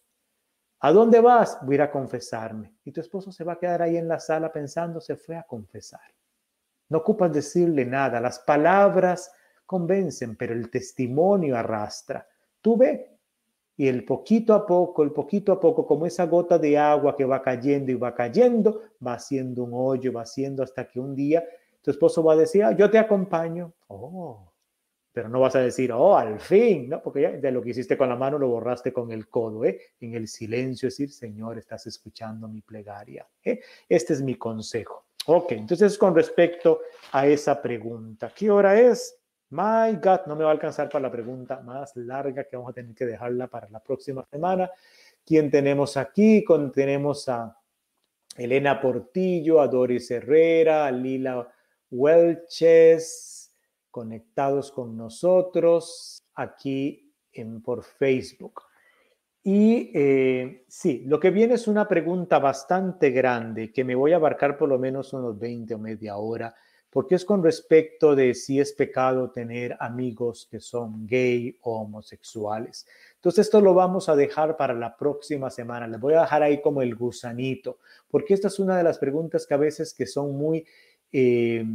¿A 0.81 0.91
dónde 0.91 1.21
vas? 1.21 1.57
Voy 1.61 1.77
a 1.77 1.89
confesarme. 1.89 2.75
Y 2.83 2.91
tu 2.91 2.99
esposo 2.99 3.31
se 3.31 3.45
va 3.45 3.53
a 3.53 3.59
quedar 3.59 3.81
ahí 3.81 3.95
en 3.95 4.09
la 4.09 4.19
sala 4.19 4.51
pensando, 4.51 4.99
se 4.99 5.15
fue 5.15 5.37
a 5.37 5.43
confesar. 5.43 6.12
No 6.93 6.99
ocupas 6.99 7.33
decirle 7.33 7.85
nada. 7.85 8.21
Las 8.21 8.37
palabras 8.37 9.33
convencen, 9.65 10.35
pero 10.35 10.53
el 10.53 10.69
testimonio 10.69 11.57
arrastra. 11.57 12.27
Tú 12.61 12.77
ve 12.77 13.17
y 13.75 13.87
el 13.87 14.05
poquito 14.05 14.53
a 14.53 14.63
poco, 14.63 15.01
el 15.01 15.11
poquito 15.11 15.53
a 15.53 15.59
poco, 15.59 15.87
como 15.87 16.05
esa 16.05 16.27
gota 16.27 16.59
de 16.59 16.77
agua 16.77 17.15
que 17.15 17.25
va 17.25 17.41
cayendo 17.41 17.91
y 17.91 17.95
va 17.95 18.13
cayendo, 18.13 18.81
va 19.03 19.13
haciendo 19.13 19.63
un 19.63 19.71
hoyo, 19.73 20.13
va 20.13 20.21
haciendo 20.21 20.61
hasta 20.61 20.87
que 20.87 20.99
un 20.99 21.15
día 21.15 21.43
tu 21.81 21.89
esposo 21.89 22.23
va 22.23 22.33
a 22.33 22.37
decir, 22.37 22.63
ah, 22.63 22.73
yo 22.73 22.87
te 22.91 22.99
acompaño. 22.99 23.73
Oh, 23.87 24.53
pero 25.11 25.29
no 25.29 25.39
vas 25.39 25.55
a 25.55 25.61
decir, 25.61 25.91
oh, 25.91 26.15
al 26.15 26.39
fin, 26.39 26.89
¿no? 26.89 27.01
Porque 27.01 27.23
ya 27.23 27.31
de 27.31 27.51
lo 27.51 27.63
que 27.63 27.71
hiciste 27.71 27.97
con 27.97 28.09
la 28.09 28.15
mano 28.15 28.37
lo 28.37 28.49
borraste 28.49 28.93
con 28.93 29.11
el 29.11 29.29
codo, 29.29 29.65
¿eh? 29.65 29.79
En 29.99 30.13
el 30.13 30.27
silencio 30.27 30.85
decir, 30.89 31.11
Señor, 31.11 31.57
estás 31.57 31.87
escuchando 31.87 32.47
mi 32.47 32.61
plegaria. 32.61 33.27
¿eh? 33.43 33.61
Este 33.89 34.13
es 34.13 34.21
mi 34.21 34.35
consejo. 34.35 35.07
Ok, 35.25 35.53
entonces 35.53 35.97
con 35.97 36.13
respecto 36.13 36.81
a 37.11 37.25
esa 37.27 37.61
pregunta, 37.61 38.31
¿qué 38.35 38.51
hora 38.51 38.79
es? 38.79 39.17
My 39.51 39.95
God, 40.01 40.25
no 40.25 40.35
me 40.35 40.43
va 40.43 40.49
a 40.49 40.53
alcanzar 40.53 40.89
para 40.89 41.03
la 41.03 41.11
pregunta 41.11 41.61
más 41.61 41.95
larga 41.95 42.43
que 42.43 42.57
vamos 42.57 42.71
a 42.71 42.73
tener 42.73 42.93
que 42.93 43.05
dejarla 43.05 43.47
para 43.47 43.69
la 43.69 43.79
próxima 43.79 44.25
semana. 44.29 44.69
¿Quién 45.25 45.49
tenemos 45.49 45.95
aquí? 45.95 46.43
Tenemos 46.73 47.29
a 47.29 47.55
Elena 48.35 48.81
Portillo, 48.81 49.61
a 49.61 49.67
Doris 49.67 50.11
Herrera, 50.11 50.87
a 50.87 50.91
Lila 50.91 51.47
Welches, 51.91 53.53
conectados 53.91 54.71
con 54.71 54.97
nosotros 54.97 56.21
aquí 56.33 57.13
en, 57.31 57.61
por 57.61 57.83
Facebook. 57.83 58.63
Y 59.45 59.91
eh, 59.93 60.63
sí, 60.69 61.03
lo 61.05 61.19
que 61.19 61.29
viene 61.29 61.55
es 61.55 61.67
una 61.67 61.85
pregunta 61.85 62.39
bastante 62.39 63.09
grande 63.11 63.73
que 63.73 63.83
me 63.83 63.93
voy 63.93 64.13
a 64.13 64.15
abarcar 64.15 64.57
por 64.57 64.69
lo 64.69 64.79
menos 64.79 65.11
unos 65.11 65.37
20 65.37 65.75
o 65.75 65.79
media 65.79 66.15
hora, 66.15 66.55
porque 66.89 67.15
es 67.15 67.25
con 67.25 67.43
respecto 67.43 68.15
de 68.15 68.35
si 68.35 68.61
es 68.61 68.71
pecado 68.71 69.31
tener 69.31 69.75
amigos 69.81 70.47
que 70.49 70.61
son 70.61 71.05
gay 71.05 71.57
o 71.61 71.81
homosexuales. 71.81 72.87
Entonces 73.15 73.47
esto 73.47 73.59
lo 73.59 73.73
vamos 73.73 74.07
a 74.07 74.15
dejar 74.15 74.55
para 74.55 74.73
la 74.73 74.95
próxima 74.95 75.49
semana. 75.49 75.87
Les 75.87 75.99
voy 75.99 76.13
a 76.13 76.21
dejar 76.21 76.43
ahí 76.43 76.61
como 76.61 76.81
el 76.81 76.95
gusanito, 76.95 77.79
porque 78.09 78.35
esta 78.35 78.47
es 78.47 78.59
una 78.59 78.77
de 78.77 78.83
las 78.83 78.97
preguntas 78.97 79.45
que 79.45 79.53
a 79.55 79.57
veces 79.57 79.93
que 79.93 80.05
son 80.05 80.37
muy... 80.37 80.65
Eh, 81.11 81.65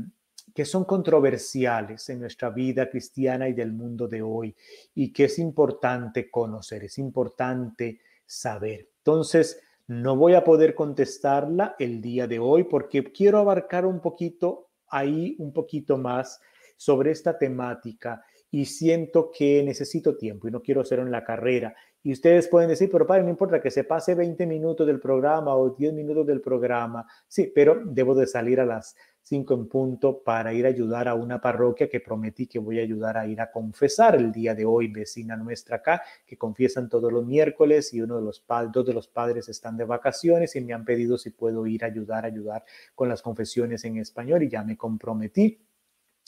que 0.54 0.64
son 0.64 0.84
controversiales 0.84 2.08
en 2.08 2.20
nuestra 2.20 2.50
vida 2.50 2.88
cristiana 2.88 3.48
y 3.48 3.52
del 3.52 3.72
mundo 3.72 4.08
de 4.08 4.22
hoy 4.22 4.54
y 4.94 5.12
que 5.12 5.24
es 5.24 5.38
importante 5.38 6.30
conocer, 6.30 6.84
es 6.84 6.98
importante 6.98 8.00
saber. 8.26 8.88
Entonces, 8.98 9.60
no 9.86 10.16
voy 10.16 10.34
a 10.34 10.44
poder 10.44 10.74
contestarla 10.74 11.74
el 11.78 12.00
día 12.00 12.26
de 12.26 12.38
hoy 12.38 12.64
porque 12.64 13.02
quiero 13.04 13.38
abarcar 13.38 13.86
un 13.86 14.00
poquito 14.00 14.68
ahí, 14.88 15.34
un 15.38 15.52
poquito 15.52 15.96
más 15.96 16.40
sobre 16.76 17.10
esta 17.10 17.38
temática 17.38 18.22
y 18.50 18.66
siento 18.66 19.30
que 19.30 19.62
necesito 19.62 20.16
tiempo 20.16 20.48
y 20.48 20.50
no 20.50 20.62
quiero 20.62 20.82
hacerlo 20.82 21.04
en 21.04 21.12
la 21.12 21.24
carrera. 21.24 21.74
Y 22.02 22.12
ustedes 22.12 22.48
pueden 22.48 22.68
decir, 22.68 22.88
pero 22.90 23.06
padre, 23.06 23.24
no 23.24 23.30
importa 23.30 23.60
que 23.60 23.70
se 23.70 23.84
pase 23.84 24.14
20 24.14 24.46
minutos 24.46 24.86
del 24.86 25.00
programa 25.00 25.54
o 25.56 25.70
10 25.70 25.92
minutos 25.94 26.26
del 26.26 26.40
programa. 26.40 27.06
Sí, 27.26 27.52
pero 27.54 27.82
debo 27.84 28.14
de 28.14 28.26
salir 28.26 28.60
a 28.60 28.66
las 28.66 28.94
cinco 29.28 29.54
en 29.54 29.68
punto 29.68 30.22
para 30.22 30.54
ir 30.54 30.64
a 30.64 30.70
ayudar 30.70 31.06
a 31.06 31.14
una 31.14 31.40
parroquia 31.40 31.88
que 31.88 32.00
prometí 32.00 32.46
que 32.46 32.58
voy 32.58 32.78
a 32.78 32.82
ayudar 32.82 33.18
a 33.18 33.26
ir 33.26 33.40
a 33.40 33.50
confesar 33.50 34.16
el 34.16 34.32
día 34.32 34.54
de 34.54 34.64
hoy, 34.64 34.88
vecina 34.88 35.36
nuestra 35.36 35.76
acá, 35.76 36.02
que 36.26 36.38
confiesan 36.38 36.88
todos 36.88 37.12
los 37.12 37.26
miércoles 37.26 37.92
y 37.92 38.00
uno 38.00 38.16
de 38.16 38.22
los 38.22 38.42
dos 38.72 38.86
de 38.86 38.94
los 38.94 39.06
padres 39.08 39.48
están 39.50 39.76
de 39.76 39.84
vacaciones 39.84 40.56
y 40.56 40.62
me 40.62 40.72
han 40.72 40.84
pedido 40.84 41.18
si 41.18 41.30
puedo 41.30 41.66
ir 41.66 41.84
a 41.84 41.88
ayudar, 41.88 42.24
ayudar 42.24 42.64
con 42.94 43.08
las 43.08 43.20
confesiones 43.20 43.84
en 43.84 43.98
español 43.98 44.42
y 44.42 44.48
ya 44.48 44.64
me 44.64 44.78
comprometí 44.78 45.60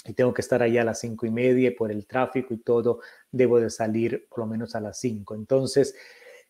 y 0.05 0.15
tengo 0.15 0.33
que 0.33 0.41
estar 0.41 0.63
ahí 0.63 0.79
a 0.79 0.85
las 0.85 1.01
cinco 1.01 1.27
y 1.27 1.31
media 1.31 1.73
por 1.77 1.91
el 1.91 2.07
tráfico 2.07 2.55
y 2.55 2.59
todo, 2.59 3.01
debo 3.31 3.61
de 3.61 3.71
salir 3.71 4.27
por 4.29 4.41
lo 4.41 4.47
menos 4.47 4.75
a 4.75 4.81
las 4.81 4.99
cinco. 4.99 5.35
Entonces, 5.35 5.95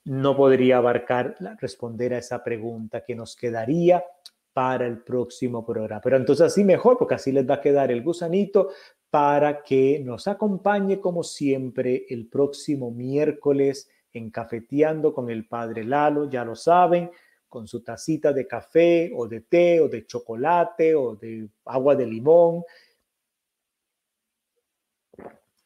no 0.04 0.36
podría 0.36 0.78
abarcar 0.78 1.36
responder 1.60 2.14
a 2.14 2.18
esa 2.18 2.42
pregunta 2.42 3.04
que 3.04 3.14
nos 3.14 3.36
quedaría 3.36 4.04
para 4.52 4.86
el 4.86 4.98
próximo 4.98 5.64
programa. 5.64 6.00
Pero 6.00 6.16
entonces 6.16 6.46
así 6.46 6.64
mejor, 6.64 6.98
porque 6.98 7.14
así 7.14 7.32
les 7.32 7.48
va 7.48 7.54
a 7.54 7.60
quedar 7.60 7.90
el 7.90 8.02
gusanito 8.02 8.70
para 9.10 9.62
que 9.62 10.00
nos 10.04 10.28
acompañe 10.28 11.00
como 11.00 11.22
siempre 11.22 12.06
el 12.08 12.28
próximo 12.28 12.90
miércoles 12.90 13.88
en 14.12 14.30
Cafeteando 14.30 15.12
con 15.12 15.30
el 15.30 15.46
Padre 15.46 15.84
Lalo, 15.84 16.28
ya 16.28 16.44
lo 16.44 16.56
saben, 16.56 17.10
con 17.48 17.66
su 17.66 17.82
tacita 17.82 18.32
de 18.32 18.46
café 18.46 19.10
o 19.14 19.26
de 19.26 19.40
té 19.40 19.80
o 19.80 19.88
de 19.88 20.06
chocolate 20.06 20.94
o 20.94 21.16
de 21.16 21.48
agua 21.64 21.96
de 21.96 22.06
limón. 22.06 22.62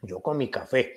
Yo 0.06 0.20
con 0.20 0.36
mi 0.36 0.50
café. 0.50 0.94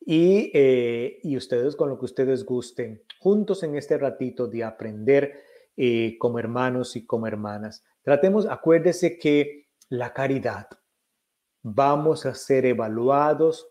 Y, 0.00 0.50
eh, 0.54 1.18
y 1.22 1.36
ustedes 1.36 1.76
con 1.76 1.90
lo 1.90 1.98
que 1.98 2.06
ustedes 2.06 2.44
gusten, 2.44 3.02
juntos 3.18 3.62
en 3.62 3.76
este 3.76 3.98
ratito 3.98 4.46
de 4.46 4.64
aprender 4.64 5.34
eh, 5.76 6.16
como 6.18 6.38
hermanos 6.38 6.96
y 6.96 7.06
como 7.06 7.26
hermanas. 7.26 7.84
Tratemos, 8.02 8.46
acuérdese 8.46 9.18
que 9.18 9.68
la 9.88 10.12
caridad, 10.12 10.68
vamos 11.62 12.26
a 12.26 12.34
ser 12.34 12.64
evaluados 12.66 13.68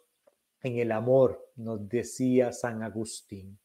en 0.61 0.77
el 0.77 0.91
amor, 0.91 1.51
nos 1.55 1.87
decía 1.87 2.51
San 2.51 2.83
Agustín. 2.83 3.59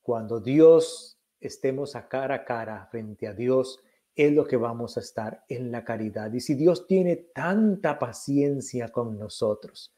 Cuando 0.00 0.40
Dios 0.40 1.18
estemos 1.40 1.96
a 1.96 2.08
cara 2.08 2.36
a 2.36 2.44
cara 2.44 2.86
frente 2.90 3.26
a 3.26 3.34
Dios, 3.34 3.80
es 4.14 4.32
lo 4.32 4.46
que 4.46 4.56
vamos 4.56 4.96
a 4.96 5.00
estar 5.00 5.44
en 5.48 5.72
la 5.72 5.84
caridad. 5.84 6.32
Y 6.32 6.40
si 6.40 6.54
Dios 6.54 6.86
tiene 6.86 7.16
tanta 7.34 7.98
paciencia 7.98 8.88
con 8.90 9.18
nosotros, 9.18 9.94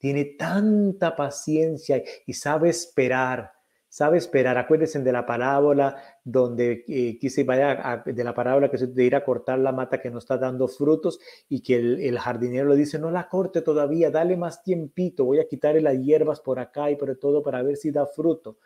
tiene 0.00 0.24
tanta 0.24 1.14
paciencia 1.14 2.02
y 2.26 2.32
sabe 2.32 2.70
esperar, 2.70 3.52
sabe 3.86 4.16
esperar. 4.16 4.56
Acuérdense 4.56 4.98
de 4.98 5.12
la 5.12 5.26
parábola 5.26 6.02
donde 6.24 6.84
eh, 6.88 7.18
quise 7.18 7.44
vaya 7.44 8.02
de 8.06 8.24
la 8.24 8.34
parábola 8.34 8.70
que 8.70 8.78
de 8.78 9.04
ir 9.04 9.14
a 9.14 9.22
cortar 9.22 9.58
la 9.58 9.72
mata 9.72 10.00
que 10.00 10.10
no 10.10 10.18
está 10.18 10.38
dando 10.38 10.68
frutos 10.68 11.20
y 11.50 11.60
que 11.60 11.76
el, 11.76 12.00
el, 12.00 12.18
jardinero 12.18 12.70
le 12.70 12.76
dice, 12.76 12.98
no 12.98 13.10
la 13.10 13.28
corte 13.28 13.60
todavía, 13.60 14.10
dale 14.10 14.38
más 14.38 14.62
tiempito, 14.62 15.26
voy 15.26 15.38
a 15.38 15.46
quitarle 15.46 15.82
las 15.82 15.98
hierbas 15.98 16.40
por 16.40 16.58
acá 16.58 16.90
y 16.90 16.96
por 16.96 17.14
todo 17.16 17.42
para 17.42 17.62
ver 17.62 17.76
si 17.76 17.90
da 17.90 18.06
fruto. 18.06 18.56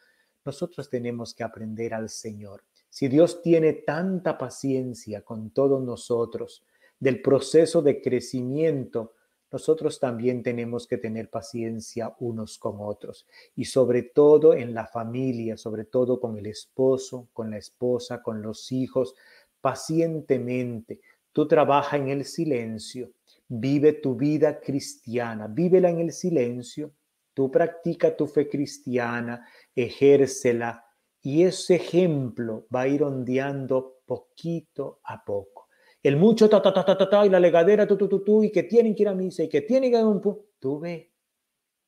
Nosotros 0.44 0.88
tenemos 0.88 1.34
que 1.34 1.42
aprender 1.42 1.94
al 1.94 2.10
Señor. 2.10 2.62
Si 2.90 3.08
Dios 3.08 3.42
tiene 3.42 3.72
tanta 3.72 4.38
paciencia 4.38 5.22
con 5.22 5.50
todos 5.50 5.82
nosotros 5.82 6.64
del 7.00 7.20
proceso 7.20 7.82
de 7.82 8.00
crecimiento, 8.00 9.14
nosotros 9.54 10.00
también 10.00 10.42
tenemos 10.42 10.88
que 10.88 10.98
tener 10.98 11.30
paciencia 11.30 12.12
unos 12.18 12.58
con 12.58 12.78
otros 12.80 13.24
y 13.54 13.66
sobre 13.66 14.02
todo 14.02 14.52
en 14.52 14.74
la 14.74 14.84
familia, 14.84 15.56
sobre 15.56 15.84
todo 15.84 16.18
con 16.18 16.36
el 16.36 16.46
esposo, 16.46 17.28
con 17.32 17.52
la 17.52 17.58
esposa, 17.58 18.20
con 18.20 18.42
los 18.42 18.72
hijos, 18.72 19.14
pacientemente. 19.60 21.00
Tú 21.32 21.46
trabaja 21.46 21.96
en 21.96 22.08
el 22.08 22.24
silencio, 22.24 23.12
vive 23.46 23.92
tu 23.92 24.16
vida 24.16 24.58
cristiana, 24.58 25.46
vívela 25.46 25.88
en 25.88 26.00
el 26.00 26.10
silencio, 26.10 26.90
tú 27.32 27.48
practica 27.48 28.16
tu 28.16 28.26
fe 28.26 28.48
cristiana, 28.48 29.46
ejércela 29.72 30.84
y 31.22 31.44
ese 31.44 31.76
ejemplo 31.76 32.66
va 32.74 32.80
a 32.80 32.88
ir 32.88 33.04
ondeando 33.04 34.00
poquito 34.04 34.98
a 35.04 35.24
poco 35.24 35.53
el 36.04 36.18
mucho 36.18 36.50
ta, 36.50 36.60
ta, 36.60 36.72
ta, 36.72 36.84
ta, 36.84 37.08
ta, 37.08 37.24
y 37.24 37.30
la 37.30 37.40
legadera 37.40 37.86
tu, 37.86 37.96
tu, 37.96 38.06
tu, 38.06 38.20
tu, 38.20 38.44
y 38.44 38.52
que 38.52 38.64
tienen 38.64 38.94
que 38.94 39.02
ir 39.04 39.08
a 39.08 39.14
misa 39.14 39.42
y 39.42 39.48
que 39.48 39.62
tienen 39.62 39.90
que 39.90 39.96
ir 39.96 40.04
a 40.04 40.06
un 40.06 40.20
Tú 40.58 40.78
ve, 40.78 41.10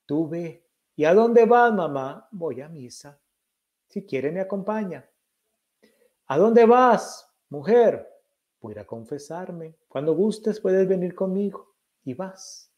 tú 0.06 0.26
ve. 0.26 0.66
¿Y 0.96 1.04
a 1.04 1.12
dónde 1.12 1.44
vas, 1.44 1.70
mamá? 1.74 2.26
Voy 2.32 2.62
a 2.62 2.68
misa. 2.68 3.20
Si 3.86 4.06
quiere, 4.06 4.32
me 4.32 4.40
acompaña. 4.40 5.06
¿A 6.28 6.38
dónde 6.38 6.64
vas, 6.64 7.30
mujer? 7.50 8.08
Voy 8.62 8.78
a 8.78 8.86
confesarme. 8.86 9.76
Cuando 9.86 10.14
gustes, 10.14 10.60
puedes 10.60 10.88
venir 10.88 11.14
conmigo. 11.14 11.74
Y 12.02 12.14
vas. 12.14 12.72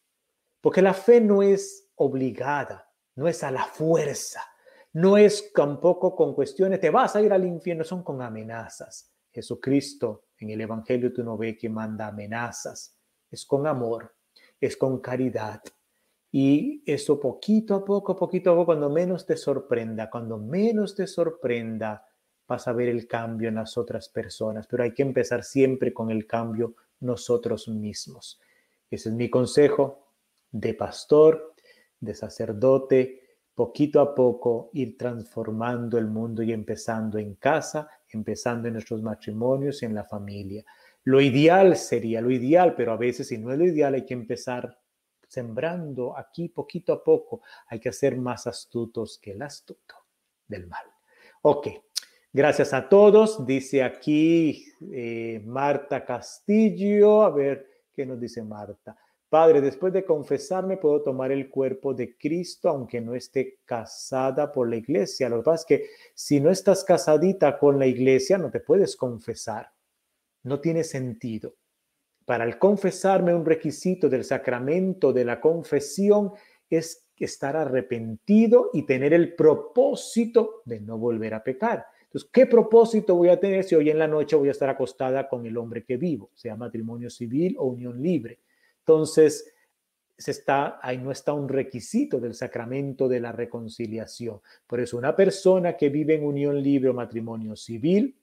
Porque 0.60 0.82
la 0.82 0.92
fe 0.92 1.20
no 1.20 1.40
es 1.40 1.88
obligada, 1.94 2.90
no 3.14 3.28
es 3.28 3.44
a 3.44 3.52
la 3.52 3.64
fuerza, 3.64 4.42
no 4.92 5.16
es 5.16 5.52
tampoco 5.52 6.16
con 6.16 6.34
cuestiones, 6.34 6.80
te 6.80 6.90
vas 6.90 7.14
a 7.14 7.22
ir 7.22 7.32
al 7.32 7.44
infierno, 7.44 7.84
son 7.84 8.02
con 8.02 8.20
amenazas. 8.22 9.12
Jesucristo 9.30 10.27
en 10.40 10.50
el 10.50 10.60
Evangelio 10.60 11.12
tú 11.12 11.22
no 11.24 11.36
ves 11.36 11.56
que 11.58 11.68
manda 11.68 12.08
amenazas, 12.08 12.96
es 13.30 13.44
con 13.44 13.66
amor, 13.66 14.14
es 14.60 14.76
con 14.76 15.00
caridad. 15.00 15.62
Y 16.30 16.82
eso 16.86 17.18
poquito 17.18 17.74
a 17.74 17.84
poco, 17.84 18.14
poquito 18.14 18.50
a 18.50 18.54
poco, 18.54 18.66
cuando 18.66 18.90
menos 18.90 19.24
te 19.24 19.36
sorprenda, 19.36 20.10
cuando 20.10 20.38
menos 20.38 20.94
te 20.94 21.06
sorprenda, 21.06 22.04
vas 22.46 22.68
a 22.68 22.72
ver 22.72 22.88
el 22.88 23.06
cambio 23.06 23.48
en 23.48 23.56
las 23.56 23.78
otras 23.78 24.08
personas. 24.08 24.66
Pero 24.66 24.82
hay 24.82 24.92
que 24.92 25.02
empezar 25.02 25.42
siempre 25.42 25.92
con 25.92 26.10
el 26.10 26.26
cambio 26.26 26.74
nosotros 27.00 27.68
mismos. 27.68 28.40
Ese 28.90 29.08
es 29.08 29.14
mi 29.14 29.30
consejo 29.30 30.12
de 30.50 30.74
pastor, 30.74 31.54
de 32.00 32.14
sacerdote, 32.14 33.28
poquito 33.54 34.00
a 34.00 34.14
poco 34.14 34.70
ir 34.72 34.96
transformando 34.96 35.98
el 35.98 36.06
mundo 36.06 36.42
y 36.42 36.52
empezando 36.52 37.18
en 37.18 37.34
casa, 37.34 37.88
empezando 38.10 38.68
en 38.68 38.74
nuestros 38.74 39.02
matrimonios 39.02 39.82
y 39.82 39.86
en 39.86 39.94
la 39.94 40.04
familia. 40.04 40.64
Lo 41.04 41.20
ideal 41.20 41.76
sería 41.76 42.20
lo 42.20 42.30
ideal, 42.30 42.74
pero 42.74 42.92
a 42.92 42.96
veces 42.96 43.28
si 43.28 43.38
no 43.38 43.52
es 43.52 43.58
lo 43.58 43.66
ideal 43.66 43.94
hay 43.94 44.04
que 44.04 44.14
empezar 44.14 44.78
sembrando 45.26 46.16
aquí 46.16 46.48
poquito 46.48 46.92
a 46.92 47.02
poco. 47.02 47.42
Hay 47.68 47.80
que 47.80 47.92
ser 47.92 48.16
más 48.16 48.46
astutos 48.46 49.18
que 49.22 49.32
el 49.32 49.42
astuto 49.42 49.94
del 50.46 50.66
mal. 50.66 50.84
Ok, 51.42 51.68
gracias 52.32 52.72
a 52.72 52.88
todos. 52.88 53.46
Dice 53.46 53.82
aquí 53.82 54.64
eh, 54.92 55.40
Marta 55.44 56.04
Castillo. 56.04 57.22
A 57.22 57.30
ver, 57.30 57.66
¿qué 57.92 58.04
nos 58.06 58.18
dice 58.18 58.42
Marta? 58.42 58.96
Padre, 59.28 59.60
después 59.60 59.92
de 59.92 60.06
confesarme, 60.06 60.78
puedo 60.78 61.02
tomar 61.02 61.30
el 61.32 61.50
cuerpo 61.50 61.92
de 61.92 62.16
Cristo, 62.16 62.70
aunque 62.70 63.00
no 63.00 63.14
esté 63.14 63.58
casada 63.66 64.50
por 64.50 64.70
la 64.70 64.76
iglesia. 64.76 65.28
Lo 65.28 65.38
que 65.38 65.42
pasa 65.42 65.62
es 65.62 65.66
que 65.66 65.88
si 66.14 66.40
no 66.40 66.50
estás 66.50 66.82
casadita 66.82 67.58
con 67.58 67.78
la 67.78 67.86
iglesia, 67.86 68.38
no 68.38 68.50
te 68.50 68.60
puedes 68.60 68.96
confesar. 68.96 69.70
No 70.44 70.60
tiene 70.60 70.82
sentido. 70.82 71.56
Para 72.24 72.44
el 72.44 72.58
confesarme, 72.58 73.34
un 73.34 73.44
requisito 73.44 74.08
del 74.08 74.24
sacramento 74.24 75.12
de 75.12 75.24
la 75.26 75.40
confesión 75.40 76.32
es 76.70 77.06
estar 77.18 77.54
arrepentido 77.54 78.70
y 78.72 78.86
tener 78.86 79.12
el 79.12 79.34
propósito 79.34 80.62
de 80.64 80.80
no 80.80 80.96
volver 80.96 81.34
a 81.34 81.42
pecar. 81.42 81.86
Entonces, 82.04 82.30
¿qué 82.32 82.46
propósito 82.46 83.14
voy 83.14 83.28
a 83.28 83.38
tener 83.38 83.64
si 83.64 83.74
hoy 83.74 83.90
en 83.90 83.98
la 83.98 84.08
noche 84.08 84.36
voy 84.36 84.48
a 84.48 84.52
estar 84.52 84.70
acostada 84.70 85.28
con 85.28 85.44
el 85.44 85.58
hombre 85.58 85.84
que 85.84 85.98
vivo, 85.98 86.30
sea 86.32 86.56
matrimonio 86.56 87.10
civil 87.10 87.56
o 87.58 87.66
unión 87.66 88.00
libre? 88.02 88.40
Entonces, 88.88 89.52
se 90.16 90.30
está, 90.30 90.80
ahí 90.80 90.96
no 90.96 91.10
está 91.10 91.34
un 91.34 91.46
requisito 91.46 92.18
del 92.18 92.32
sacramento 92.32 93.06
de 93.06 93.20
la 93.20 93.32
reconciliación. 93.32 94.40
Por 94.66 94.80
eso 94.80 94.96
una 94.96 95.14
persona 95.14 95.76
que 95.76 95.90
vive 95.90 96.14
en 96.14 96.24
unión 96.24 96.62
libre 96.62 96.88
o 96.88 96.94
matrimonio 96.94 97.54
civil 97.54 98.16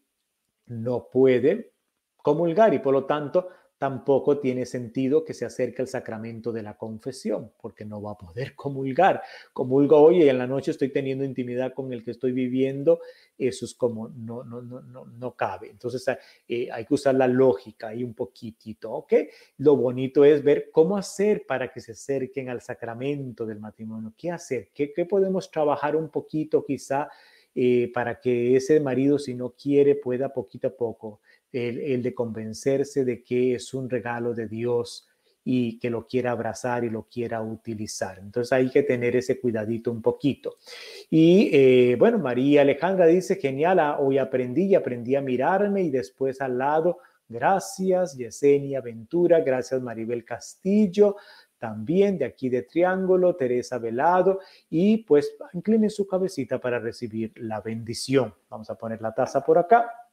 no 0.66 1.08
puede 1.08 1.74
comulgar 2.18 2.74
y 2.74 2.80
por 2.80 2.94
lo 2.94 3.06
tanto 3.06 3.48
tampoco 3.78 4.40
tiene 4.40 4.66
sentido 4.66 5.26
que 5.26 5.34
se 5.34 5.46
acerque 5.46 5.82
al 5.82 5.88
sacramento 5.88 6.52
de 6.54 6.64
la 6.64 6.78
confesión, 6.78 7.52
porque 7.62 7.84
no 7.84 8.02
va 8.02 8.12
a 8.12 8.18
poder 8.18 8.56
comulgar. 8.56 9.22
Comulgo 9.54 9.98
hoy 9.98 10.24
y 10.24 10.30
en 10.30 10.38
la 10.38 10.48
noche 10.48 10.72
estoy 10.72 10.90
teniendo 10.90 11.24
intimidad 11.24 11.74
con 11.74 11.92
el 11.92 12.04
que 12.04 12.12
estoy 12.12 12.32
viviendo, 12.32 13.00
eso 13.38 13.66
es 13.66 13.74
como 13.74 14.10
no, 14.10 14.44
no, 14.44 14.62
no, 14.62 14.82
no, 14.82 15.06
no 15.06 15.36
cabe. 15.36 15.70
Entonces 15.70 16.06
eh, 16.48 16.70
hay 16.72 16.86
que 16.86 16.94
usar 16.94 17.16
la 17.16 17.28
lógica 17.28 17.90
ahí 17.90 18.04
un 18.04 18.14
poquitito, 18.14 18.92
¿ok? 18.92 19.14
Lo 19.58 19.76
bonito 19.76 20.24
es 20.24 20.44
ver 20.44 20.70
cómo 20.72 20.98
hacer 20.98 21.46
para 21.46 21.72
que 21.72 21.82
se 21.82 21.92
acerquen 21.92 22.50
al 22.50 22.62
sacramento 22.62 23.46
del 23.46 23.60
matrimonio, 23.60 24.14
qué 24.18 24.32
hacer, 24.32 24.70
qué, 24.74 24.94
qué 24.94 25.06
podemos 25.06 25.52
trabajar 25.52 25.96
un 25.96 26.10
poquito 26.10 26.64
quizá 26.64 27.10
eh, 27.58 27.90
para 27.94 28.20
que 28.20 28.58
ese 28.58 28.82
marido, 28.82 29.18
si 29.18 29.34
no 29.34 29.52
quiere, 29.52 29.96
pueda 29.96 30.34
poquito 30.34 30.68
a 30.68 30.76
poco 30.76 31.22
el, 31.56 32.04
de 32.04 32.14
convencerse 32.14 33.06
de 33.06 33.24
que 33.24 33.56
es 33.56 33.74
un 33.74 33.90
regalo 33.90 34.34
de 34.34 34.48
Dios 34.48 35.08
y 35.44 35.80
que 35.80 35.90
lo 35.90 36.08
quiera 36.08 36.32
abrazar 36.32 36.84
y 36.84 36.90
lo 36.90 37.04
quiera 37.04 37.42
utilizar. 37.42 38.18
Entonces 38.20 38.52
hay 38.52 38.70
que 38.70 38.84
tener 38.84 39.16
ese 39.16 39.40
cuidadito 39.40 39.92
un 39.92 40.02
poquito. 40.02 40.56
Y 41.10 41.50
eh, 41.54 41.96
bueno, 41.98 42.18
María 42.18 42.62
Alejandra 42.62 43.06
dice, 43.06 43.36
genial, 43.36 43.80
ah, 43.80 43.98
hoy 44.00 44.18
aprendí 44.18 44.64
y 44.64 44.76
aprendí 44.76 45.16
a 45.16 45.22
mirarme 45.22 45.84
y 45.84 45.92
después 45.92 46.42
al 46.42 46.58
lado, 46.58 46.98
gracias 47.30 48.18
Yesenia 48.18 48.82
Ventura, 48.82 49.40
gracias 49.42 49.82
Maribel 49.82 50.26
Castillo, 50.26 51.16
también 51.60 52.18
de 52.18 52.26
aquí 52.26 52.50
de 52.50 52.64
Triángulo, 52.64 53.36
Teresa 53.36 53.78
Velado, 53.78 54.40
y 54.70 54.98
pues 54.98 55.36
incline 55.54 55.90
su 55.90 56.06
cabecita 56.08 56.60
para 56.60 56.80
recibir 56.80 57.32
la 57.38 57.62
bendición. 57.62 58.34
Vamos 58.50 58.70
a 58.70 58.76
poner 58.76 59.02
la 59.02 59.14
taza 59.14 59.44
por 59.44 59.58
acá. 59.58 60.05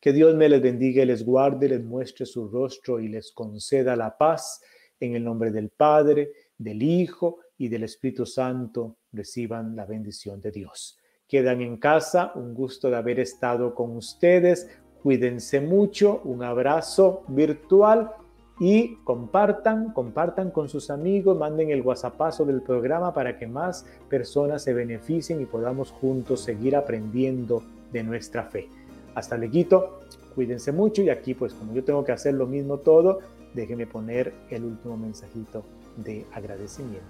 Que 0.00 0.14
Dios 0.14 0.34
me 0.34 0.48
les 0.48 0.62
bendiga 0.62 1.02
y 1.02 1.06
les 1.06 1.22
guarde, 1.22 1.68
les 1.68 1.84
muestre 1.84 2.24
su 2.24 2.48
rostro 2.48 3.00
y 3.00 3.08
les 3.08 3.32
conceda 3.32 3.94
la 3.96 4.16
paz. 4.16 4.62
En 4.98 5.14
el 5.14 5.22
nombre 5.22 5.50
del 5.50 5.68
Padre, 5.68 6.32
del 6.56 6.82
Hijo 6.82 7.40
y 7.58 7.68
del 7.68 7.84
Espíritu 7.84 8.24
Santo, 8.24 8.96
reciban 9.12 9.76
la 9.76 9.84
bendición 9.84 10.40
de 10.40 10.52
Dios. 10.52 10.98
Quedan 11.28 11.60
en 11.60 11.76
casa, 11.76 12.32
un 12.34 12.54
gusto 12.54 12.88
de 12.88 12.96
haber 12.96 13.20
estado 13.20 13.74
con 13.74 13.94
ustedes. 13.94 14.70
Cuídense 15.02 15.60
mucho, 15.60 16.22
un 16.24 16.42
abrazo 16.42 17.22
virtual 17.28 18.10
y 18.58 18.96
compartan, 19.04 19.92
compartan 19.92 20.50
con 20.50 20.70
sus 20.70 20.88
amigos, 20.88 21.36
manden 21.38 21.70
el 21.70 21.82
WhatsAppazo 21.82 22.46
del 22.46 22.62
programa 22.62 23.12
para 23.12 23.38
que 23.38 23.46
más 23.46 23.84
personas 24.08 24.62
se 24.62 24.72
beneficien 24.72 25.42
y 25.42 25.46
podamos 25.46 25.90
juntos 25.90 26.40
seguir 26.40 26.74
aprendiendo 26.74 27.62
de 27.92 28.02
nuestra 28.02 28.44
fe. 28.44 28.68
Hasta 29.14 29.36
luego, 29.36 30.00
cuídense 30.34 30.72
mucho 30.72 31.02
y 31.02 31.10
aquí 31.10 31.34
pues 31.34 31.52
como 31.54 31.74
yo 31.74 31.84
tengo 31.84 32.04
que 32.04 32.12
hacer 32.12 32.34
lo 32.34 32.46
mismo 32.46 32.78
todo, 32.78 33.20
déjenme 33.54 33.86
poner 33.86 34.32
el 34.50 34.64
último 34.64 34.96
mensajito 34.96 35.64
de 35.96 36.24
agradecimiento. 36.32 37.06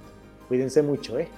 Cuídense 0.48 0.82
mucho, 0.82 1.18
¿eh? 1.18 1.28